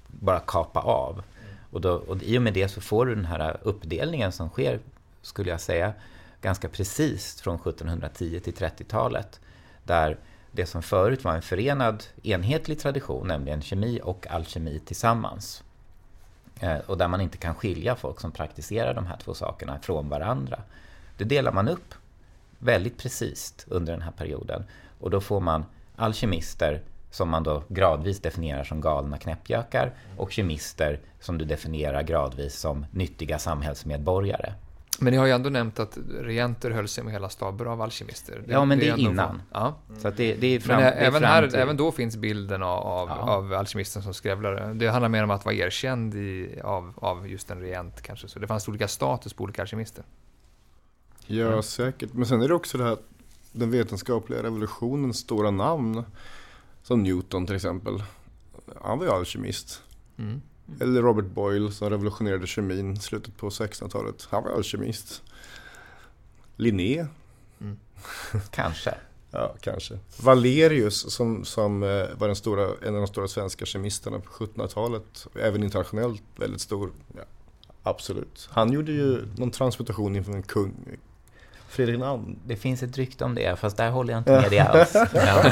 bara 0.07 0.41
kapa 0.41 0.81
av. 0.81 1.23
Och, 1.71 1.81
då, 1.81 1.93
och 1.93 2.23
i 2.23 2.39
och 2.39 2.43
med 2.43 2.55
det 2.55 2.69
så 2.69 2.81
får 2.81 3.07
du 3.07 3.15
den 3.15 3.25
här 3.25 3.57
uppdelningen 3.63 4.33
som 4.33 4.49
sker, 4.49 4.81
skulle 5.23 5.51
jag 5.51 5.61
säga, 5.61 5.93
ganska 6.43 6.69
precis 6.69 7.41
från 7.41 7.55
1710 7.55 8.41
till 8.41 8.55
30-talet. 8.55 9.41
Där 9.85 10.19
det 10.53 10.67
som 10.67 10.83
förut 10.83 11.25
var 11.25 11.35
en 11.35 11.43
förenad 11.43 12.05
enhetlig 12.23 12.79
tradition, 12.79 13.29
nämligen 13.29 13.63
kemi 13.63 14.01
och 14.03 14.27
alkemi 14.31 14.81
tillsammans, 14.85 15.63
Eh, 16.61 16.79
och 16.79 16.99
där 16.99 17.09
man 17.09 17.21
inte 17.21 17.39
kan 17.39 17.55
skilja 17.55 17.97
folk 17.97 18.21
som 18.21 18.33
praktiserar 18.33 18.95
de 18.95 19.07
här 19.07 19.17
två 19.17 19.35
sakerna 19.35 19.79
från 19.83 20.09
varandra. 20.09 20.63
Det 21.17 21.25
delar 21.25 21.53
man 21.53 21.69
upp 21.69 21.95
väldigt 22.59 22.99
precis 22.99 23.67
under 23.69 23.93
den 23.93 24.03
här 24.03 24.13
perioden. 24.13 24.65
Och 25.01 25.11
då 25.11 25.21
får 25.21 25.41
man 25.41 25.65
alkemister 25.97 26.83
som 27.11 27.29
man 27.29 27.43
då 27.43 27.63
gradvis 27.69 28.21
definierar 28.21 28.65
som 28.65 28.81
galna 28.81 29.19
knäppjökar 29.19 29.93
och 30.17 30.33
kemister 30.33 31.01
som 31.21 31.39
du 31.39 31.45
definierar 31.45 32.03
gradvis 32.03 32.55
som 32.55 32.87
nyttiga 32.91 33.39
samhällsmedborgare. 33.39 34.53
Men 34.99 35.11
ni 35.13 35.17
har 35.17 35.27
ju 35.27 35.33
ändå 35.33 35.51
nämnt 35.51 35.79
att 35.79 35.99
regenter 36.21 36.71
höll 36.71 36.89
sig 36.89 37.05
med 37.05 37.13
hela 37.13 37.29
staber 37.29 37.65
av 37.65 37.83
alkemister. 37.83 38.43
ja, 38.49 38.65
men 38.65 38.79
det 38.79 38.89
är 38.89 38.93
ändå- 38.93 39.11
innan. 39.11 39.43
Ja. 39.53 39.75
Så 39.99 40.09
att 40.09 40.17
det, 40.17 40.35
det 40.35 40.47
är 40.47 40.61
fram, 40.61 40.77
Men 40.83 40.85
det 40.93 40.99
är 40.99 41.07
även, 41.07 41.21
fram 41.21 41.31
här, 41.31 41.49
till- 41.49 41.59
även 41.59 41.77
då 41.77 41.93
finns 41.93 42.17
bilden 42.17 42.63
av, 42.63 42.79
av, 42.87 43.09
Ja. 43.09 43.15
av 43.15 43.53
alkemisten 43.53 44.03
som 44.03 44.15
skrävlare. 44.15 44.75
Det 44.75 44.89
handlar 44.89 45.09
mer 45.09 45.25
om 45.25 45.31
att 45.31 45.45
vara 45.45 45.55
erkänd 45.55 46.15
i, 46.15 46.61
av, 46.65 46.93
av 46.97 47.29
just 47.29 47.51
en 47.51 47.61
regent 47.61 48.03
kanske. 48.03 48.29
Så 48.29 48.39
det 48.39 48.47
fanns 48.47 48.69
olika 48.69 48.89
status 48.89 49.33
på 49.33 49.45
olika 49.45 49.63
alkemister. 49.63 50.05
Ja, 51.27 51.47
Mm. 51.47 51.63
säkert. 51.63 52.13
Men 52.13 52.27
sen 52.27 52.43
är 52.43 52.49
det 52.49 52.55
också 52.55 52.79
det 52.79 52.85
här, 52.85 52.97
den 53.53 53.71
vetenskapliga 53.71 54.43
revolutionens 54.43 55.19
stora 55.19 55.51
namn. 55.51 56.05
Som 56.83 57.03
Newton 57.03 57.47
till 57.47 57.57
exempel. 57.57 58.03
Han 58.83 58.99
var 58.99 59.07
ju 59.07 59.13
alkemist. 59.13 59.83
Mm. 60.19 60.43
Eller 60.81 61.03
Robert 61.03 61.25
Boyle 61.25 61.73
som 61.73 61.91
revolutionerade 61.91 62.47
kemin 62.47 62.93
i 62.93 62.97
slutet 62.97 63.37
på 63.37 63.49
1600-talet. 63.49 64.29
Han 64.31 64.45
var 64.45 64.51
alkemist. 64.51 65.23
Linné, 66.57 67.07
Kanske. 68.51 68.95
ja 69.31 69.55
kanske. 69.61 69.99
Valerius 70.23 71.13
som, 71.13 71.45
som 71.45 71.83
eh, 71.83 71.89
var 72.19 72.27
den 72.27 72.37
stora, 72.37 72.69
en 72.83 72.95
av 72.95 73.01
de 73.01 73.07
stora 73.07 73.29
svenska 73.29 73.67
kemisterna 73.67 74.21
på 74.21 74.31
1700-talet. 74.31 75.27
Även 75.35 75.63
internationellt 75.63 76.23
väldigt 76.37 76.61
stor. 76.61 76.91
Ja, 77.17 77.23
absolut. 77.83 78.49
Han 78.51 78.73
gjorde 78.73 78.93
ju 78.93 79.27
någon 79.37 79.51
transmutation 79.51 80.17
inför 80.17 80.33
en 80.33 80.43
kung. 80.43 80.75
Fredrik 81.71 82.01
II. 82.01 82.37
Det 82.47 82.57
finns 82.57 82.83
ett 82.83 82.99
rykte 82.99 83.25
om 83.25 83.35
det, 83.35 83.59
fast 83.59 83.77
där 83.77 83.91
håller 83.91 84.13
jag 84.13 84.21
inte 84.21 84.33
med 84.41 84.51
dig 84.51 84.59
alls. 84.59 84.93
Ja. 85.15 85.43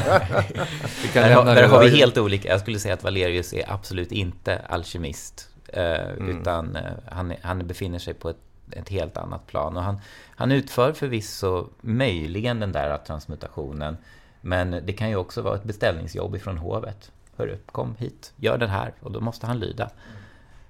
Vi 1.03 1.09
kan 1.09 1.23
Där, 1.23 1.45
där 1.45 1.55
det 1.55 1.67
har 1.67 1.85
vi 1.85 1.99
helt 1.99 2.19
olika. 2.19 2.49
Jag 2.49 2.61
skulle 2.61 2.79
säga 2.79 2.95
att 2.95 3.05
Valerius 3.05 3.53
är 3.53 3.73
absolut 3.73 4.13
inte 4.13 4.59
alkemist. 4.69 5.49
Eh, 5.69 5.83
Mm. 6.19 6.41
Utan 6.41 6.77
eh, 6.77 6.83
han, 7.11 7.35
han 7.43 7.67
befinner 7.67 7.99
sig 7.99 8.15
på 8.15 8.29
ett, 8.31 8.37
ett 8.71 8.89
helt 8.89 9.17
annat 9.17 9.47
plan. 9.47 9.77
Och 9.77 9.83
han, 9.83 10.01
han 10.37 10.53
utför 10.53 10.93
förvisso 10.93 11.69
möjligen 11.81 12.61
den 12.61 12.73
där 12.73 12.99
transmutationen. 12.99 13.97
Men 14.41 14.71
det 14.71 14.93
kan 14.93 15.09
ju 15.09 15.17
också 15.17 15.43
vara 15.43 15.55
ett 15.55 15.65
beställningsjobb 15.65 16.37
ifrån 16.37 16.59
hovet. 16.59 17.13
Hörru, 17.37 17.57
kom 17.67 17.95
hit, 17.99 18.33
gör 18.37 18.59
det 18.59 18.67
här. 18.67 18.93
Och 19.01 19.13
då 19.13 19.21
måste 19.21 19.47
han 19.47 19.59
lyda. 19.59 19.91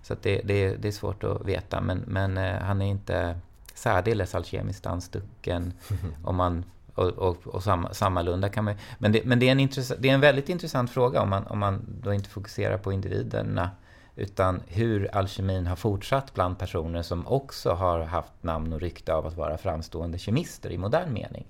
Så 0.03 0.13
att 0.13 0.23
det, 0.23 0.41
det, 0.45 0.77
det 0.77 0.89
är 0.89 0.93
svårt 0.93 1.25
att 1.25 1.45
veta. 1.45 1.81
Men, 1.81 2.03
men 2.07 2.39
eh, 2.39 2.55
han 2.61 2.83
är 2.83 2.87
inte 2.87 3.37
särdeles 3.79 4.35
alkemiskt 4.35 4.87
anstucken. 4.87 5.73
Om 6.25 6.37
man, 6.37 6.65
och 6.95 7.09
och, 7.09 7.47
och 7.47 7.63
samma, 7.63 7.95
sammalunda 7.95 8.49
kan 8.49 8.65
man 8.65 8.75
Men, 8.99 9.13
det, 9.13 9.25
men 9.25 9.39
det, 9.39 9.49
är 9.49 9.53
en 9.53 9.61
intress- 9.61 9.97
det 9.99 10.09
är 10.11 10.15
en 10.15 10.21
väldigt 10.21 10.49
intressant 10.49 10.91
fråga 10.91 11.23
om 11.23 11.31
man, 11.31 11.47
om 11.47 11.59
man 11.59 11.87
då 12.03 12.15
inte 12.15 12.29
fokuserar 12.29 12.79
på 12.79 12.93
individerna. 12.93 13.71
Utan 14.17 14.61
hur 14.67 15.15
alkemin 15.17 15.67
har 15.67 15.77
fortsatt 15.77 16.35
bland 16.35 16.59
personer 16.59 17.03
som 17.03 17.27
också 17.27 17.71
har 17.71 18.01
haft 18.01 18.33
namn 18.41 18.73
och 18.73 18.81
rykte 18.81 19.15
av 19.15 19.27
att 19.27 19.37
vara 19.37 19.59
framstående 19.59 20.19
kemister 20.19 20.71
i 20.71 20.79
modern 20.79 21.13
mening. 21.13 21.47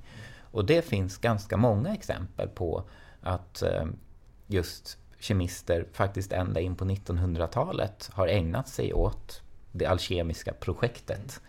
Och 0.51 0.64
det 0.64 0.85
finns 0.85 1.18
ganska 1.18 1.57
många 1.57 1.95
exempel 1.95 2.49
på 2.49 2.85
att 3.20 3.62
eh, 3.62 3.85
just 4.47 4.99
kemister 5.18 5.87
faktiskt 5.93 6.33
ända 6.33 6.61
in 6.61 6.76
på 6.76 6.85
1900-talet 6.85 8.11
har 8.12 8.29
ägnat 8.29 8.68
sig 8.68 8.93
åt 8.93 9.43
det 9.72 9.87
alkemiska 9.87 10.53
projektet. 10.53 11.41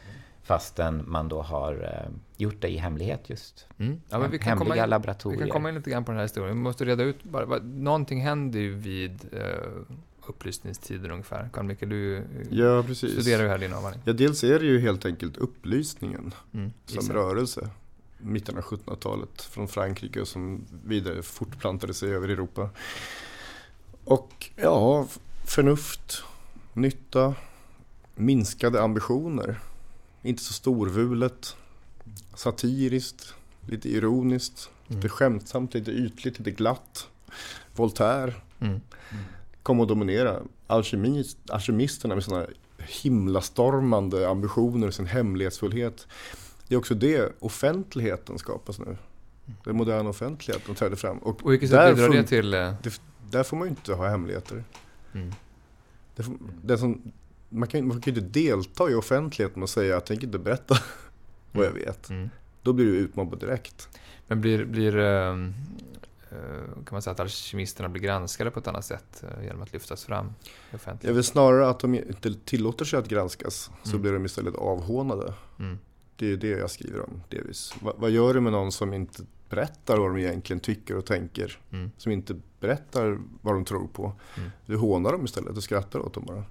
Fastän 0.50 1.04
man 1.08 1.28
då 1.30 1.42
har 1.42 1.74
eh, 1.74 2.12
gjort 2.38 2.62
det 2.62 2.68
i 2.68 2.78
hemlighet 2.78 3.30
just. 3.30 3.68
Mm. 3.78 4.02
Ja, 4.10 4.20
men 4.20 4.32
vi 4.32 4.40
kan, 4.40 4.48
Hemliga 4.48 4.66
komma 4.66 4.76
in, 4.76 4.82
vi 4.84 4.88
laboratorier. 4.90 5.40
kan 5.40 5.50
komma 5.50 5.70
in 5.70 5.76
lite 5.76 5.90
grann 5.90 6.04
på 6.06 6.12
den 6.12 6.18
här 6.18 6.26
historien. 6.26 6.56
Vi 6.58 6.62
måste 6.64 6.86
reda 6.86 7.04
ut, 7.04 7.24
bara, 7.24 7.46
vad- 7.46 7.66
någonting 7.66 8.22
händer 8.22 8.60
ju 8.60 8.74
vid 8.76 9.26
eh, 9.32 9.70
upplysningstiden 10.28 11.12
ungefär. 11.12 11.50
Carl 11.54 11.66
Micke, 11.66 11.80
du 11.80 12.18
eh, 12.18 12.24
Ja, 12.52 12.84
precis. 12.84 13.12
studerar 13.14 13.44
ju 13.44 13.50
här 13.50 13.58
din 13.58 13.74
avhandling. 13.74 14.04
Ja, 14.06 14.14
dels 14.14 14.44
är 14.44 14.60
det 14.60 14.66
ju 14.66 14.80
helt 14.80 15.06
enkelt 15.06 15.38
upplysningen 15.38 16.34
Mm. 16.54 16.72
som 16.86 16.96
gissar. 17.00 17.14
rörelse. 17.14 17.70
Mitten 18.18 18.58
av 18.58 18.64
1700-talet 18.64 19.42
från 19.42 19.68
Frankrike 19.68 20.22
och 20.22 20.28
som 20.28 20.66
vidare 20.86 21.22
fortplantade 21.22 21.94
sig 21.94 22.14
över 22.16 22.30
Europa. 22.30 22.70
Och 24.04 24.50
ja, 24.56 25.08
förnuft, 25.46 26.24
nytta, 26.74 27.36
minskade 28.16 28.82
ambitioner. 28.82 29.60
Inte 30.22 30.44
så 30.44 30.54
storvulet, 30.54 31.56
satiriskt, 32.36 33.34
lite 33.68 33.90
ironiskt, 33.90 34.70
Mm. 34.88 35.00
lite 35.02 35.10
skämtsamt, 35.10 35.74
lite 35.74 35.92
ytligt, 35.92 36.40
lite 36.40 36.52
glatt. 36.52 37.08
Voltaire 37.76 38.34
Mm. 38.60 38.82
kom 39.64 39.80
att 39.80 39.88
dominera. 39.88 40.40
Alkemi, 40.68 41.26
alkemisterna 41.50 42.16
med 42.16 42.24
sina 42.24 42.46
himlastormande 43.14 44.30
ambitioner 44.30 44.88
och 44.88 44.94
sin 44.94 45.06
hemlighetsfullhet. 45.06 46.08
Det 46.68 46.76
är 46.76 46.80
också 46.80 46.96
det 46.96 47.34
offentligheten 47.40 48.40
skapas 48.40 48.80
nu. 48.80 48.98
Den 49.64 49.76
moderna 49.78 50.10
offentligheten 50.10 50.76
träder 50.76 50.96
fram. 50.96 51.18
Och 51.18 51.44
Och 51.44 51.52
vilket 51.52 51.70
sätt 51.70 51.96
bidrar 51.96 52.10
det 52.14 52.24
till... 52.24 52.54
eh, 52.54 52.74
där 53.32 53.44
får 53.44 53.58
man 53.58 53.68
ju 53.68 53.70
inte 53.70 53.94
ha 53.94 54.08
hemligheter. 54.10 54.64
Mm. 55.14 55.34
Det 56.16 56.24
får, 56.24 56.36
det 56.64 56.78
som, 56.78 57.12
man, 57.50 57.68
kan, 57.70 57.88
man 57.88 58.02
kan 58.02 58.14
ju 58.14 58.20
inte 58.22 58.40
delta 58.40 58.90
i 58.90 58.94
offentligheten 58.94 59.64
och 59.64 59.70
säga 59.70 59.94
att 59.98 60.02
jag 60.02 60.06
tänker 60.06 60.26
inte 60.26 60.40
berätta 60.40 60.78
vad 61.52 61.66
jag 61.66 61.72
vet. 61.72 62.10
Mm. 62.10 62.30
Då 62.62 62.74
blir 62.74 62.86
du 62.86 62.92
utmobbad 62.98 63.40
direkt. 63.40 63.90
Men 64.28 64.42
blir, 64.42 64.66
blir 64.66 64.98
eh, 64.98 65.30
eh, 66.32 66.74
kan 66.74 66.88
man 66.92 67.02
säga 67.02 67.12
att 67.12 67.20
alkemisterna 67.20 67.90
blir 67.90 68.02
granskade 68.04 68.52
på 68.52 68.60
ett 68.60 68.68
annat 68.68 68.86
sätt 68.86 69.24
eh, 69.24 69.44
genom 69.46 69.62
att 69.62 69.74
lyftas 69.74 70.06
fram 70.06 70.26
i 70.26 70.30
Jag 70.70 70.76
offentligheten? 70.76 71.16
vill 71.16 71.24
snarare 71.24 71.70
att 71.70 71.80
de 71.80 71.96
inte 71.96 72.34
tillåter 72.46 72.86
sig 72.86 73.00
att 73.00 73.08
granskas. 73.08 73.72
Så 73.84 73.90
Mm. 73.90 74.02
blir 74.02 74.14
de 74.14 74.26
istället 74.26 74.56
avhånade. 74.56 75.34
Mm. 75.60 75.78
Det 76.16 76.32
är 76.34 76.38
det 76.38 76.48
jag 76.50 76.72
skriver 76.72 77.02
om 77.02 77.22
delvis. 77.30 77.74
Va, 77.82 77.94
vad 77.98 78.12
gör 78.12 78.34
du 78.34 78.42
med 78.42 78.52
någon 78.52 78.72
som 78.72 78.94
inte 78.94 79.24
berättar 79.50 79.98
vad 79.98 80.10
de 80.10 80.18
egentligen 80.18 80.60
tycker 80.60 80.96
och 80.98 81.06
tänker? 81.06 81.60
Mm. 81.72 81.92
Som 81.98 82.12
inte 82.12 82.36
berättar 82.60 83.20
vad 83.42 83.54
de 83.54 83.66
tror 83.66 83.88
på. 83.88 84.14
Mm. 84.38 84.50
Du 84.66 84.76
hånar 84.78 85.12
dem 85.12 85.26
istället 85.26 85.58
och 85.58 85.64
skrattar 85.64 86.00
åt 86.00 86.14
dem 86.14 86.24
bara. 86.28 86.44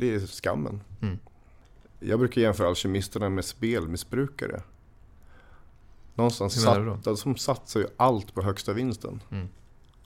Det 0.00 0.14
är 0.14 0.26
skammen. 0.26 0.80
Mm. 1.02 1.18
Jag 2.00 2.18
brukar 2.18 2.40
jämföra 2.40 2.68
alkemisterna 2.68 3.28
med 3.28 3.44
spelmissbrukare. 3.44 4.62
Någonstans 6.14 6.62
satt, 6.62 7.18
som 7.18 7.36
satsar 7.36 7.80
ju 7.80 7.86
allt 7.96 8.34
på 8.34 8.42
högsta 8.42 8.72
vinsten. 8.72 9.22
Mm. 9.30 9.48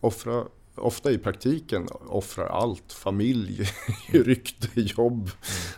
Offra, 0.01 0.45
ofta 0.75 1.11
i 1.11 1.19
praktiken 1.19 1.89
offrar 2.07 2.47
allt. 2.47 2.93
Familj, 2.93 3.71
rykte, 4.13 4.81
jobb. 4.81 5.31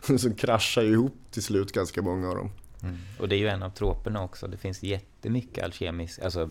Mm. 0.08 0.18
som 0.18 0.34
kraschar 0.34 0.82
ihop 0.82 1.16
till 1.30 1.42
slut 1.42 1.72
ganska 1.72 2.02
många 2.02 2.28
av 2.28 2.36
dem. 2.36 2.50
Mm. 2.82 2.96
Och 3.20 3.28
det 3.28 3.36
är 3.36 3.38
ju 3.38 3.48
en 3.48 3.62
av 3.62 3.70
troperna 3.70 4.24
också. 4.24 4.46
Det 4.46 4.56
finns 4.56 4.82
jättemycket 4.82 5.64
alkemiskt, 5.64 6.22
alltså 6.22 6.50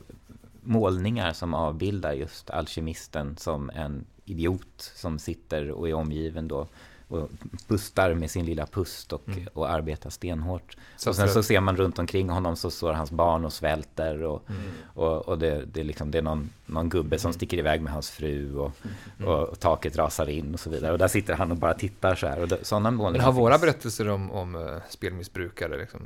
målningar 0.64 1.34
som 1.34 1.54
avbildar 1.54 2.14
just 2.14 2.50
alkemisten 2.50 3.38
som 3.38 3.70
en 3.70 4.06
idiot 4.26 4.92
som 4.96 5.20
sitter 5.20 5.72
och 5.72 5.90
är 5.90 5.94
omgiven 5.94 6.48
då 6.48 6.68
och 7.08 7.30
pustar 7.68 8.14
med 8.14 8.32
sin 8.32 8.46
lilla 8.46 8.66
pust 8.66 9.14
och, 9.14 9.28
Mm. 9.28 9.48
och 9.54 9.70
arbetar 9.70 10.10
stenhårt. 10.10 10.78
Så 10.98 11.10
och 11.10 11.16
sen 11.16 11.30
så 11.30 11.44
ser 11.44 11.60
man 11.60 11.78
runt 11.78 12.00
omkring 12.00 12.30
honom 12.30 12.56
så 12.56 12.72
står 12.72 12.94
hans 12.94 13.12
barn 13.12 13.46
och 13.46 13.54
svälter 13.54 14.24
och, 14.24 14.44
Mm. 14.50 14.62
och, 14.86 15.28
och 15.28 15.40
det, 15.40 15.66
det, 15.66 15.80
är 15.80 15.84
liksom, 15.84 16.12
det 16.12 16.18
är 16.18 16.22
någon, 16.22 16.50
någon 16.66 16.90
gubbe 16.90 17.20
som 17.20 17.34
sticker 17.34 17.58
iväg 17.58 17.82
med 17.82 17.94
hans 17.94 18.10
fru 18.10 18.56
och, 18.58 18.72
Mm. 19.20 19.30
och, 19.32 19.44
och 19.50 19.60
taket 19.60 19.98
rasar 19.98 20.30
in 20.30 20.54
och 20.54 20.60
så 20.60 20.70
vidare. 20.70 20.92
Och 20.92 20.98
där 20.98 21.08
sitter 21.08 21.34
han 21.34 21.52
och 21.52 21.58
bara 21.58 21.74
tittar 21.74 22.16
så 22.16 22.28
här. 22.28 22.42
Och 22.42 22.48
det, 22.48 22.66
sådana 22.66 22.92
Men 22.92 23.22
har 23.22 23.32
våra 23.32 23.58
berättelser 23.58 24.10
om, 24.10 24.32
om 24.32 24.56
eh, 24.56 24.62
spelmissbrukare 24.90 25.78
liksom 25.78 26.02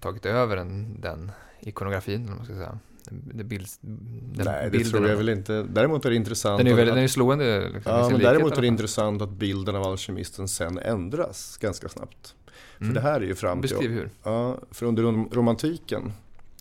tagit 0.00 0.26
över 0.26 0.56
den, 0.56 1.00
den 1.00 1.30
ikonografin, 1.60 2.26
vad 2.26 2.36
man 2.36 2.44
ska 2.44 2.54
säga? 2.54 2.78
Den 3.10 3.48
bild, 3.48 3.66
den 3.80 4.44
Nej, 4.46 4.70
det 4.72 4.84
tror 4.84 5.02
jag 5.02 5.10
av- 5.12 5.16
väl 5.18 5.28
inte. 5.28 5.62
Däremot 5.62 6.04
är 6.04 6.10
det 6.10 6.16
intressant. 6.16 6.58
Den 6.58 6.66
är 6.66 6.70
ju 6.70 6.74
att- 6.74 6.78
väldigt, 6.78 6.94
den 6.94 7.04
är 7.04 7.08
slående. 7.08 7.60
Liksom, 7.74 7.92
Ja, 7.92 8.08
men 8.10 8.20
däremot 8.20 8.56
är 8.56 8.60
det 8.60 8.66
intressant 8.66 9.22
att 9.22 9.30
bilden 9.30 9.76
av 9.76 9.82
alkemisten 9.82 10.48
sen 10.48 10.78
ändras 10.78 11.56
ganska 11.60 11.88
snabbt. 11.88 12.34
För 12.76 12.82
Mm. 12.84 12.94
det 12.94 13.00
här 13.00 13.20
är 13.20 13.24
ju 13.24 13.34
fram 13.34 13.62
till... 13.62 13.70
Beskriv 13.70 13.90
hur. 13.90 14.10
Ja, 14.22 14.58
för 14.70 14.86
under 14.86 15.02
rom- 15.02 15.28
romantiken 15.32 16.12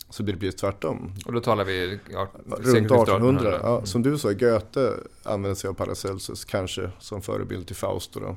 så 0.09 0.23
blir 0.23 0.33
det 0.33 0.39
precis 0.39 0.55
tvärtom. 0.61 1.13
Och 1.25 1.33
då 1.33 1.39
talar 1.39 1.65
vi 1.65 1.99
ja, 2.13 2.27
Runt 2.45 2.55
sekelskiftet 2.65 2.91
1800. 2.91 3.59
Ja, 3.63 3.73
Mm. 3.73 3.85
som 3.85 4.03
du 4.03 4.17
sa, 4.17 4.31
Goethe 4.31 4.93
använde 5.23 5.55
sig 5.55 5.67
av 5.69 5.73
Paracelsus 5.73 6.45
kanske 6.45 6.89
som 6.99 7.21
förebild 7.21 7.67
till 7.67 7.75
Fausto. 7.75 8.19
Då. 8.19 8.35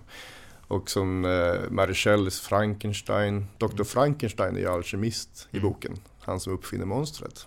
Och 0.68 0.90
som 0.90 1.24
eh, 1.24 1.30
Marie-Chelles 1.70 2.40
Frankenstein. 2.40 3.46
Dr. 3.58 3.84
Frankenstein 3.84 4.56
är 4.56 4.60
ju 4.60 4.66
alkemist 4.68 5.48
i 5.50 5.56
Mm. 5.56 5.68
boken. 5.70 5.92
Han 6.20 6.40
som 6.40 6.52
uppfinner 6.52 6.84
monstret. 6.86 7.46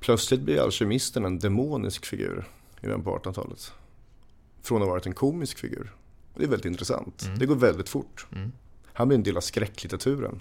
Plötsligt 0.00 0.40
blir 0.40 0.60
alkemisten 0.60 1.24
en 1.24 1.38
demonisk 1.38 2.06
figur 2.06 2.44
i 2.80 2.86
början 2.86 3.02
på 3.02 3.18
1800-talet. 3.18 3.72
Från 4.62 4.82
att 4.82 4.88
ha 4.88 4.94
varit 4.94 5.06
en 5.06 5.14
komisk 5.14 5.58
figur. 5.58 5.92
Och 6.32 6.40
det 6.40 6.46
är 6.46 6.48
väldigt 6.48 6.66
intressant. 6.66 7.22
Mm. 7.26 7.38
Det 7.38 7.46
går 7.46 7.56
väldigt 7.56 7.88
fort. 7.88 8.26
Mm. 8.32 8.52
Han 8.92 9.08
blir 9.08 9.18
en 9.18 9.24
del 9.24 9.36
av 9.36 9.40
skräcklitteraturen. 9.40 10.40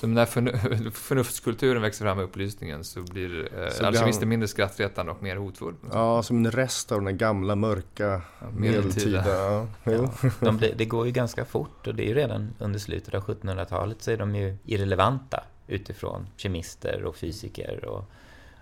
Så 0.00 0.06
när 0.06 0.26
förnuftskulturen 0.90 1.82
växer 1.82 2.04
fram 2.04 2.16
med 2.16 2.24
upplysningen 2.24 2.84
så 2.84 3.02
blir 3.02 3.48
eh, 3.80 3.86
alkemisten 3.86 4.28
mindre 4.28 4.48
skrattretande 4.48 5.12
och 5.12 5.22
mer 5.22 5.36
hotfull? 5.36 5.74
Ja, 5.92 6.22
som 6.22 6.36
en 6.46 6.50
rest 6.50 6.92
av 6.92 7.02
den 7.02 7.16
gamla 7.16 7.56
mörka 7.56 8.22
ja, 8.40 8.50
medeltida. 8.56 9.28
Ja. 9.28 9.68
Ja. 9.84 10.12
De 10.40 10.56
blir, 10.56 10.74
det 10.76 10.84
går 10.84 11.06
ju 11.06 11.12
ganska 11.12 11.44
fort 11.44 11.86
och 11.86 11.94
det 11.94 12.02
är 12.02 12.08
ju 12.08 12.14
redan 12.14 12.54
under 12.58 12.78
slutet 12.78 13.14
av 13.14 13.24
1700-talet 13.24 14.02
så 14.02 14.10
är 14.10 14.16
de 14.16 14.34
ju 14.34 14.56
irrelevanta 14.64 15.44
utifrån 15.66 16.26
kemister 16.36 17.04
och 17.04 17.16
fysiker 17.16 17.84
och, 17.84 18.04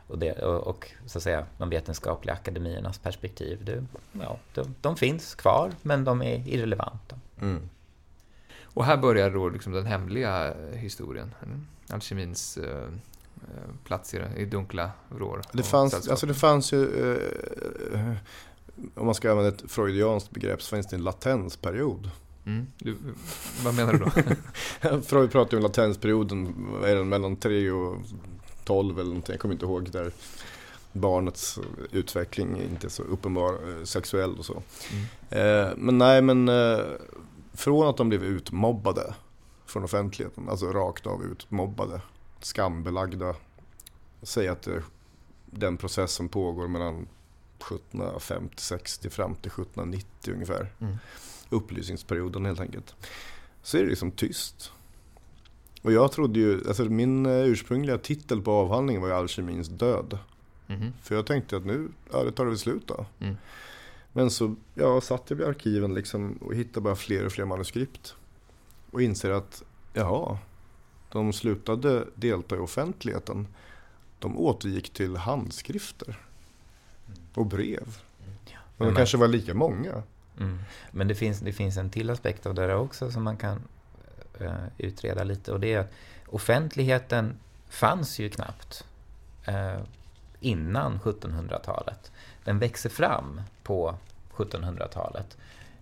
och, 0.07 0.19
det, 0.19 0.33
och, 0.33 0.67
och 0.67 0.91
så 1.07 1.19
att 1.19 1.23
säga 1.23 1.47
de 1.59 1.71
vetenskapliga 1.71 2.35
akademiernas 2.35 2.99
perspektiv. 2.99 3.65
Det, 3.65 3.85
ja, 4.13 4.39
de, 4.55 4.75
de 4.81 4.97
finns 4.97 5.35
kvar 5.35 5.73
men 5.83 6.05
de 6.05 6.23
är 6.23 6.49
irrelevanta. 6.49 7.17
Mm. 7.41 7.69
Och 8.63 8.85
här 8.85 8.97
börjar 8.97 9.31
då 9.31 9.49
liksom 9.49 9.73
den 9.73 9.87
hemliga 9.87 10.55
historien. 10.73 11.35
Alkemins 11.89 12.57
eh, 12.57 12.89
plats 13.85 14.15
i, 14.15 14.21
i 14.37 14.45
dunkla 14.45 14.91
vrår. 15.09 15.43
Det 15.53 15.63
fanns, 15.63 16.09
alltså 16.09 16.27
det 16.27 16.35
fanns 16.35 16.73
ju, 16.73 17.13
eh, 17.95 18.13
om 18.95 19.07
man 19.07 19.15
ska 19.15 19.31
använda 19.31 19.49
ett 19.49 19.71
freudianskt 19.71 20.31
begrepp, 20.31 20.63
så 20.63 20.77
finns 20.77 20.87
det 20.87 20.97
en 20.97 21.03
latensperiod. 21.03 22.11
Mm. 22.47 22.67
Du, 22.79 22.97
vad 23.65 23.75
menar 23.75 23.93
du 23.93 23.99
då? 23.99 25.01
Freud 25.03 25.31
pratar 25.31 25.53
ju 25.53 25.57
om 25.57 25.63
latensperioden, 25.63 26.55
är 26.85 26.95
den, 26.95 27.09
mellan 27.09 27.37
3 27.37 27.71
och 27.71 27.97
12 28.67 28.99
eller 28.99 29.09
någonting, 29.09 29.33
jag 29.33 29.41
kommer 29.41 29.55
inte 29.55 29.67
ihåg. 29.67 29.91
Där 29.91 30.13
barnets 30.93 31.59
utveckling 31.93 32.63
inte 32.63 32.87
är 32.87 32.89
så 32.89 33.03
uppenbar, 33.03 33.53
eh, 33.53 33.85
sexuell 33.85 34.39
och 34.39 34.45
så. 34.45 34.63
Mm. 34.93 35.67
Eh, 35.69 35.73
men 35.77 35.99
nej, 35.99 36.23
men 36.23 36.49
eh, 36.49 36.81
från 37.53 37.89
att 37.89 37.97
de 37.97 38.09
blev 38.09 38.25
utmobbade 38.25 39.15
från 39.67 39.85
offentligheten, 39.85 40.49
alltså 40.49 40.67
rakt 40.67 41.07
av 41.07 41.25
utmobbade, 41.25 42.01
skambelagda. 42.41 43.35
Säg 44.23 44.49
att 44.49 44.63
det, 44.63 44.83
den 45.47 45.77
process 45.77 46.13
som 46.13 46.29
pågår 46.29 46.69
mellan 46.69 47.09
1750-60 47.59 49.09
fram 49.09 49.35
till 49.35 49.51
1790 49.51 50.35
ungefär. 50.35 50.73
Mm. 50.81 50.97
Upplysningsperioden 51.51 52.47
helt 52.47 52.61
enkelt. 52.61 52.95
Så 53.63 53.79
är 53.79 53.83
det 53.83 53.89
liksom 53.89 54.11
tyst. 54.11 54.73
Och 55.87 55.93
jag 55.93 56.13
trodde 56.13 56.39
ju, 56.39 56.69
alltså 56.69 56.85
min 56.85 57.27
eh, 57.27 57.33
ursprungliga 57.33 57.99
titel 57.99 58.43
på 58.43 58.53
avhandlingen 58.53 59.03
var 59.03 59.09
ju 59.09 59.15
Alkemins 59.15 59.69
död. 59.69 60.19
Mm. 60.69 60.93
För 61.03 61.15
jag 61.15 61.27
tänkte 61.27 61.57
att 61.57 61.65
nu, 61.65 61.89
ja 62.13 62.25
det 62.25 62.33
tar 62.33 62.45
det 62.45 62.51
väl 62.51 62.59
slut 62.59 62.83
då. 62.87 63.07
Mm. 63.21 63.37
Men 64.13 64.31
så 64.31 64.55
ja, 64.75 65.01
satt 65.01 65.31
jag 65.31 65.37
vid 65.37 65.47
arkiven 65.47 65.95
liksom 65.95 66.33
och 66.33 66.55
hittade 66.55 66.81
bara 66.81 66.97
fler 66.97 67.27
och 67.27 67.33
fler 67.33 67.45
manuskript. 67.45 68.17
Och 68.91 69.03
inser 69.03 69.31
att, 69.31 69.63
jaha, 69.93 70.39
de 71.13 71.33
slutade 71.33 72.07
delta 72.15 72.57
i 72.57 72.59
offentligheten. 72.59 73.47
De 74.19 74.39
återgick 74.39 74.93
till 74.93 75.17
handskrifter 75.17 76.19
och 77.35 77.47
brev. 77.47 77.99
Men 78.77 78.89
de 78.89 78.95
kanske 78.95 79.17
var 79.17 79.29
lika 79.29 79.55
många. 79.55 80.03
Mm. 80.41 80.59
Men 80.91 81.09
det 81.09 81.15
finns, 81.15 81.41
det 81.41 81.53
finns 81.53 81.77
en 81.77 81.91
till 81.91 82.11
aspekt 82.11 82.47
av 82.47 82.55
det 82.55 82.67
där 82.67 82.77
också 82.77 83.11
som 83.11 83.23
man 83.23 83.37
kan 83.37 83.61
utreda 84.79 85.25
lite. 85.25 85.53
Och 85.53 85.61
det 85.61 85.75
är 85.75 85.79
att 85.79 85.93
offentligheten 86.27 87.39
fanns 87.69 88.19
ju 88.19 88.29
knappt 88.29 88.85
uh, 89.49 89.83
innan 90.41 91.01
1700-talet. 91.01 92.13
Den 92.45 92.59
växer 92.59 92.91
fram 92.91 93.41
på 93.63 93.95
1700-talet. 94.37 95.37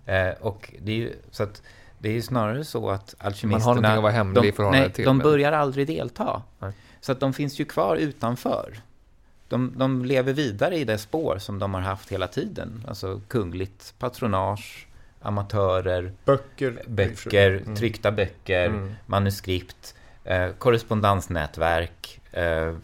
Uh, 0.09 0.43
och 0.47 0.75
det 0.83 0.93
är 0.93 0.97
ju, 0.97 1.13
så 1.31 1.43
att 1.43 1.63
det 1.99 2.09
är 2.09 2.13
ju 2.13 2.23
snarare 2.23 2.65
så 2.65 2.91
att 2.91 3.15
alkemisterna... 3.19 3.59
Man 3.59 3.63
har 3.63 3.75
någonting 3.75 3.97
att 3.97 4.03
vara 4.03 4.13
hemlig 4.13 4.43
de, 4.43 4.49
i 4.49 4.53
förhållande 4.53 4.87
nej, 4.87 4.93
till. 4.93 5.05
De 5.05 5.19
börjar 5.19 5.53
aldrig 5.53 5.87
delta. 5.87 6.43
Nej. 6.59 6.73
Så 7.01 7.13
att 7.13 7.21
de 7.21 7.33
finns 7.33 7.61
ju 7.61 7.65
kvar 7.65 7.97
utanför. 7.97 8.81
De, 9.49 9.73
de 9.77 10.05
lever 10.05 10.33
vidare 10.33 10.77
i 10.77 10.85
det 10.85 10.99
spår 10.99 11.39
som 11.39 11.59
de 11.59 11.75
har 11.75 11.81
haft 11.81 12.13
hela 12.13 12.27
tiden. 12.27 12.85
Alltså 12.89 13.21
kungligt 13.29 13.95
patronage, 13.99 14.87
amatörer, 15.25 16.13
böcker, 16.25 16.83
böcker 16.87 17.51
mm. 17.51 17.77
tryckta 17.77 18.13
böcker, 18.13 18.67
mm. 18.67 18.95
manuskript, 19.07 19.95
eh, 20.25 20.49
korrespondansnätverk, 20.59 22.21
eh, 22.33 22.75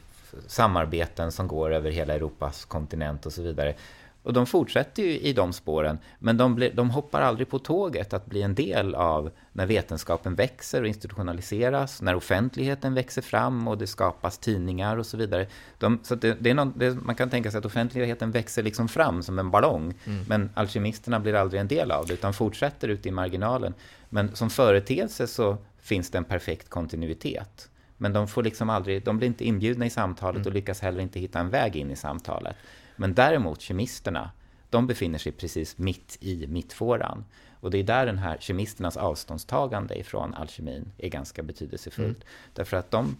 samarbeten 0.46 1.32
som 1.32 1.48
går 1.48 1.72
över 1.72 1.90
hela 1.90 2.14
Europas 2.14 2.64
kontinent 2.64 3.26
och 3.26 3.32
så 3.32 3.42
vidare. 3.42 3.74
Och 4.22 4.32
de 4.32 4.46
fortsätter 4.46 5.02
ju 5.02 5.18
i 5.18 5.32
de 5.32 5.52
spåren, 5.52 5.98
men 6.18 6.36
de, 6.36 6.54
blir, 6.54 6.72
de 6.72 6.90
hoppar 6.90 7.20
aldrig 7.20 7.48
på 7.48 7.58
tåget 7.58 8.12
att 8.12 8.26
bli 8.26 8.42
en 8.42 8.54
del 8.54 8.94
av 8.94 9.30
när 9.52 9.66
vetenskapen 9.66 10.34
växer 10.34 10.82
och 10.82 10.88
institutionaliseras, 10.88 12.02
när 12.02 12.14
offentligheten 12.14 12.94
växer 12.94 13.22
fram 13.22 13.68
och 13.68 13.78
det 13.78 13.86
skapas 13.86 14.38
tidningar 14.38 14.96
och 14.96 15.06
så 15.06 15.16
vidare. 15.16 15.46
De, 15.78 16.00
så 16.02 16.14
det, 16.14 16.36
det 16.40 16.50
är 16.50 16.54
någon, 16.54 16.72
det, 16.76 16.90
man 16.90 17.14
kan 17.14 17.30
tänka 17.30 17.50
sig 17.50 17.58
att 17.58 17.64
offentligheten 17.64 18.30
växer 18.30 18.62
liksom 18.62 18.88
fram 18.88 19.22
som 19.22 19.38
en 19.38 19.50
ballong, 19.50 19.94
mm. 20.04 20.24
men 20.28 20.50
alkemisterna 20.54 21.20
blir 21.20 21.34
aldrig 21.34 21.60
en 21.60 21.68
del 21.68 21.90
av 21.90 22.06
det, 22.06 22.14
utan 22.14 22.32
fortsätter 22.32 22.88
ute 22.88 23.08
i 23.08 23.12
marginalen. 23.12 23.74
Men 24.08 24.36
som 24.36 24.50
företeelse 24.50 25.26
så 25.26 25.56
finns 25.78 26.10
det 26.10 26.18
en 26.18 26.24
perfekt 26.24 26.68
kontinuitet. 26.68 27.68
Men 27.96 28.12
de 28.12 28.28
får 28.28 28.42
liksom 28.42 28.70
aldrig, 28.70 29.04
de 29.04 29.18
blir 29.18 29.28
inte 29.28 29.44
inbjudna 29.44 29.86
i 29.86 29.90
samtalet 29.90 30.36
mm. 30.36 30.46
och 30.46 30.52
lyckas 30.52 30.80
heller 30.80 31.00
inte 31.00 31.20
hitta 31.20 31.38
en 31.38 31.50
väg 31.50 31.76
in 31.76 31.90
i 31.90 31.96
samtalet. 31.96 32.56
Men 33.00 33.14
däremot 33.14 33.60
kemisterna, 33.60 34.30
de 34.70 34.86
befinner 34.86 35.18
sig 35.18 35.32
precis 35.32 35.78
mitt 35.78 36.18
i 36.20 36.46
mittfåran. 36.46 37.24
Och 37.60 37.70
det 37.70 37.78
är 37.78 37.84
där 37.84 38.06
den 38.06 38.18
här 38.18 38.36
kemisternas 38.40 38.96
avståndstagande 38.96 39.98
ifrån 39.98 40.34
alkemin 40.34 40.92
är 40.98 41.08
ganska 41.08 41.42
betydelsefullt. 41.42 42.16
Mm. 42.16 42.28
Därför 42.54 42.76
att 42.76 42.90
de, 42.90 43.16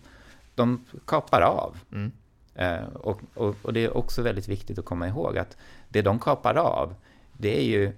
de 0.55 0.85
kapar 1.07 1.43
av. 1.43 1.78
Mm. 1.93 2.12
Eh, 2.55 2.85
och, 2.95 3.20
och, 3.35 3.57
och, 3.62 3.72
det 3.72 3.85
är 3.85 3.97
också 3.97 4.22
väldigt 4.22 4.49
viktigt 4.49 4.78
att 4.78 4.85
komma 4.85 5.09
ihåg 5.09 5.39
att 5.39 5.57
det 5.89 6.03
de 6.03 6.18
kapar 6.18 6.55
av, 6.55 6.95
det 7.33 7.59
är 7.59 7.64
ju... 7.64 7.93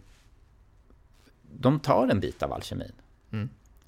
De 1.42 1.80
tar 1.80 2.08
en 2.08 2.20
bit 2.20 2.42
av 2.42 2.52
alkemin. 2.52 2.92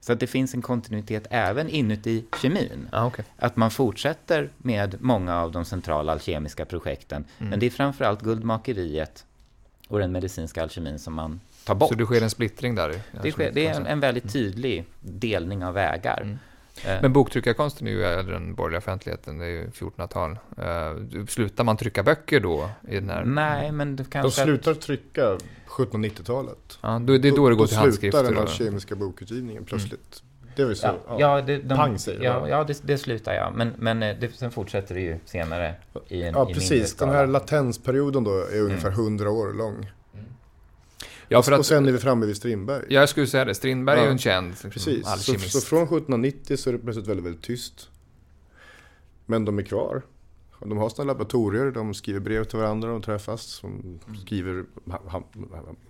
Så 0.04 0.12
att 0.12 0.20
det 0.20 0.26
finns 0.26 0.54
en 0.54 0.62
kontinuitet 0.62 1.26
även 1.30 1.68
inuti 1.68 2.24
kemin. 2.42 2.88
Ah, 2.92 3.06
okay. 3.06 3.24
Att 3.36 3.56
man 3.56 3.70
fortsätter 3.70 4.50
med 4.58 4.96
många 5.00 5.40
av 5.40 5.52
de 5.52 5.64
centrala 5.64 6.12
alkemiska 6.12 6.64
projekten. 6.64 7.24
Mm. 7.38 7.50
Men 7.50 7.60
det 7.60 7.66
är 7.66 7.70
framförallt 7.70 8.22
guldmakeriet 8.22 9.24
och 9.88 9.98
den 9.98 10.12
medicinska 10.12 10.62
alkemin 10.62 10.98
som 10.98 11.14
man 11.14 11.40
tar 11.64 11.74
bort. 11.74 11.88
Så 11.88 11.94
det 11.94 12.04
sker 12.04 12.22
en 12.22 12.30
splittring 12.30 12.74
där? 12.74 13.00
Det, 13.22 13.32
sker, 13.32 13.52
det 13.52 13.66
är 13.66 13.74
en, 13.74 13.86
en 13.86 14.00
väldigt 14.00 14.24
mm. 14.24 14.32
tydlig 14.32 14.84
delning 15.00 15.64
av 15.64 15.74
vägar. 15.74 16.20
Mm. 16.20 16.38
Eh. 16.84 17.02
Men 17.02 17.12
boktryckarkonsten 17.12 17.86
är 17.86 17.90
ju 17.90 18.04
äldre 18.04 18.36
än 18.36 18.54
borgerliga 18.54 18.78
offentligheten, 18.78 19.38
det 19.38 19.44
är 19.44 19.48
ju 19.48 19.66
1400-tal. 19.66 20.30
Uh, 20.30 21.26
slutar 21.26 21.64
man 21.64 21.76
trycka 21.76 22.02
böcker 22.02 22.40
då? 22.40 22.70
I 22.88 22.94
den 22.94 23.10
här... 23.10 23.24
Nej, 23.24 23.72
men 23.72 23.96
det 23.96 24.10
kanske... 24.10 24.40
De 24.40 24.44
slutar 24.44 24.74
trycka 24.74 25.38
1790-talet. 25.68 26.78
Ja, 26.80 26.98
då, 26.98 27.18
det 27.18 27.28
är 27.28 27.36
då 27.36 27.48
det 27.48 27.54
går 27.54 27.66
till 27.66 27.76
handskrifter. 27.76 28.22
Då 28.22 28.26
slutar 28.26 28.44
den 28.44 28.54
kemiska 28.54 28.94
bokutgivningen 28.94 29.64
plötsligt. 29.64 30.22
Mm. 30.22 30.34
Det 30.56 30.62
är 30.62 30.66
väl 30.66 30.76
så? 30.76 30.86
Ja, 30.86 31.16
ja, 31.18 31.40
det, 31.40 31.58
de, 31.58 31.74
Pang 31.74 31.98
säger 31.98 32.22
ja, 32.22 32.48
ja 32.48 32.64
det, 32.64 32.80
det 32.82 32.98
slutar 32.98 33.34
ja. 33.34 33.52
Men, 33.54 33.72
men 33.78 34.02
eh, 34.02 34.16
det, 34.20 34.28
sen 34.28 34.50
fortsätter 34.50 34.94
det 34.94 35.00
ju 35.00 35.18
senare 35.24 35.74
i 36.08 36.22
en 36.22 36.34
Ja, 36.34 36.50
i 36.50 36.54
precis. 36.54 36.94
Den 36.94 37.08
här 37.08 37.26
latensperioden 37.26 38.24
då 38.24 38.30
är 38.30 38.60
ungefär 38.60 38.88
mm. 38.88 39.00
100 39.00 39.30
år 39.30 39.52
lång. 39.52 39.90
Ja, 41.28 41.42
för 41.42 41.52
att, 41.52 41.58
och 41.58 41.66
sen 41.66 41.88
är 41.88 41.92
vi 41.92 41.98
framme 41.98 42.26
vid 42.26 42.36
Strindberg. 42.36 42.84
Ja, 42.88 43.00
jag 43.00 43.08
skulle 43.08 43.26
säga 43.26 43.44
det. 43.44 43.54
Strindberg 43.54 43.96
ja, 43.96 44.02
är 44.02 44.06
ju 44.06 44.12
en 44.12 44.18
känd 44.18 44.50
liksom, 44.50 44.70
Precis, 44.70 45.06
så, 45.06 45.38
så, 45.38 45.60
från 45.60 45.82
1790 45.82 46.56
så 46.56 46.70
är 46.70 46.72
det 46.72 46.78
plötsligt 46.78 47.06
väldigt, 47.06 47.26
väldigt 47.26 47.42
tyst. 47.42 47.88
Men 49.26 49.44
de 49.44 49.58
är 49.58 49.62
kvar. 49.62 50.02
De 50.60 50.78
har 50.78 50.88
sina 50.88 51.04
laboratorier, 51.04 51.70
de 51.70 51.94
skriver 51.94 52.20
brev 52.20 52.44
till 52.44 52.58
varandra, 52.58 52.88
de 52.88 53.02
träffas. 53.02 53.60
De 53.60 53.72
mm. 53.72 54.16
skriver 54.20 54.64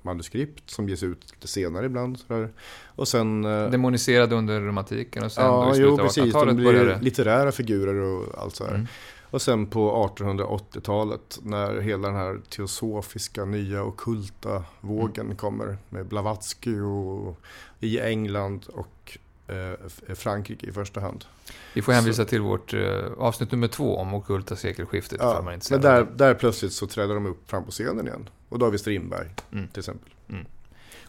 manuskript 0.03 0.71
som 0.71 0.89
ges 0.89 1.03
ut 1.03 1.33
lite 1.33 1.49
senare 1.49 1.87
ibland. 1.87 2.19
Sådär. 2.19 2.53
Och 2.87 3.09
sen, 3.09 3.45
eh, 3.45 3.71
Demoniserade 3.71 4.35
under 4.35 4.61
romantiken 4.61 5.25
och 5.25 5.33
sen 5.33 5.45
ja, 5.45 5.65
då 5.65 5.73
i 5.73 5.75
slutet 5.75 6.01
av 6.01 6.07
1800-talet 6.07 6.57
började... 6.57 6.99
litterära 7.01 7.53
figurer 7.53 7.95
och 7.95 8.43
allt 8.43 8.57
sådär. 8.57 8.75
Mm. 8.75 8.87
Och 9.35 9.43
sen 9.43 9.67
på 9.67 10.09
1880-talet 10.17 11.39
när 11.43 11.81
hela 11.81 12.09
den 12.09 12.17
här 12.17 12.41
teosofiska 12.49 13.45
nya 13.45 13.85
okulta 13.85 14.65
vågen 14.81 15.25
mm. 15.25 15.37
kommer 15.37 15.77
med 15.89 16.07
Blavatsky 16.07 16.81
och 16.81 17.41
i 17.81 18.01
England 18.01 18.67
och 18.67 19.19
eh, 19.47 20.15
Frankrike 20.15 20.67
i 20.67 20.73
första 20.73 21.01
hand. 21.01 21.25
Vi 21.73 21.83
får 21.83 21.93
hänvisa 21.93 22.23
så. 22.23 22.29
till 22.29 22.41
vårt 22.41 22.75
eh, 22.75 23.13
avsnitt 23.19 23.53
nummer 23.53 23.69
två 23.69 23.97
om 23.97 24.15
okulta 24.15 24.57
sekelskiftet. 24.57 25.19
Ja, 25.23 25.43
man 25.45 25.61
men 25.71 25.81
där, 25.81 26.07
där 26.17 26.35
plötsligt 26.35 26.73
så 26.73 26.87
träder 26.87 27.15
de 27.15 27.27
upp 27.27 27.51
fram 27.51 27.65
på 27.65 27.71
scenen 27.71 28.07
igen. 28.07 28.29
Och 28.49 28.59
då 28.59 28.67
har 28.67 28.71
vi 28.71 28.79
Strindberg 28.79 29.29
mm. 29.53 29.69
till 29.69 29.79
exempel. 29.79 30.13
Mm. 30.29 30.47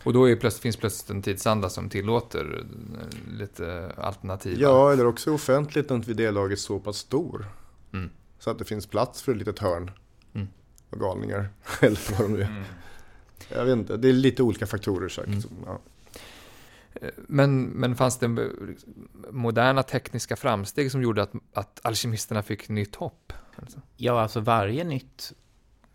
Och 0.04 0.14
då 0.14 0.30
är 0.30 0.36
plötsligt, 0.36 0.62
finns 0.62 0.78
plötsligt 0.78 1.10
en 1.10 1.22
tidsanda 1.22 1.70
som 1.70 1.90
tillåter 1.90 2.66
eh, 3.00 3.38
lite 3.40 3.92
alternativa... 3.98 4.62
Ja, 4.62 4.92
eller 4.92 5.06
också 5.06 5.34
offentligheten 5.34 6.02
vid 6.02 6.18
det 6.18 6.32
laget 6.32 6.60
så 6.60 6.80
pass 6.80 6.98
stor. 6.98 7.46
Mm. 7.96 8.10
Så 8.40 8.50
att 8.50 8.60
det 8.60 8.66
finns 8.66 8.88
plats 8.88 9.22
för 9.22 9.32
ett 9.32 9.38
litet 9.38 9.60
hörn 9.60 9.92
mm. 10.34 10.48
och 10.90 11.00
galningar. 11.00 11.50
Eller 11.82 12.12
vad 12.12 12.30
de 12.30 12.34
nu 12.34 12.42
är. 12.42 12.48
Mm. 12.48 12.64
Jag 13.50 13.66
vet 13.66 13.74
inte, 13.74 13.98
det 13.98 14.10
är 14.10 14.14
lite 14.14 14.44
olika 14.44 14.68
faktorer 14.68 15.10
säkert. 15.10 15.46
Mm. 15.52 15.64
Ja. 15.66 15.80
Men, 17.28 17.64
men 17.64 17.96
fanns 17.96 18.20
det 18.20 18.50
moderna 19.32 19.84
tekniska 19.84 20.36
framsteg 20.36 20.92
som 20.92 21.02
gjorde 21.02 21.24
att, 21.24 21.34
att 21.54 21.80
alkemisterna 21.84 22.44
fick 22.44 22.70
nytt 22.70 22.96
hopp? 22.96 23.34
Alltså. 23.56 23.82
Ja, 23.98 24.22
alltså 24.22 24.40
varje 24.40 24.84
nytt 24.84 25.34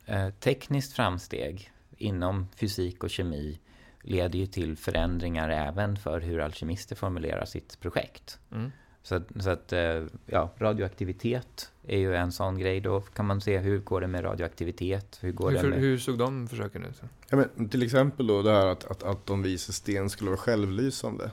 eh, 0.07 0.31
tekniskt 0.31 0.93
framsteg 0.93 1.73
inom 1.97 2.47
fysik 2.57 3.05
och 3.05 3.11
kemi 3.11 3.61
leder 4.03 4.39
ju 4.39 4.47
till 4.47 4.77
förändringar 4.77 5.49
även 5.49 5.97
för 5.97 6.21
hur 6.21 6.41
alkemister 6.41 6.97
formulerar 6.97 7.45
sitt 7.45 7.81
projekt. 7.81 8.39
Mm. 8.53 8.73
Så, 9.03 9.21
så 9.41 9.51
att, 9.51 9.73
eh, 9.73 10.03
ja, 10.27 10.51
radioaktivitet 10.59 11.73
är 11.87 11.99
ju 11.99 12.15
en 12.15 12.33
sån 12.33 12.59
grej. 12.59 12.81
Då 12.81 13.01
kan 13.01 13.27
man 13.27 13.41
se 13.41 13.59
hur 13.59 13.79
går 13.79 14.01
det 14.01 14.07
med 14.07 14.25
radioaktivitet? 14.25 15.19
Hur, 15.21 15.33
går 15.33 15.51
hur, 15.51 15.63
det 15.63 15.69
med... 15.69 15.79
hur 15.79 15.99
såg 15.99 16.19
de 16.19 16.49
försöken 16.49 16.85
ut? 16.85 17.03
Ja, 17.29 17.37
men 17.37 17.69
till 17.69 17.83
exempel 17.83 18.27
då 18.27 18.43
det 18.43 18.53
här 18.53 18.67
att, 18.67 18.85
att, 18.85 19.03
att 19.03 19.27
de 19.27 19.43
visar 19.43 19.73
sten 19.73 20.11
skulle 20.11 20.31
vara 20.31 20.41
självlysande. 20.41 21.31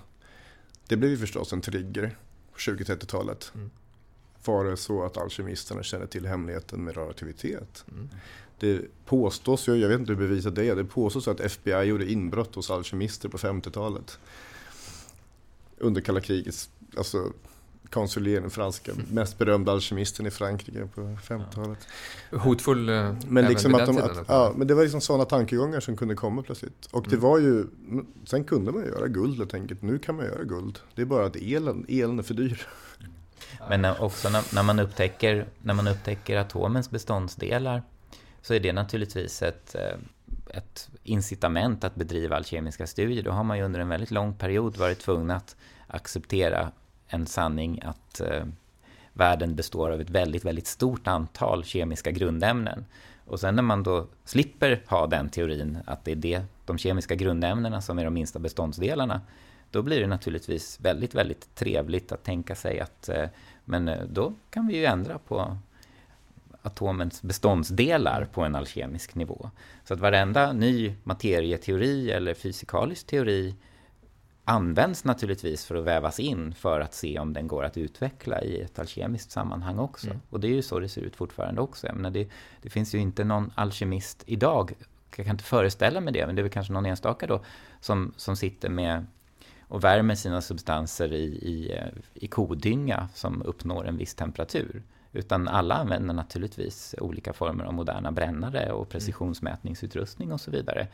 Det 0.87 0.97
blev 0.97 1.11
ju 1.11 1.17
förstås 1.17 1.53
en 1.53 1.61
trigger 1.61 2.17
på 2.51 2.57
20-30-talet. 2.59 3.51
Mm. 3.55 3.69
Var 4.45 4.65
det 4.65 4.77
så 4.77 5.03
att 5.03 5.17
alkemisterna 5.17 5.83
kände 5.83 6.07
till 6.07 6.25
hemligheten 6.25 6.83
med 6.83 6.97
radioaktivitet? 6.97 7.85
Mm. 7.91 8.09
Det 8.59 8.81
påstås, 9.05 9.67
jag 9.67 9.89
vet 9.89 9.99
inte 9.99 10.11
hur 10.11 10.19
bevisat 10.19 10.55
det 10.55 10.65
är, 10.65 10.75
det 10.75 10.85
påstås 10.85 11.27
att 11.27 11.39
FBI 11.39 11.83
gjorde 11.83 12.11
inbrott 12.11 12.55
hos 12.55 12.71
alkemister 12.71 13.29
på 13.29 13.37
50-talet. 13.37 14.19
Under 15.77 16.01
kalla 16.01 16.21
krigets, 16.21 16.69
alltså 16.97 17.33
Consulier, 17.89 18.41
den 18.41 18.49
franska 18.49 18.91
mest 19.11 19.37
berömda 19.37 19.71
alkemisten 19.71 20.25
i 20.25 20.31
Frankrike 20.31 20.87
på 20.95 21.01
50-talet. 21.01 21.87
Hotfull 22.31 22.89
eh, 22.89 23.15
men 23.27 23.45
liksom 23.45 23.75
att 23.75 23.85
de, 23.85 23.97
att, 23.97 24.25
ja, 24.27 24.53
men 24.55 24.67
det 24.67 24.73
var 24.73 24.83
liksom 24.83 25.01
sådana 25.01 25.25
tankegångar 25.25 25.79
som 25.79 25.97
kunde 25.97 26.15
komma 26.15 26.41
plötsligt. 26.41 26.85
Och 26.91 27.07
mm. 27.07 27.09
det 27.09 27.17
var 27.17 27.39
ju, 27.39 27.65
sen 28.25 28.43
kunde 28.43 28.71
man 28.71 28.85
göra 28.85 29.07
guld 29.07 29.37
helt 29.37 29.53
enkelt. 29.53 29.81
Nu 29.81 29.99
kan 29.99 30.15
man 30.15 30.25
göra 30.25 30.43
guld. 30.43 30.79
Det 30.95 31.01
är 31.01 31.05
bara 31.05 31.25
att 31.25 31.35
elen, 31.35 31.85
elen 31.89 32.19
är 32.19 32.23
för 32.23 32.33
dyr. 32.33 32.67
Men 33.69 33.85
också 33.85 34.29
när, 34.29 34.55
när, 34.55 34.63
man 34.63 34.79
upptäcker, 34.79 35.47
när 35.61 35.73
man 35.73 35.87
upptäcker 35.87 36.37
atomens 36.37 36.89
beståndsdelar 36.89 37.83
så 38.41 38.53
är 38.53 38.59
det 38.59 38.73
naturligtvis 38.73 39.41
ett, 39.41 39.75
eh, 39.75 40.57
ett 40.57 40.89
incitament 41.03 41.83
att 41.83 41.95
bedriva 41.95 42.35
alkemiska 42.35 42.87
studier. 42.87 43.23
Då 43.23 43.31
har 43.31 43.43
man 43.43 43.57
ju 43.57 43.63
under 43.63 43.79
en 43.79 43.89
väldigt 43.89 44.11
lång 44.11 44.33
period 44.33 44.77
varit 44.77 44.99
tvungen 44.99 45.31
att 45.31 45.55
acceptera 45.87 46.71
en 47.07 47.27
sanning 47.27 47.81
att 47.83 48.19
eh, 48.19 48.45
världen 49.13 49.55
består 49.55 49.91
av 49.91 50.01
ett 50.01 50.09
väldigt, 50.09 50.45
väldigt 50.45 50.67
stort 50.67 51.07
antal 51.07 51.63
kemiska 51.63 52.11
grundämnen. 52.11 52.85
Och 53.25 53.39
sen 53.39 53.55
när 53.55 53.63
man 53.63 53.83
då 53.83 54.07
slipper 54.25 54.81
ha 54.87 55.07
den 55.07 55.29
teorin, 55.29 55.77
att 55.85 56.05
det 56.05 56.11
är 56.11 56.15
det, 56.15 56.41
de 56.65 56.77
kemiska 56.77 57.15
grundämnena 57.15 57.81
som 57.81 57.99
är 57.99 58.03
de 58.03 58.13
minsta 58.13 58.39
beståndsdelarna, 58.39 59.21
då 59.71 59.81
blir 59.81 60.01
det 60.01 60.07
naturligtvis 60.07 60.79
väldigt, 60.79 61.15
väldigt 61.15 61.55
trevligt 61.55 62.11
att 62.11 62.23
tänka 62.23 62.55
sig 62.55 62.79
att 62.79 63.09
eh, 63.09 63.25
men 63.65 63.87
eh, 63.87 64.03
då 64.09 64.33
kan 64.49 64.67
vi 64.67 64.77
ju 64.77 64.85
ändra 64.85 65.17
på 65.17 65.57
atomens 66.61 67.21
beståndsdelar 67.21 68.25
på 68.25 68.41
en 68.43 68.55
alkemisk 68.55 69.15
nivå. 69.15 69.49
Så 69.83 69.93
att 69.93 69.99
varenda 69.99 70.53
ny 70.53 70.95
materieteori 71.03 72.11
eller 72.11 72.33
fysikalisk 72.33 73.07
teori 73.07 73.55
används 74.49 75.03
naturligtvis 75.03 75.65
för 75.65 75.75
att 75.75 75.83
vävas 75.83 76.19
in 76.19 76.53
för 76.53 76.79
att 76.79 76.93
se 76.93 77.19
om 77.19 77.33
den 77.33 77.47
går 77.47 77.63
att 77.63 77.77
utveckla 77.77 78.41
i 78.41 78.61
ett 78.61 78.79
alkemiskt 78.79 79.31
sammanhang 79.31 79.79
också. 79.79 80.07
Mm. 80.07 80.19
Och 80.29 80.39
det 80.39 80.47
är 80.47 80.55
ju 80.55 80.61
så 80.61 80.79
det 80.79 80.89
ser 80.89 81.01
ut 81.01 81.15
fortfarande 81.15 81.61
också. 81.61 81.87
Jag 81.87 81.95
menar, 81.95 82.09
det, 82.09 82.27
det 82.61 82.69
finns 82.69 82.95
ju 82.95 82.99
inte 82.99 83.23
någon 83.23 83.51
alkemist 83.55 84.23
idag, 84.25 84.73
jag 85.15 85.25
kan 85.25 85.35
inte 85.35 85.43
föreställa 85.43 86.01
mig 86.01 86.13
det, 86.13 86.25
men 86.25 86.35
det 86.35 86.41
är 86.41 86.43
väl 86.43 86.51
kanske 86.51 86.73
någon 86.73 86.85
enstaka 86.85 87.27
då, 87.27 87.41
som, 87.81 88.13
som 88.17 88.35
sitter 88.35 88.69
med 88.69 89.05
och 89.61 89.83
värmer 89.83 90.15
sina 90.15 90.41
substanser 90.41 91.13
i, 91.13 91.23
i, 91.25 91.81
i 92.13 92.27
kodynga 92.27 93.09
som 93.13 93.41
uppnår 93.41 93.87
en 93.87 93.97
viss 93.97 94.15
temperatur. 94.15 94.83
Utan 95.11 95.47
alla 95.47 95.75
använder 95.75 96.13
naturligtvis 96.13 96.95
olika 96.97 97.33
former 97.33 97.63
av 97.63 97.73
moderna 97.73 98.11
brännare 98.11 98.71
och 98.71 98.89
precisionsmätningsutrustning 98.89 100.31
och 100.31 100.41
så 100.41 100.51
vidare. 100.51 100.87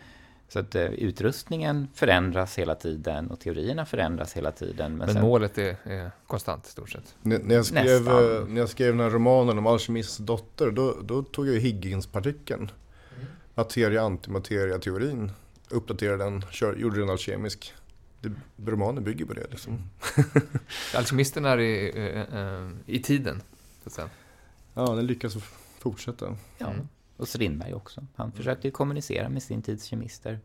Så 0.53 0.59
att 0.59 0.75
uh, 0.75 0.81
utrustningen 0.81 1.87
förändras 1.93 2.57
hela 2.57 2.75
tiden 2.75 3.31
och 3.31 3.39
teorierna 3.39 3.85
förändras 3.85 4.33
hela 4.33 4.51
tiden. 4.51 4.91
Men, 4.91 5.05
men 5.05 5.13
sen... 5.13 5.21
målet 5.21 5.57
är, 5.57 5.75
är, 5.83 6.11
konstant 6.27 6.67
i 6.67 6.69
stort 6.69 6.89
sett? 6.89 7.15
N 7.23 7.41
när, 7.43 7.55
jag 7.55 7.65
skrev, 7.65 8.07
eh, 8.07 8.47
när 8.47 8.59
jag 8.59 8.69
skrev 8.69 8.91
den 8.91 8.99
här 8.99 9.09
romanen 9.09 9.57
om 9.57 9.67
Alkemists 9.67 10.17
dotter, 10.17 10.71
då, 10.71 10.97
då 11.01 11.23
tog 11.23 11.47
jag 11.47 11.59
Higgins-partikeln. 11.59 12.71
Mm. 13.15 13.27
Materia-antimateria-teorin. 13.55 15.31
Uppdaterade 15.69 16.23
den, 16.23 16.41
kör, 16.51 16.75
gjorde 16.75 16.99
den 16.99 17.09
alkemisk. 17.09 17.73
Det, 18.21 18.31
romanen 18.65 19.03
bygger 19.03 19.25
på 19.25 19.33
det 19.33 19.47
liksom. 19.51 19.89
Alkemisten 20.95 21.45
är 21.45 21.57
i, 21.57 21.73
i, 21.75 22.95
i 22.95 22.99
tiden, 22.99 23.41
så 23.83 23.89
att 23.89 23.93
säga. 23.93 24.09
Ja, 24.73 24.85
den 24.85 25.07
lyckas 25.07 25.33
fortsätta. 25.79 26.37
Ja. 26.57 26.69
Mm. 26.69 26.87
Och 27.17 27.27
Strindberg 27.27 27.73
också. 27.73 28.05
Han 28.15 28.31
försökte 28.31 28.71
kommunicera 28.71 29.29
med 29.29 29.43
sin 29.43 29.61
tids 29.61 29.85
kemister 29.85 30.39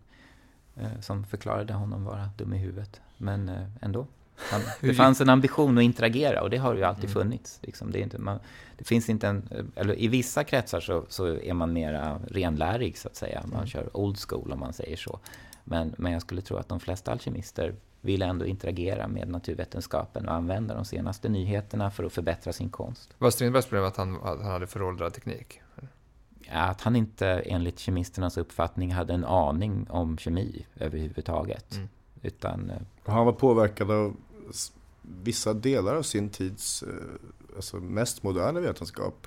eh, 0.77 1.01
som 1.01 1.25
förklarade 1.25 1.73
honom 1.73 2.05
vara 2.05 2.31
dum 2.37 2.55
i 2.55 2.59
huvudet. 2.59 3.01
Men 3.16 3.49
eh, 3.49 3.66
ändå. 3.81 4.07
Han, 4.37 4.61
det 4.81 4.95
fanns 4.95 5.21
en 5.21 5.29
ambition 5.29 5.79
att 5.79 5.85
interagera 5.85 6.43
och 6.43 6.51
det 6.51 6.57
har 6.57 6.75
ju 6.75 6.85
alltid 6.85 7.11
mm. 7.11 7.14
funnits. 7.14 7.59
Liksom. 7.62 7.91
Det, 7.91 8.01
inte, 8.01 8.19
man, 8.19 8.39
det 8.79 8.85
finns 8.85 9.09
inte 9.09 9.29
en, 9.29 9.71
eller 9.75 9.99
I 9.99 10.09
vissa 10.09 10.45
kretsar 10.45 10.81
så, 10.81 11.05
så 11.09 11.27
är 11.27 11.55
man 11.55 11.73
mera 11.73 12.21
renlärig 12.29 12.99
så 12.99 13.09
att 13.09 13.16
säga. 13.16 13.43
Man 13.45 13.55
mm. 13.55 13.66
kör 13.66 13.97
old 13.97 14.19
school 14.19 14.53
om 14.53 14.61
man 14.61 14.73
säger 14.73 14.97
så. 14.97 15.21
Men, 15.64 15.95
men 15.99 16.12
jag 16.12 16.23
skulle 16.23 16.41
tro 16.41 16.57
att 16.57 16.69
de 16.69 16.81
flesta 16.81 17.12
alkemister 17.12 17.75
vill 18.01 18.23
ändå 18.23 18.47
interagera 18.47 19.09
med 19.09 19.29
naturvetenskapen 19.29 20.29
och 20.29 20.35
använda 20.35 20.75
de 20.75 20.85
senaste 20.85 21.29
nyheterna 21.29 21.91
för 21.91 22.05
att 22.05 22.12
förbättra 22.12 22.53
sin 22.53 22.71
konst. 22.71 23.14
Var 23.19 23.31
Strindbergs 23.31 23.66
problem 23.66 23.85
att 23.85 23.97
han, 23.97 24.16
att 24.16 24.23
han 24.23 24.53
hade 24.53 24.66
föråldrad 24.66 25.14
teknik? 25.14 25.61
Att 26.51 26.80
han 26.80 26.96
inte 26.96 27.26
enligt 27.26 27.78
kemisternas 27.78 28.36
uppfattning 28.36 28.92
hade 28.92 29.14
en 29.14 29.24
aning 29.24 29.86
om 29.90 30.18
kemi 30.18 30.66
överhuvudtaget. 30.76 31.74
Mm. 31.74 31.88
Utan, 32.22 32.70
eh, 32.70 32.76
han 33.12 33.26
var 33.26 33.32
påverkad 33.32 33.90
av 33.90 34.16
vissa 35.03 35.55
delar 35.55 35.94
av 35.94 36.03
sin 36.03 36.28
tids 36.28 36.82
eh, 36.82 36.88
alltså 37.57 37.76
mest 37.76 38.22
moderna 38.22 38.61
vetenskap. 38.61 39.26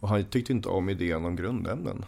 Och 0.00 0.08
han 0.08 0.24
tyckte 0.24 0.52
inte 0.52 0.68
om 0.68 0.88
idén 0.88 1.24
om 1.24 1.36
grundämnen. 1.36 2.04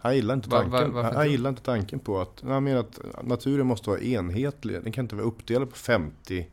Han 0.00 0.16
gillade 0.16 0.34
inte 0.36 0.48
tanken, 0.48 0.70
var, 0.70 1.02
var, 1.02 1.12
han 1.12 1.30
gillade 1.30 1.48
inte 1.48 1.62
tanken 1.62 1.98
på 1.98 2.20
att, 2.20 2.42
han 2.46 2.64
menar 2.64 2.80
att 2.80 3.00
naturen 3.26 3.66
måste 3.66 3.90
vara 3.90 4.00
enhetlig. 4.00 4.82
Den 4.82 4.92
kan 4.92 5.04
inte 5.04 5.14
vara 5.14 5.26
uppdelad 5.26 5.70
på 5.70 5.76
50 5.76 6.46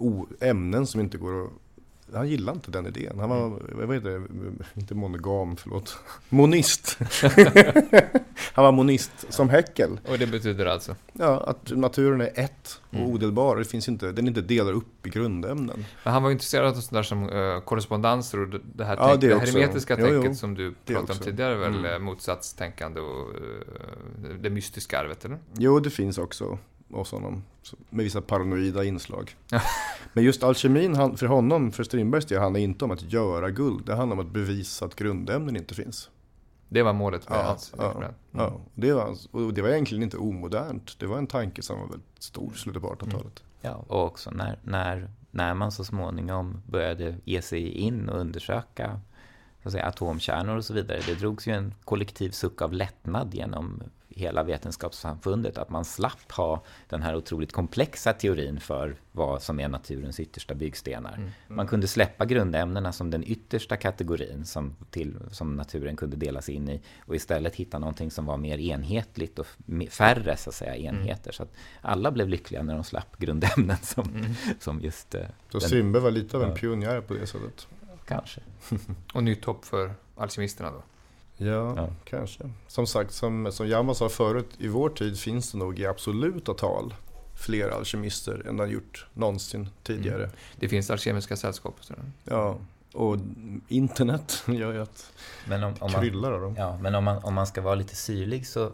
mm. 0.00 0.26
ämnen 0.40 0.86
som 0.86 1.00
inte 1.00 1.18
går 1.18 1.44
att 1.44 1.50
han 2.12 2.28
gillade 2.28 2.56
inte 2.56 2.70
den 2.70 2.86
idén. 2.86 3.18
Han 3.18 3.28
var, 3.28 3.46
mm. 3.46 3.86
vad 3.86 3.94
heter 3.94 4.10
det, 4.10 4.80
inte 4.80 4.94
monogam, 4.94 5.56
förlåt. 5.56 5.98
Monist. 6.28 6.98
han 8.52 8.64
var 8.64 8.72
monist 8.72 9.12
som 9.28 9.48
Häckel. 9.48 10.00
Och 10.08 10.18
det 10.18 10.26
betyder 10.26 10.66
alltså? 10.66 10.96
Ja, 11.12 11.40
att 11.46 11.70
naturen 11.70 12.20
är 12.20 12.30
ett 12.34 12.80
och 12.88 12.94
mm. 12.94 13.06
odelbar. 13.06 13.56
Det 13.56 13.64
finns 13.64 13.88
inte, 13.88 14.12
den 14.12 14.24
är 14.24 14.28
inte 14.28 14.40
delar 14.40 14.72
upp 14.72 15.06
i 15.06 15.10
grundämnen. 15.10 15.84
Men 16.04 16.12
han 16.12 16.22
var 16.22 16.30
intresserad 16.30 16.66
av 16.66 16.72
sånt 16.72 16.90
där 16.90 17.02
som 17.02 17.30
uh, 17.30 17.60
korrespondenser 17.60 18.40
och 18.40 18.60
det 18.74 18.84
här, 18.84 18.96
ja, 18.96 19.08
tänk, 19.08 19.20
det, 19.20 19.28
det 19.28 19.38
hermetiska 19.38 19.96
jo, 19.98 20.06
tänket 20.06 20.30
jo, 20.30 20.34
som 20.34 20.54
du 20.54 20.74
pratade 20.84 21.12
om 21.12 21.18
tidigare. 21.18 21.54
Väl 21.54 21.74
mm. 21.74 21.92
Eh, 21.92 21.98
motsatstänkande 21.98 23.00
och 23.00 23.34
uh, 23.34 24.34
det 24.40 24.50
mystiska 24.50 25.00
arvet, 25.00 25.24
eller? 25.24 25.38
Jo, 25.58 25.80
det 25.80 25.90
finns 25.90 26.18
också 26.18 26.58
hos 26.90 27.12
honom. 27.12 27.42
Med 27.90 28.04
vissa 28.04 28.20
paranoida 28.20 28.84
inslag. 28.84 29.36
Men 30.12 30.24
just 30.24 30.42
alkemin, 30.42 30.94
han, 30.94 31.16
för 31.16 31.26
honom, 31.26 31.72
för 31.72 31.84
Strindbergs 31.84 32.26
del, 32.26 32.40
handlar 32.40 32.60
inte 32.60 32.84
om 32.84 32.90
att 32.90 33.12
göra 33.12 33.50
guld. 33.50 33.86
Det 33.86 33.94
handlar 33.94 34.16
om 34.16 34.26
att 34.26 34.32
bevisa 34.32 34.84
att 34.84 34.94
grundämnen 34.94 35.56
inte 35.56 35.74
finns. 35.74 36.10
Det 36.68 36.82
var 36.82 36.92
målet 36.92 37.28
med 37.28 37.38
ja, 37.38 37.42
hans 37.42 37.74
ja, 37.78 37.92
mm. 37.96 38.12
ja, 38.32 38.60
det 38.74 38.92
var, 38.92 39.16
och 39.30 39.54
det 39.54 39.62
var 39.62 39.68
egentligen 39.68 40.02
inte 40.02 40.16
omodernt. 40.16 40.98
Det 40.98 41.06
var 41.06 41.18
en 41.18 41.26
tanke 41.26 41.62
som 41.62 41.80
var 41.80 41.86
väldigt 41.86 42.22
stor 42.22 42.52
i 42.54 42.58
slutet 42.58 42.82
på 42.82 42.88
1800-talet. 42.88 43.14
Mm. 43.14 43.32
Ja, 43.60 43.84
och 43.88 44.04
också 44.04 44.30
när, 44.30 44.58
när, 44.62 45.10
när 45.30 45.54
man 45.54 45.72
så 45.72 45.84
småningom 45.84 46.62
började 46.66 47.16
ge 47.24 47.42
sig 47.42 47.68
in 47.68 48.08
och 48.08 48.20
undersöka 48.20 49.00
så 49.62 49.68
att 49.68 49.72
säga, 49.72 49.84
atomkärnor 49.84 50.56
och 50.56 50.64
så 50.64 50.74
vidare. 50.74 51.00
Det 51.06 51.14
drogs 51.14 51.46
ju 51.46 51.52
en 51.52 51.74
kollektiv 51.84 52.30
suck 52.30 52.62
av 52.62 52.72
lättnad 52.72 53.34
genom 53.34 53.82
hela 54.18 54.42
vetenskapssamfundet 54.42 55.58
att 55.58 55.70
man 55.70 55.84
slapp 55.84 56.32
ha 56.32 56.62
den 56.88 57.02
här 57.02 57.16
otroligt 57.16 57.52
komplexa 57.52 58.12
teorin 58.12 58.60
för 58.60 58.96
vad 59.12 59.42
som 59.42 59.60
är 59.60 59.68
naturens 59.68 60.20
yttersta 60.20 60.54
byggstenar. 60.54 61.12
Mm. 61.12 61.22
Mm. 61.22 61.32
Man 61.46 61.66
kunde 61.66 61.88
släppa 61.88 62.24
grundämnena 62.24 62.92
som 62.92 63.10
den 63.10 63.24
yttersta 63.24 63.76
kategorin 63.76 64.44
som, 64.44 64.76
till, 64.90 65.16
som 65.30 65.56
naturen 65.56 65.96
kunde 65.96 66.16
delas 66.16 66.48
in 66.48 66.68
i 66.68 66.80
och 67.06 67.16
istället 67.16 67.56
hitta 67.56 67.78
någonting 67.78 68.10
som 68.10 68.26
var 68.26 68.36
mer 68.36 68.58
enhetligt 68.58 69.38
och 69.38 69.46
färre 69.90 70.36
så 70.36 70.50
att 70.50 70.54
säga, 70.54 70.74
mm. 70.74 70.86
enheter. 70.86 71.30
Mm. 71.30 71.32
Så 71.32 71.42
att 71.42 71.52
alla 71.80 72.10
blev 72.10 72.28
lyckliga 72.28 72.62
när 72.62 72.74
de 72.74 72.84
slapp 72.84 73.18
grundämnen 73.18 73.76
som, 73.82 74.08
mm. 74.08 74.34
som 74.60 74.80
just... 74.80 75.14
Eh, 75.14 75.22
så 75.48 75.60
Strindberg 75.60 76.02
var 76.02 76.10
lite 76.10 76.36
av 76.36 76.42
en 76.42 76.54
pionjär 76.54 77.00
på 77.00 77.14
det 77.14 77.26
sättet? 77.26 77.66
Kanske. 78.06 78.40
och 79.14 79.24
nytt 79.24 79.44
hopp 79.44 79.64
för 79.64 79.94
alkemisterna 80.16 80.70
då? 80.70 80.82
Ja, 81.38 81.74
ja, 81.76 81.88
kanske. 82.04 82.50
Som 82.66 82.86
sagt, 82.86 83.12
som, 83.12 83.52
som 83.52 83.68
Hjalmar 83.68 83.94
sa 83.94 84.08
förut, 84.08 84.48
i 84.58 84.68
vår 84.68 84.88
tid 84.88 85.18
finns 85.18 85.52
det 85.52 85.58
nog 85.58 85.78
i 85.78 85.86
absoluta 85.86 86.54
tal 86.54 86.94
fler 87.38 87.68
alkemister 87.68 88.46
än 88.48 88.56
det 88.56 88.62
har 88.62 88.68
gjort 88.68 89.06
någonsin 89.14 89.68
tidigare. 89.82 90.24
Mm. 90.24 90.36
Det 90.56 90.68
finns 90.68 90.90
alkemiska 90.90 91.36
sällskap. 91.36 91.76
Ja, 92.24 92.56
och 92.94 93.16
internet 93.68 94.42
gör 94.46 94.72
ju 94.72 94.82
att 94.82 95.12
men 95.46 95.64
om, 95.64 95.74
om 95.78 95.92
man, 95.92 96.00
kryllar 96.00 96.32
av 96.32 96.40
dem. 96.40 96.54
Ja, 96.58 96.78
men 96.78 96.94
om 96.94 97.04
man, 97.04 97.24
om 97.24 97.34
man 97.34 97.46
ska 97.46 97.60
vara 97.60 97.74
lite 97.74 97.96
syrlig 97.96 98.46
så 98.46 98.72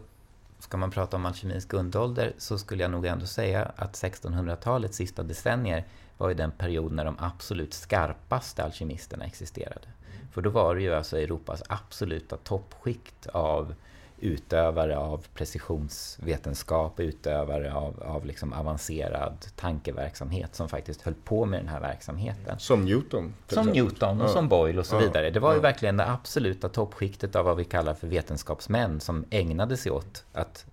ska 0.59 0.77
man 0.77 0.91
prata 0.91 1.17
om 1.17 1.25
alkemins 1.25 1.65
guldålder 1.65 2.33
så 2.37 2.57
skulle 2.57 2.83
jag 2.83 2.91
nog 2.91 3.05
ändå 3.05 3.25
säga 3.25 3.71
att 3.75 3.93
1600-talets 3.93 4.97
sista 4.97 5.23
decennier 5.23 5.85
var 6.17 6.29
ju 6.29 6.35
den 6.35 6.51
period 6.51 6.91
när 6.91 7.05
de 7.05 7.15
absolut 7.19 7.73
skarpaste 7.73 8.63
alkemisterna 8.63 9.25
existerade. 9.25 9.87
För 10.31 10.41
då 10.41 10.49
var 10.49 10.75
det 10.75 10.81
ju 10.81 10.93
alltså 10.93 11.19
Europas 11.19 11.63
absoluta 11.67 12.37
toppskikt 12.37 13.27
av 13.27 13.73
utövare 14.19 14.97
av 14.97 15.25
precisionsvetenskap, 15.33 16.99
utövare 16.99 17.73
av, 17.73 18.03
av 18.03 18.25
liksom 18.25 18.53
avancerad 18.53 19.45
tankeverksamhet 19.55 20.55
som 20.55 20.69
faktiskt 20.69 21.01
höll 21.01 21.13
på 21.13 21.45
med 21.45 21.59
den 21.59 21.67
här 21.67 21.79
verksamheten. 21.79 22.59
Som 22.59 22.85
Newton? 22.85 23.33
Som 23.47 23.59
exempel. 23.59 23.73
Newton 23.73 24.21
och 24.21 24.27
ja. 24.27 24.33
som 24.33 24.49
Boyle 24.49 24.79
och 24.79 24.85
så 24.85 24.95
ja. 24.95 24.99
vidare. 24.99 25.29
Det 25.29 25.39
var 25.39 25.51
ju 25.51 25.57
ja. 25.57 25.61
verkligen 25.61 25.97
det 25.97 26.09
absoluta 26.09 26.69
toppskiktet 26.69 27.35
av 27.35 27.45
vad 27.45 27.57
vi 27.57 27.63
kallar 27.63 27.93
för 27.93 28.07
vetenskapsmän 28.07 28.99
som 28.99 29.25
ägnade 29.29 29.77
sig 29.77 29.91
åt 29.91 30.25
att 30.33 30.65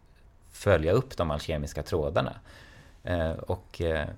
följa 0.50 0.92
upp 0.92 1.16
de 1.16 1.30
alkemiska 1.30 1.82
trådarna. 1.82 2.32
Eh, 3.04 3.30
och, 3.30 3.80
eh, 3.80 4.08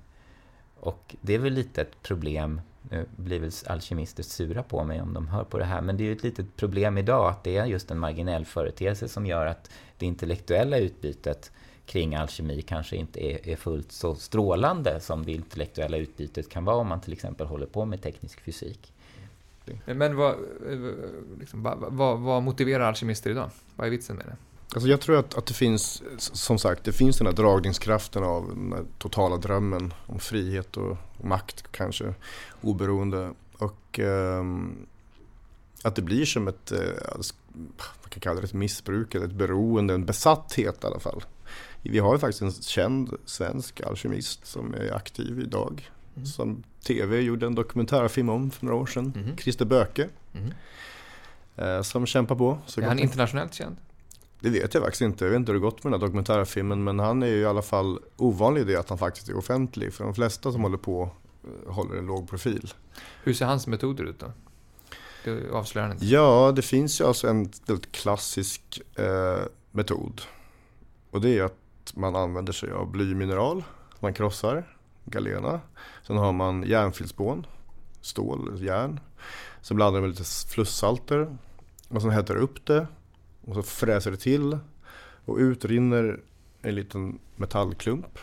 och 0.81 1.16
det 1.20 1.35
är 1.35 1.39
väl 1.39 1.53
lite 1.53 1.83
ett 1.83 2.03
problem 2.03 2.61
nu 2.91 3.07
blir 3.16 3.41
väl 3.41 3.51
alkemister 3.66 4.22
sura 4.22 4.62
på 4.62 4.85
mig 4.85 5.03
om 5.03 5.14
de 5.14 5.28
hör 5.28 5.45
på 5.45 5.59
det 5.59 5.64
här, 5.64 5.80
men 5.80 5.97
det 5.97 6.03
är 6.03 6.07
ju 6.07 6.12
ett 6.12 6.22
litet 6.22 6.57
problem 6.57 6.99
idag 6.99 7.30
att 7.30 7.45
det 7.45 7.57
är 7.57 7.66
just 7.66 7.91
en 7.91 7.99
marginell 7.99 8.45
företeelse 8.45 9.09
som 9.09 9.26
gör 9.26 9.47
att 9.47 9.70
det 9.99 10.07
intellektuella 10.07 10.78
utbytet 10.78 11.51
kring 11.87 12.14
alkemi 12.14 12.62
kanske 12.62 12.97
inte 12.97 13.24
är, 13.24 13.49
är 13.49 13.57
fullt 13.57 13.93
så 13.93 14.14
strålande 14.14 15.01
som 15.01 15.24
det 15.24 15.32
intellektuella 15.32 15.97
utbytet 15.97 16.49
kan 16.49 16.64
vara 16.64 16.76
om 16.76 16.87
man 16.87 17.01
till 17.01 17.12
exempel 17.12 17.47
håller 17.47 17.66
på 17.66 17.85
med 17.85 18.03
teknisk 18.03 18.41
fysik. 18.41 18.93
Men 19.85 20.16
vad, 20.16 20.32
eh, 20.32 20.78
liksom, 21.41 21.62
vad, 21.62 22.20
vad 22.20 22.43
motiverar 22.43 22.85
alkemister 22.85 23.30
idag? 23.30 23.51
Vad 23.76 23.87
är 23.87 23.91
vitsen 23.91 24.16
med 24.16 24.26
det? 24.26 24.37
Alltså 24.75 24.89
jag 24.89 25.01
tror 25.01 25.18
att, 25.18 25.35
att 25.35 25.47
det 25.47 25.55
finns, 25.55 26.03
som 26.18 26.59
sagt, 26.59 26.85
det 26.85 26.93
finns 26.93 27.18
den 27.18 27.27
här 27.27 27.35
dragningskraften 27.35 28.25
av 28.25 28.49
den 28.49 28.87
totala 28.99 29.37
drömmen 29.37 29.95
om 30.07 30.18
frihet 30.18 30.77
och, 30.77 30.97
makt 31.22 31.64
kanske, 31.70 32.14
oberoende. 32.61 33.33
Och 33.59 33.99
eh, 33.99 34.45
att 35.83 35.97
det 35.97 36.03
blir 36.03 36.25
som 36.25 36.49
ett, 36.49 36.72
eh, 36.72 36.79
vad 38.03 38.11
kan 38.11 38.20
kalla 38.20 38.41
det, 38.41 38.47
ett 38.47 38.53
missbruk 38.53 39.14
eller 39.14 39.27
ett 39.27 39.33
beroende, 39.33 39.95
en 39.95 40.05
besatthet 40.05 40.85
i 40.85 40.87
alla 40.87 41.01
fall. 41.01 41.25
Vi 41.83 41.99
har 41.99 42.14
ju 42.14 42.18
faktiskt 42.18 42.43
en 42.43 42.53
känd 42.53 43.14
svensk 43.25 43.81
alkemist 43.81 44.47
som 44.47 44.75
är 44.75 44.95
aktiv 44.95 45.41
idag. 45.41 45.91
Mm. 46.16 46.27
Som 46.27 46.62
TV 46.87 47.20
gjorde 47.20 47.47
en 47.47 47.55
dokumentärfilm 47.55 48.29
om 48.29 48.51
för 48.51 48.66
några 48.66 48.79
år 48.79 48.87
sedan. 48.87 49.12
Mm. 49.16 49.37
Christer 49.37 49.64
Böke. 49.64 50.09
Mm. 50.35 50.53
Eh, 51.57 51.83
som 51.83 52.07
kämpar 52.07 52.37
på. 52.37 52.59
Så 52.66 52.81
är 52.81 52.85
han 52.85 52.99
internationellt 52.99 53.55
känd? 53.55 53.77
Det 54.45 54.51
vet 54.51 54.74
jag 54.74 54.82
faktiskt 54.82 55.03
inte. 55.03 55.24
Jag 55.24 55.30
vet 55.30 55.38
inte 55.38 55.53
hur 55.53 55.59
det 55.59 55.62
gått 55.62 55.84
med 55.84 55.92
den 55.92 56.01
här 56.01 56.07
dokumentärfilmen. 56.07 56.84
Men 56.84 56.99
han 56.99 57.22
är 57.22 57.26
ju 57.26 57.40
i 57.40 57.45
alla 57.45 57.62
fall 57.62 57.99
ovanlig 58.16 58.61
i 58.61 58.64
det 58.64 58.76
att 58.76 58.88
han 58.88 58.99
faktiskt 58.99 59.28
är 59.28 59.36
offentlig. 59.36 59.92
För 59.92 60.05
de 60.05 60.14
flesta 60.14 60.53
som 60.53 60.62
håller 60.62 60.76
på 60.76 61.11
eh, 61.45 61.72
håller 61.72 61.97
en 61.97 62.07
låg 62.07 62.28
profil. 62.28 62.72
Hur 63.22 63.34
ser 63.34 63.47
hans 63.47 63.66
metoder 63.66 64.05
ut 64.05 64.18
då? 64.18 64.32
Det 65.24 65.51
avslöjar 65.53 65.90
inte. 65.90 66.07
Ja, 66.07 66.53
det 66.57 66.62
finns 66.62 67.01
ju 67.01 67.05
alltså 67.05 67.28
en 67.28 67.51
väldigt 67.66 67.92
klassisk 67.92 68.82
eh, 68.95 69.42
metod. 69.70 70.20
Och 71.11 71.20
det 71.20 71.38
är 71.38 71.42
att 71.42 71.92
man 71.95 72.16
använder 72.16 72.53
sig 72.53 72.72
av 72.72 72.90
blymineral. 72.90 73.64
Man 74.01 74.14
krossar 74.14 74.76
galena. 75.05 75.61
Sen 76.07 76.16
har 76.16 76.32
man 76.32 76.62
järnfilspån, 76.62 77.47
stål, 78.01 78.59
järn. 78.61 79.01
Sen 79.62 79.76
blandar 79.76 80.01
man 80.01 80.09
med 80.09 80.18
lite 80.18 80.30
flussalter. 80.49 81.36
Och 81.88 82.03
sen 82.03 82.11
hettar 82.11 82.36
upp 82.36 82.66
det 82.66 82.86
och 83.47 83.55
så 83.55 83.62
fräser 83.62 84.11
det 84.11 84.16
till 84.16 84.59
och 85.24 85.36
ut 85.36 85.64
rinner 85.64 86.20
en 86.62 86.74
liten 86.74 87.18
metallklump. 87.36 88.18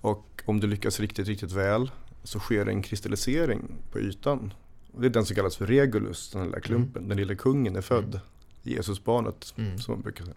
Och 0.00 0.42
om 0.44 0.60
du 0.60 0.66
lyckas 0.66 1.00
riktigt, 1.00 1.28
riktigt 1.28 1.52
väl 1.52 1.90
så 2.22 2.38
sker 2.38 2.66
en 2.66 2.82
kristallisering 2.82 3.72
på 3.90 3.98
ytan. 3.98 4.54
Och 4.92 5.00
det 5.00 5.06
är 5.06 5.10
den 5.10 5.26
som 5.26 5.36
kallas 5.36 5.56
för 5.56 5.66
Regulus, 5.66 6.30
den 6.30 6.44
lilla 6.44 6.60
klumpen. 6.60 7.02
Mm. 7.02 7.08
Den 7.08 7.18
lilla 7.18 7.34
kungen 7.34 7.76
är 7.76 7.80
född. 7.80 8.14
Mm. 8.14 8.20
Jesusbarnet, 8.62 9.54
mm. 9.56 9.78
som 9.78 9.94
man 9.94 10.02
brukar 10.02 10.24
säga. 10.24 10.36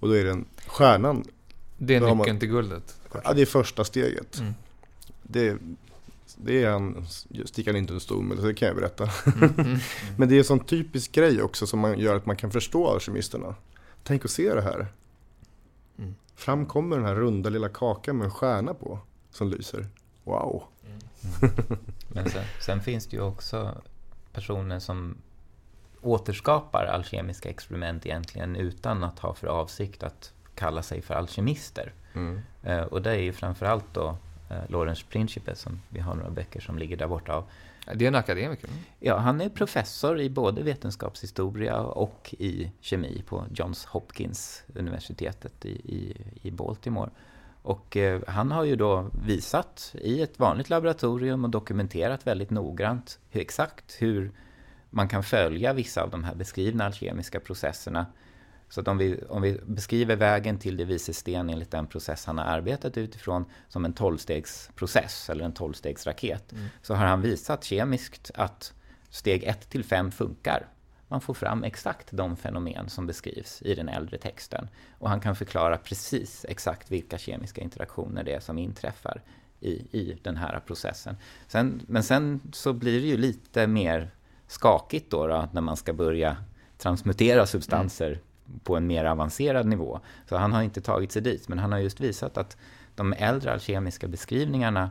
Och 0.00 0.08
då 0.08 0.14
är 0.14 0.24
den 0.24 0.44
stjärnan. 0.66 1.24
Det 1.78 1.94
är 1.94 2.00
nyckeln 2.00 2.18
man, 2.18 2.38
till 2.38 2.48
guldet? 2.48 3.00
Ja, 3.24 3.32
det 3.32 3.42
är 3.42 3.46
första 3.46 3.84
steget. 3.84 4.38
Mm. 4.38 4.54
Det, 5.22 5.56
det 6.36 6.62
är 6.64 6.70
han, 6.70 7.06
sticker 7.44 7.72
han 7.72 7.78
inte 7.78 7.92
under 7.92 8.00
stol 8.04 8.24
med, 8.24 8.36
det 8.36 8.54
kan 8.54 8.68
jag 8.68 8.76
berätta. 8.76 9.10
Mm, 9.26 9.54
mm, 9.54 9.66
mm. 9.66 9.78
Men 10.16 10.28
det 10.28 10.34
är 10.34 10.38
en 10.38 10.44
sån 10.44 10.60
typisk 10.64 11.12
grej 11.12 11.42
också 11.42 11.66
som 11.66 11.80
man 11.80 11.98
gör 11.98 12.16
att 12.16 12.26
man 12.26 12.36
kan 12.36 12.50
förstå 12.50 12.88
alkemisterna. 12.88 13.54
Tänk 14.02 14.24
att 14.24 14.30
se 14.30 14.54
det 14.54 14.62
här. 14.62 14.86
Mm. 15.98 16.14
Fram 16.34 16.66
kommer 16.66 16.96
den 16.96 17.06
här 17.06 17.14
runda 17.14 17.50
lilla 17.50 17.68
kakan 17.68 18.16
med 18.16 18.24
en 18.24 18.30
stjärna 18.30 18.74
på 18.74 18.98
som 19.30 19.48
lyser. 19.48 19.86
Wow! 20.24 20.62
Mm. 20.86 20.98
Men 22.08 22.30
sen, 22.30 22.44
sen, 22.60 22.80
finns 22.80 23.06
det 23.06 23.16
ju 23.16 23.22
också 23.22 23.82
personer 24.32 24.78
som 24.78 25.16
återskapar 26.00 26.84
alkemiska 26.84 27.48
experiment 27.48 28.06
egentligen 28.06 28.56
utan 28.56 29.04
att 29.04 29.18
ha 29.18 29.34
för 29.34 29.46
avsikt 29.46 30.02
att 30.02 30.32
kalla 30.54 30.82
sig 30.82 31.02
för 31.02 31.14
alkemister. 31.14 31.92
Mm. 32.14 32.40
Eh, 32.62 32.82
och 32.82 33.02
det 33.02 33.10
är 33.10 33.22
ju 33.22 33.32
framförallt 33.32 33.94
då 33.94 34.16
eh, 34.54 34.70
Lawrence 34.70 35.04
Principe 35.08 35.54
som 35.54 35.80
vi 35.88 36.00
har 36.00 36.14
några 36.14 36.30
böcker 36.30 36.60
som 36.60 36.78
ligger 36.78 36.96
där 36.96 37.06
borta 37.06 37.34
av. 37.34 37.44
Det 37.94 38.04
är 38.04 38.08
en 38.08 38.14
akademiker? 38.14 38.70
Ja, 39.00 39.16
han 39.16 39.40
är 39.40 39.48
professor 39.48 40.20
i 40.20 40.30
både 40.30 40.62
vetenskapshistoria 40.62 41.80
och 41.80 42.34
i 42.38 42.70
kemi 42.80 43.22
på 43.26 43.44
Johns 43.54 43.84
Hopkins 43.84 44.64
universitetet 44.74 45.64
i, 45.64 45.70
i, 45.70 46.16
i 46.42 46.50
Baltimore. 46.50 47.10
Och 47.62 47.96
eh, 47.96 48.20
han 48.26 48.52
har 48.52 48.64
ju 48.64 48.76
då 48.76 49.10
visat 49.26 49.94
i 50.00 50.22
ett 50.22 50.38
vanligt 50.38 50.70
laboratorium 50.70 51.44
och 51.44 51.50
dokumenterat 51.50 52.26
väldigt 52.26 52.50
noggrant 52.50 53.18
hur 53.30 53.40
exakt 53.40 53.96
hur 53.98 54.32
man 54.90 55.08
kan 55.08 55.22
följa 55.22 55.72
vissa 55.72 56.02
av 56.02 56.10
de 56.10 56.24
här 56.24 56.34
beskrivna 56.34 56.84
alkemiska 56.84 57.40
processerna 57.40 58.06
så 58.68 58.80
att 58.80 58.88
om 58.88 58.98
vi, 58.98 59.20
om 59.28 59.42
vi 59.42 59.60
beskriver 59.66 60.16
vägen 60.16 60.58
till 60.58 60.76
det 60.76 60.84
vice 60.84 61.14
sten 61.14 61.50
enligt 61.50 61.70
den 61.70 61.86
process 61.86 62.26
han 62.26 62.38
har 62.38 62.44
arbetat 62.44 62.96
utifrån 62.96 63.44
som 63.68 63.84
en 63.84 63.92
tolvstegsprocess 63.92 65.30
eller 65.30 65.44
en 65.44 65.52
tolvstegsraket 65.52 66.52
mm. 66.52 66.66
så 66.82 66.94
har 66.94 67.06
han 67.06 67.22
visat 67.22 67.64
kemiskt 67.64 68.30
att 68.34 68.72
steg 69.10 69.44
1 69.44 69.70
till 69.70 69.84
5 69.84 70.10
funkar. 70.10 70.66
Man 71.08 71.20
får 71.20 71.34
fram 71.34 71.64
exakt 71.64 72.08
de 72.10 72.36
fenomen 72.36 72.88
som 72.88 73.06
beskrivs 73.06 73.62
i 73.62 73.74
den 73.74 73.88
äldre 73.88 74.18
texten. 74.18 74.68
Och 74.98 75.08
han 75.08 75.20
kan 75.20 75.36
förklara 75.36 75.78
precis 75.78 76.46
exakt 76.48 76.90
vilka 76.90 77.18
kemiska 77.18 77.60
interaktioner 77.60 78.24
det 78.24 78.32
är 78.32 78.40
som 78.40 78.58
inträffar 78.58 79.22
i, 79.60 79.70
i 79.70 80.18
den 80.22 80.36
här 80.36 80.60
processen. 80.66 81.16
Sen, 81.48 81.82
men 81.86 82.02
sen 82.02 82.40
så 82.52 82.72
blir 82.72 83.00
det 83.00 83.06
ju 83.06 83.16
lite 83.16 83.66
mer 83.66 84.10
skakigt 84.46 85.10
då, 85.10 85.26
då 85.26 85.48
när 85.52 85.60
man 85.60 85.76
ska 85.76 85.92
börja 85.92 86.36
transmutera 86.78 87.46
substanser 87.46 88.06
mm 88.06 88.18
på 88.64 88.76
en 88.76 88.86
mer 88.86 89.04
avancerad 89.04 89.66
nivå. 89.66 90.00
Så 90.28 90.36
han 90.36 90.52
har 90.52 90.62
inte 90.62 90.80
tagit 90.80 91.12
sig 91.12 91.22
dit, 91.22 91.48
men 91.48 91.58
han 91.58 91.72
har 91.72 91.78
just 91.78 92.00
visat 92.00 92.38
att 92.38 92.56
de 92.94 93.12
äldre 93.12 93.52
alkemiska 93.52 94.08
beskrivningarna 94.08 94.90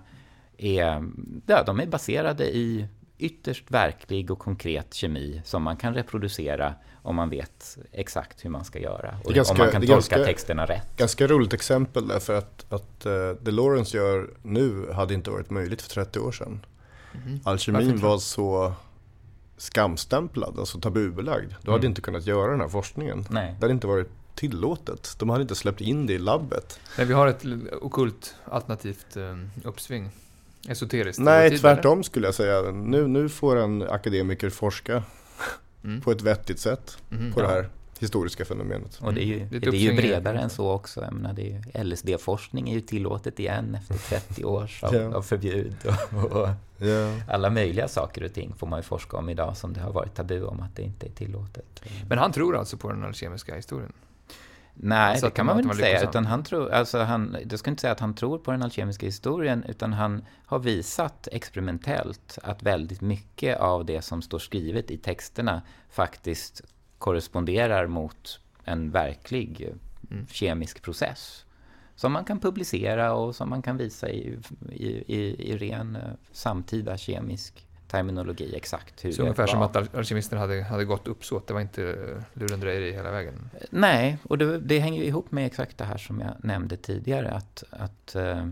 är, 0.57 1.03
ja, 1.45 1.63
de 1.63 1.79
är 1.79 1.85
baserade 1.85 2.55
i 2.55 2.87
ytterst 3.17 3.71
verklig 3.71 4.31
och 4.31 4.39
konkret 4.39 4.93
kemi 4.93 5.41
som 5.45 5.63
man 5.63 5.77
kan 5.77 5.93
reproducera 5.93 6.73
om 7.01 7.15
man 7.15 7.29
vet 7.29 7.77
exakt 7.91 8.45
hur 8.45 8.49
man 8.49 8.65
ska 8.65 8.79
göra. 8.79 9.17
Och 9.23 9.33
ganska, 9.33 9.53
om 9.53 9.57
man 9.57 9.71
kan 9.71 9.81
tolka 9.81 9.93
ganska, 9.93 10.15
texterna 10.15 10.65
rätt. 10.65 10.97
Ganska 10.97 11.27
roligt 11.27 11.53
exempel 11.53 12.07
därför 12.07 12.37
att, 12.37 12.65
att 12.73 13.05
uh, 13.05 13.11
det 13.41 13.51
Lawrence 13.51 13.97
gör 13.97 14.29
nu 14.41 14.91
hade 14.91 15.13
inte 15.13 15.29
varit 15.29 15.49
möjligt 15.49 15.81
för 15.81 15.89
30 15.89 16.19
år 16.19 16.31
sedan. 16.31 16.65
Mm. 17.25 17.39
Alkemin 17.43 17.99
var 17.99 18.17
så 18.17 18.73
skamstämplad, 19.63 20.59
alltså 20.59 20.79
tabubelagd. 20.79 21.49
Du 21.49 21.67
mm. 21.67 21.73
hade 21.73 21.87
inte 21.87 22.01
kunnat 22.01 22.25
göra 22.25 22.51
den 22.51 22.61
här 22.61 22.67
forskningen. 22.67 23.25
Nej. 23.29 23.55
Det 23.59 23.63
hade 23.63 23.73
inte 23.73 23.87
varit 23.87 24.09
tillåtet. 24.35 25.15
De 25.19 25.29
hade 25.29 25.41
inte 25.41 25.55
släppt 25.55 25.81
in 25.81 26.05
det 26.05 26.13
i 26.13 26.17
labbet. 26.17 26.79
Men 26.97 27.07
vi 27.07 27.13
har 27.13 27.27
ett 27.27 27.45
okult 27.81 28.35
alternativt 28.45 29.17
eh, 29.17 29.37
uppsving. 29.63 30.09
Esoteriskt. 30.67 31.21
Nej, 31.21 31.57
tvärtom 31.57 31.93
eller? 31.93 32.03
skulle 32.03 32.27
jag 32.27 32.35
säga. 32.35 32.61
Nu, 32.71 33.07
nu 33.07 33.29
får 33.29 33.55
en 33.55 33.81
akademiker 33.81 34.49
forska 34.49 35.03
mm. 35.83 36.01
på 36.01 36.11
ett 36.11 36.21
vettigt 36.21 36.59
sätt 36.59 36.97
mm, 37.11 37.33
på 37.33 37.41
ja. 37.41 37.47
det 37.47 37.53
här 37.53 37.69
historiska 38.03 38.45
fenomenet. 38.45 38.99
Och 39.01 39.13
det 39.13 39.23
är 39.23 39.25
ju, 39.25 39.37
mm. 39.37 39.49
det 39.49 39.67
är 39.67 39.73
ju 39.73 39.95
bredare 39.95 40.39
än 40.39 40.49
så 40.49 40.71
också. 40.71 41.01
Jag 41.01 41.13
menar, 41.13 41.33
det 41.33 41.61
är 41.73 41.83
LSD-forskning 41.83 42.69
är 42.69 42.73
ju 42.73 42.81
tillåtet 42.81 43.39
igen 43.39 43.77
efter 43.81 44.19
30 44.19 44.43
år 44.45 44.71
av, 44.81 44.95
ja. 44.95 45.15
av 45.15 45.21
förbud. 45.21 45.75
Och, 46.23 46.31
och 46.31 46.49
ja. 46.77 47.19
Alla 47.27 47.49
möjliga 47.49 47.87
saker 47.87 48.23
och 48.23 48.33
ting 48.33 48.53
får 48.57 48.67
man 48.67 48.79
ju 48.79 48.83
forska 48.83 49.17
om 49.17 49.29
idag 49.29 49.57
som 49.57 49.73
det 49.73 49.79
har 49.79 49.91
varit 49.91 50.15
tabu 50.15 50.43
om 50.43 50.59
att 50.59 50.75
det 50.75 50.81
inte 50.81 51.05
är 51.05 51.11
tillåtet. 51.11 51.81
Men 52.09 52.17
han 52.17 52.31
tror 52.31 52.57
alltså 52.57 52.77
på 52.77 52.89
den 52.89 53.03
alkemiska 53.03 53.55
historien? 53.55 53.93
Nej, 54.73 55.17
Så 55.17 55.25
det 55.25 55.31
kan 55.31 55.45
man- 55.45 55.57
väl 55.57 55.65
inte 55.65 55.77
säga. 55.77 56.03
Utan 56.03 56.25
han 56.25 56.43
tror, 56.43 56.71
alltså 56.71 56.99
han, 56.99 57.37
jag 57.49 57.59
ska 57.59 57.69
inte 57.69 57.81
säga 57.81 57.93
att 57.93 57.99
han 57.99 58.13
tror 58.13 58.37
på 58.37 58.51
den 58.51 58.63
alkemiska 58.63 59.05
historien, 59.05 59.63
utan 59.67 59.93
han 59.93 60.25
har 60.45 60.59
visat 60.59 61.27
experimentellt 61.31 62.39
att 62.43 62.63
väldigt 62.63 63.01
mycket 63.01 63.59
av 63.59 63.85
det 63.85 64.01
som 64.01 64.21
står 64.21 64.39
skrivet 64.39 64.91
i 64.91 64.97
texterna 64.97 65.61
faktiskt 65.89 66.61
korresponderar 67.03 67.87
mot 67.87 68.39
en 68.63 68.91
verklig 68.91 69.73
Mm. 70.11 70.27
kemisk 70.27 70.81
process. 70.81 71.45
Som 71.95 72.11
man 72.11 72.25
kan 72.25 72.39
publicera 72.39 73.13
och 73.13 73.35
som 73.35 73.49
man 73.49 73.61
kan 73.61 73.77
visa 73.77 74.09
i, 74.09 74.39
i, 74.71 74.87
i, 74.87 75.51
i 75.51 75.57
ren 75.57 75.95
eh, 75.95 76.01
samtida 76.31 76.97
kemisk 76.97 77.67
terminologi 77.87 78.55
exakt 78.55 79.05
hur 79.05 79.11
Så 79.11 79.17
det 79.17 79.23
ungefär 79.23 79.47
som 79.47 79.59
var. 79.59 79.65
att 79.65 79.75
al- 79.75 79.89
alkemisterna 79.93 80.41
hade, 80.41 80.61
hade 80.63 80.85
gått 80.85 81.07
uppsåt. 81.07 81.47
Det 81.47 81.53
var 81.53 81.61
inte 81.61 81.81
lurendrejeri 82.33 82.91
hela 82.91 83.11
vägen. 83.11 83.49
Nej, 83.69 84.17
och 84.23 84.37
det, 84.37 84.59
det 84.59 84.79
hänger 84.79 85.01
ju 85.01 85.07
ihop 85.07 85.31
med 85.31 85.45
exakt 85.45 85.77
det 85.77 85.85
här 85.85 85.97
som 85.97 86.19
jag 86.19 86.33
nämnde 86.43 86.77
tidigare. 86.77 87.31
Att, 87.31 87.63
att 87.69 88.15
eh, 88.15 88.47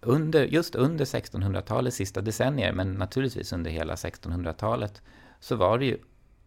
under, 0.00 0.44
just 0.44 0.74
under 0.74 1.04
1600-talets 1.04 1.96
sista 1.96 2.20
decennier, 2.20 2.72
men 2.72 2.92
naturligtvis 2.92 3.52
under 3.52 3.70
hela 3.70 3.94
1600-talet, 3.94 5.02
så 5.40 5.56
var 5.56 5.78
det 5.78 5.84
ju 5.86 5.98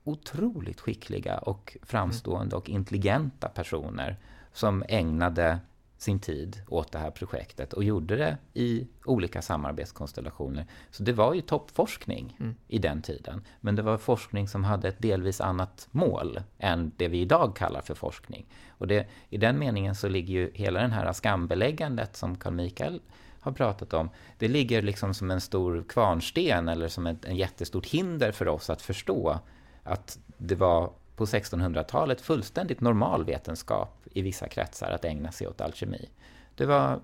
otroligt 0.10 0.80
skickliga 0.80 1.38
och 1.38 1.78
framstående 1.84 2.56
och 2.56 2.70
intelligenta 2.70 3.50
personer 3.50 4.18
som 4.54 4.84
ägnade 4.90 5.60
sin 5.98 6.20
tid 6.20 6.62
åt 6.68 6.92
det 6.92 7.00
här 7.00 7.12
projektet 7.12 7.74
och 7.74 7.84
gjorde 7.84 8.16
det 8.16 8.38
i 8.54 8.88
olika 9.06 9.42
samarbetskonstellationer. 9.42 10.66
Så 10.92 11.04
det 11.04 11.14
var 11.14 11.34
ju 11.34 11.42
toppforskning 11.42 12.36
Mm. 12.40 12.56
i 12.68 12.80
den 12.80 13.02
tiden. 13.02 13.42
Men 13.62 13.76
det 13.76 13.82
var 13.82 13.98
forskning 13.98 14.48
som 14.48 14.64
hade 14.64 14.88
ett 14.88 15.02
delvis 15.02 15.42
annat 15.42 15.88
mål 15.92 16.40
än 16.58 16.92
det 16.98 17.08
vi 17.08 17.22
idag 17.22 17.56
kallar 17.56 17.82
för 17.82 17.96
forskning. 17.96 18.46
Och 18.70 18.88
det, 18.88 19.08
i 19.30 19.38
den 19.38 19.60
meningen 19.60 19.96
så 19.96 20.10
ligger 20.10 20.34
ju 20.34 20.52
hela 20.54 20.82
den 20.82 20.92
här 20.92 21.14
skambeläggandet 21.14 22.16
som 22.16 22.36
Carl 22.36 22.54
Michael 22.54 23.02
har 23.40 23.52
pratat 23.52 23.94
om, 23.94 24.10
det 24.38 24.48
ligger 24.48 24.82
liksom 24.82 25.14
som 25.14 25.32
en 25.32 25.42
stor 25.42 25.84
kvarnsten 25.90 26.68
eller 26.70 26.88
som 26.88 27.08
ett 27.08 27.26
en 27.26 27.36
jättestort 27.36 27.86
hinder 27.86 28.32
för 28.32 28.48
oss 28.48 28.70
att 28.70 28.82
förstå 28.82 29.40
att 29.84 30.20
det 30.38 30.56
var 30.56 30.90
på 31.16 31.26
1600-talet 31.26 32.22
fullständigt 32.22 32.82
normal 32.82 33.24
vetenskap 33.26 33.96
i 34.14 34.22
vissa 34.22 34.48
kretsar 34.48 34.92
att 34.92 35.06
ägna 35.06 35.32
sig 35.32 35.48
åt 35.48 35.62
alkemi. 35.62 36.10
Det 36.56 36.66
var 36.66 37.00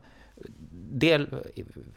del, 0.91 1.27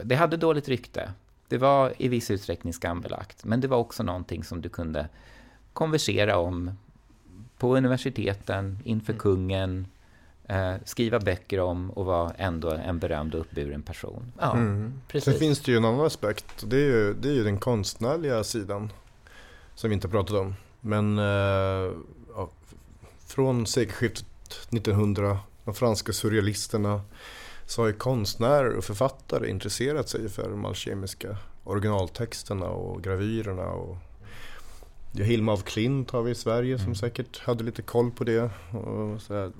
det 0.03 0.15
hade 0.15 0.37
dåligt 0.37 0.69
rykte. 0.69 1.13
Det 1.49 1.59
var 1.59 1.93
i 1.99 2.09
viss 2.09 2.31
utsträckning 2.31 2.73
skambelagt, 2.73 3.45
men 3.45 3.61
det 3.61 3.69
var 3.69 3.77
också 3.79 4.03
någonting 4.03 4.45
som 4.45 4.61
du 4.61 4.69
kunde 4.69 5.09
konversera 5.73 6.39
om 6.39 6.71
på 7.59 7.77
universiteten, 7.77 8.79
inför 8.85 9.13
kungen, 9.13 9.87
eh, 10.45 10.75
skriva 10.85 11.19
böcker 11.21 11.61
om 11.61 11.91
och 11.91 12.05
vara 12.07 12.31
ändå 12.31 12.71
en 12.71 12.99
berömd 12.99 13.35
och 13.35 13.41
uppburen 13.41 13.83
person. 13.83 14.33
Ja, 14.39 14.53
Mm. 14.53 15.01
precis. 15.09 15.25
Sen 15.33 15.41
finns 15.41 15.61
det 15.61 15.71
ju 15.73 15.77
en 15.77 15.85
annan 15.85 16.07
aspekt. 16.07 16.63
och 16.63 16.69
Det 16.69 16.77
är 16.77 16.87
ju, 16.87 17.15
det 17.15 17.29
är 17.29 17.33
ju 17.33 17.45
den 17.45 17.59
konstnärliga 17.59 18.45
sidan. 18.45 18.93
Som 19.75 19.91
vi 19.91 19.95
inte 19.95 20.09
pratat 20.09 20.37
om. 20.37 20.55
Men 20.81 21.19
eh, 21.19 21.93
ja, 22.35 22.49
från 23.27 23.67
sekelskiftet 23.67 24.27
1900, 24.71 25.39
de 25.65 25.75
franska 25.75 26.13
surrealisterna, 26.13 27.01
så 27.67 27.83
har 27.83 27.87
ju 27.87 27.93
konstnärer 27.95 28.77
och 28.77 28.85
författare 28.85 29.51
intresserat 29.51 30.09
sig 30.09 30.29
för 30.29 30.51
de 30.51 30.65
alkemiska 30.65 31.37
originaltexterna 31.65 32.67
och 32.67 33.03
gravyrerna. 33.03 33.67
Och 33.67 33.97
Hilma 35.13 35.53
af 35.53 35.63
Klint 35.65 36.11
har 36.11 36.23
vi 36.23 36.31
i 36.31 36.35
Sverige 36.35 36.79
som 36.79 36.85
Mm. 36.87 36.95
säkert 36.95 37.39
hade 37.41 37.65
lite 37.65 37.83
koll 37.83 38.11
på 38.11 38.25
det. 38.25 38.51
Så, 39.21 39.51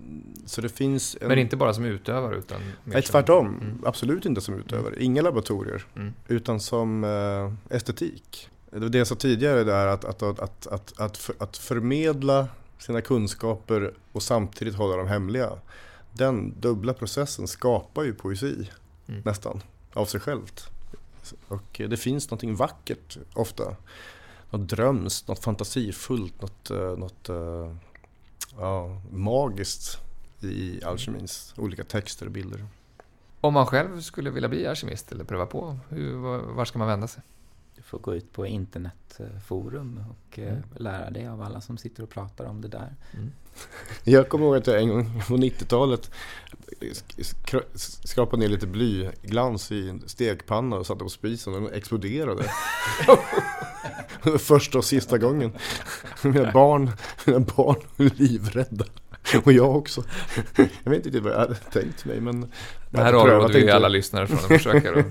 så 0.47 0.61
det 0.61 0.69
finns 0.69 1.17
en... 1.21 1.29
Men 1.29 1.39
inte 1.39 1.57
bara 1.57 1.75
som 1.75 1.85
utövare 1.85 2.37
utan... 2.37 2.61
Nej, 2.85 3.03
tvärtom. 3.03 3.47
Mm. 3.47 3.83
Absolut 3.87 4.27
inte 4.27 4.41
som 4.41 4.55
utövare. 4.55 4.95
Inga 5.05 5.23
laboratorier. 5.23 5.85
Mm. 5.97 6.13
Utan 6.29 6.61
som 6.61 7.05
eh, 7.05 7.77
estetik. 7.77 8.49
Det 8.71 8.79
var 8.79 8.89
det 8.89 8.99
jag 8.99 9.07
sa 9.07 9.15
tidigare 9.15 9.65
där 9.65 9.87
att, 9.87 10.05
att, 10.05 10.23
att, 10.23 10.41
att, 10.41 10.67
att, 10.67 11.01
att, 11.01 11.17
för, 11.17 11.35
att 11.39 11.57
förmedla 11.57 12.49
sina 12.79 13.01
kunskaper 13.01 13.95
och 14.13 14.23
samtidigt 14.23 14.75
hålla 14.75 14.97
dem 14.97 15.09
hemliga. 15.09 15.51
Den 16.13 16.61
dubbla 16.61 16.95
processen 16.95 17.49
skapar 17.49 18.03
ju 18.05 18.15
poesi 18.15 18.69
Mm. 19.09 19.23
nästan 19.25 19.63
av 19.93 20.07
sig 20.07 20.21
självt. 20.21 20.71
Och 21.49 21.81
det 21.89 21.97
finns 21.97 22.31
någonting 22.31 22.55
vackert 22.55 23.19
ofta. 23.35 23.77
Något 24.51 24.69
drömskt, 24.69 25.29
något 25.29 25.45
fantasifullt, 25.45 26.41
något, 26.43 26.71
eh, 26.71 26.97
något 26.97 27.29
eh, 27.29 27.75
ja, 28.59 29.01
magiskt 29.13 29.99
i 30.41 30.85
alkemins 30.85 31.55
olika 31.57 31.85
texter 31.85 32.27
och 32.27 32.33
bilder. 32.33 32.67
Om 33.41 33.55
man 33.55 33.67
själv 33.67 34.01
skulle 34.01 34.31
vilja 34.31 34.49
bli 34.49 34.67
alkemist 34.67 35.13
eller 35.13 35.25
pröva 35.25 35.47
på, 35.47 35.79
hur, 35.89 36.17
var 36.55 36.65
ska 36.65 36.79
man 36.79 36.89
vända 36.89 37.09
sig? 37.09 37.23
Får 37.89 37.99
gå 37.99 38.15
ut 38.15 38.33
på 38.33 38.47
internetforum 38.47 40.05
och 40.11 40.39
eh, 40.39 40.49
Mm. 40.49 40.63
lära 40.77 41.11
dig 41.11 41.27
av 41.29 41.43
alla 41.43 41.61
som 41.61 41.79
sitter 41.79 42.03
och 42.03 42.11
pratar 42.11 42.45
om 42.45 42.61
det 42.61 42.69
där. 42.69 42.95
Jag 44.05 44.29
kommer 44.29 44.47
ihåg 44.47 44.57
att 44.57 44.67
jag 44.67 44.81
en 44.81 44.89
gång 44.89 45.23
på 45.29 45.37
90-talet 45.37 46.11
skra- 47.21 47.77
skrapade 48.07 48.41
ner 48.43 48.49
lite 48.49 48.67
blyglans 48.67 49.73
i 49.73 49.89
en 49.89 50.03
stekpanna 50.09 50.77
och 50.77 50.87
satte 50.87 51.05
på 51.05 51.11
spisen 51.11 51.55
och 51.55 51.61
den 51.61 51.73
exploderade. 51.73 52.45
Första 54.39 54.79
och 54.79 54.85
sista 54.85 55.19
gången. 55.19 55.53
Mina 56.23 56.53
barn, 56.53 56.91
mina 57.27 57.41
barn 57.41 57.77
var 57.97 58.11
livrädda. 58.17 58.85
Och 59.45 59.53
jag 59.53 59.77
också. 59.77 60.05
Jag 60.57 60.91
vet 60.91 60.97
inte 60.97 61.09
riktigt 61.09 61.23
vad 61.23 61.33
jag 61.33 61.39
hade 61.39 61.55
tänkt 61.55 62.05
mig 62.05 62.21
men... 62.21 62.53
Det 62.91 62.99
här 63.03 63.13
avråder 63.13 63.49
vi 63.61 63.71
alla 63.71 63.89
lyssnare 63.89 64.27
från 64.27 64.39
att 64.39 64.45
försöka. 64.47 64.93
Då. 64.93 65.03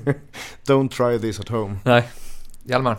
Don't 0.74 0.90
try 0.90 1.20
this 1.20 1.40
at 1.40 1.50
home. 1.50 1.78
Nej. 1.86 2.10
Hjalmar, 2.70 2.98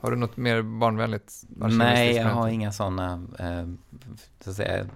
har 0.00 0.10
du 0.10 0.16
något 0.16 0.36
mer 0.36 0.62
barnvänligt 0.62 1.44
Nej, 1.48 2.16
jag 2.16 2.28
har 2.28 2.48
inga 2.48 2.72
sådana 2.72 3.26
eh, 3.38 3.68
så 4.40 4.50
att 4.50 4.56
säga, 4.56 4.86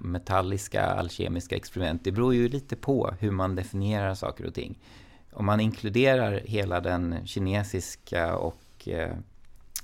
metalliska 0.00 0.84
alkemiska 0.84 1.56
experiment. 1.56 2.04
Det 2.04 2.12
beror 2.12 2.34
ju 2.34 2.48
lite 2.48 2.76
på 2.76 3.14
hur 3.18 3.30
man 3.30 3.54
definierar 3.54 4.14
saker 4.14 4.46
och 4.46 4.54
ting. 4.54 4.78
Om 5.32 5.46
man 5.46 5.60
inkluderar 5.60 6.40
hela 6.44 6.80
den 6.80 7.26
kinesiska 7.26 8.36
och 8.36 8.88
eh, 8.88 9.16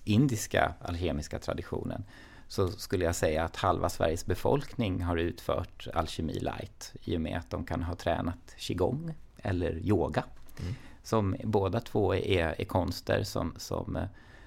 indiska 0.05 0.75
alkemiska 0.81 1.39
traditionen 1.39 2.05
så 2.49 2.69
skulle 2.69 3.05
jag 3.05 3.15
säga 3.15 3.45
att 3.45 3.57
halva 3.57 3.89
Sveriges 3.89 4.27
befolkning 4.27 5.03
har 5.03 5.17
utfört 5.17 5.89
alkemi 5.95 6.39
light 6.41 6.93
i 7.05 7.17
och 7.17 7.21
med 7.21 7.39
att 7.39 7.51
de 7.51 7.65
kan 7.65 7.83
ha 7.83 7.95
tränat 7.95 8.55
qigong 8.57 9.15
eller 9.37 9.79
yoga. 9.79 10.25
Mm. 10.61 10.75
Som 11.05 11.37
båda 11.45 11.81
två 11.81 12.15
är, 12.15 12.61
är 12.61 12.65
konster 12.65 13.23
som, 13.23 13.55
som 13.57 13.97
eh, 13.97 14.05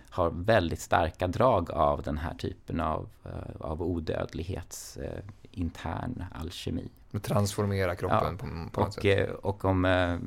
har 0.09 0.29
väldigt 0.29 0.79
starka 0.81 1.27
drag 1.27 1.71
av 1.71 2.01
den 2.01 2.17
här 2.17 2.33
typen 2.33 2.79
av, 2.79 3.09
eh, 3.25 3.61
av 3.61 3.81
odödlighets 3.81 4.97
eh, 4.97 5.23
intern 5.51 6.25
alkemi. 6.35 6.89
Transformera 7.21 7.95
kroppen 7.95 8.37
på, 8.37 8.45
på 8.71 8.81
något 8.81 8.97
Och, 8.97 9.03
sätt. 9.03 9.29
och 9.41 9.65
om, 9.65 10.19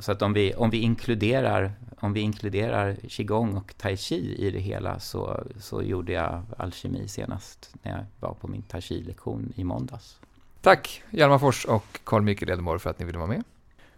så 0.00 0.12
att 0.12 0.22
om 0.22 0.32
vi, 0.32 0.54
om 0.54 0.70
vi 0.70 0.78
inkluderar, 0.78 1.72
om 2.00 2.12
vi 2.12 2.20
inkluderar 2.20 2.96
qigong 3.08 3.56
och 3.56 3.74
tai 3.76 3.96
chi 3.96 4.34
i 4.38 4.50
det 4.50 4.58
hela 4.58 5.00
så, 5.00 5.44
så 5.60 5.82
gjorde 5.82 6.12
jag 6.12 6.42
alkemi 6.56 7.08
senast 7.08 7.74
när 7.82 7.92
jag 7.92 8.04
var 8.20 8.34
på 8.34 8.48
min 8.48 8.62
tai 8.62 8.80
chi-lektion 8.80 9.52
i 9.56 9.64
måndags. 9.64 10.18
Tack 10.60 11.02
Hjalmar 11.10 11.38
Fors 11.38 11.64
och 11.64 12.00
Carl 12.04 12.22
Mikael 12.22 12.50
Edenborg 12.50 12.80
för 12.80 12.90
att 12.90 12.98
ni 12.98 13.04
ville 13.04 13.18
vara 13.18 13.28
med. 13.28 13.44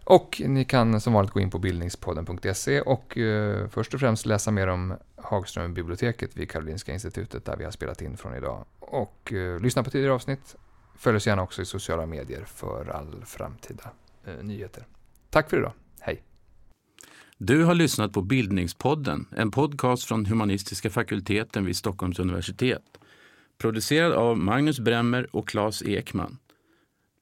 Och 0.03 0.41
ni 0.45 0.65
kan 0.65 1.01
som 1.01 1.13
vanligt 1.13 1.31
gå 1.31 1.39
in 1.39 1.49
på 1.49 1.59
bildningspodden.se 1.59 2.81
och 2.81 3.17
eh, 3.17 3.67
först 3.67 3.93
och 3.93 3.99
främst 3.99 4.25
läsa 4.25 4.51
mer 4.51 4.67
om 4.67 4.97
Hagströmbiblioteket 5.15 6.37
vid 6.37 6.51
Karolinska 6.51 6.93
institutet 6.93 7.45
där 7.45 7.57
vi 7.57 7.63
har 7.63 7.71
spelat 7.71 8.01
in 8.01 8.17
från 8.17 8.35
idag. 8.35 8.65
Och 8.79 9.33
eh, 9.33 9.59
lyssna 9.59 9.83
på 9.83 9.89
tidigare 9.89 10.13
avsnitt. 10.13 10.55
Följ 10.95 11.17
oss 11.17 11.27
gärna 11.27 11.41
också 11.41 11.61
i 11.61 11.65
sociala 11.65 12.05
medier 12.05 12.45
för 12.45 12.89
all 12.89 13.25
framtida 13.25 13.91
eh, 14.25 14.43
nyheter. 14.43 14.85
Tack 15.29 15.49
för 15.49 15.57
idag. 15.57 15.73
Hej! 15.99 16.23
Du 17.37 17.63
har 17.63 17.75
lyssnat 17.75 18.13
på 18.13 18.21
Bildningspodden, 18.21 19.27
en 19.31 19.51
podcast 19.51 20.03
från 20.03 20.25
humanistiska 20.25 20.89
fakulteten 20.89 21.65
vid 21.65 21.77
Stockholms 21.77 22.19
universitet. 22.19 22.83
Producerad 23.57 24.11
av 24.11 24.37
Magnus 24.37 24.79
Bremmer 24.79 25.35
och 25.35 25.47
Claes 25.47 25.83
Ekman. 25.83 26.37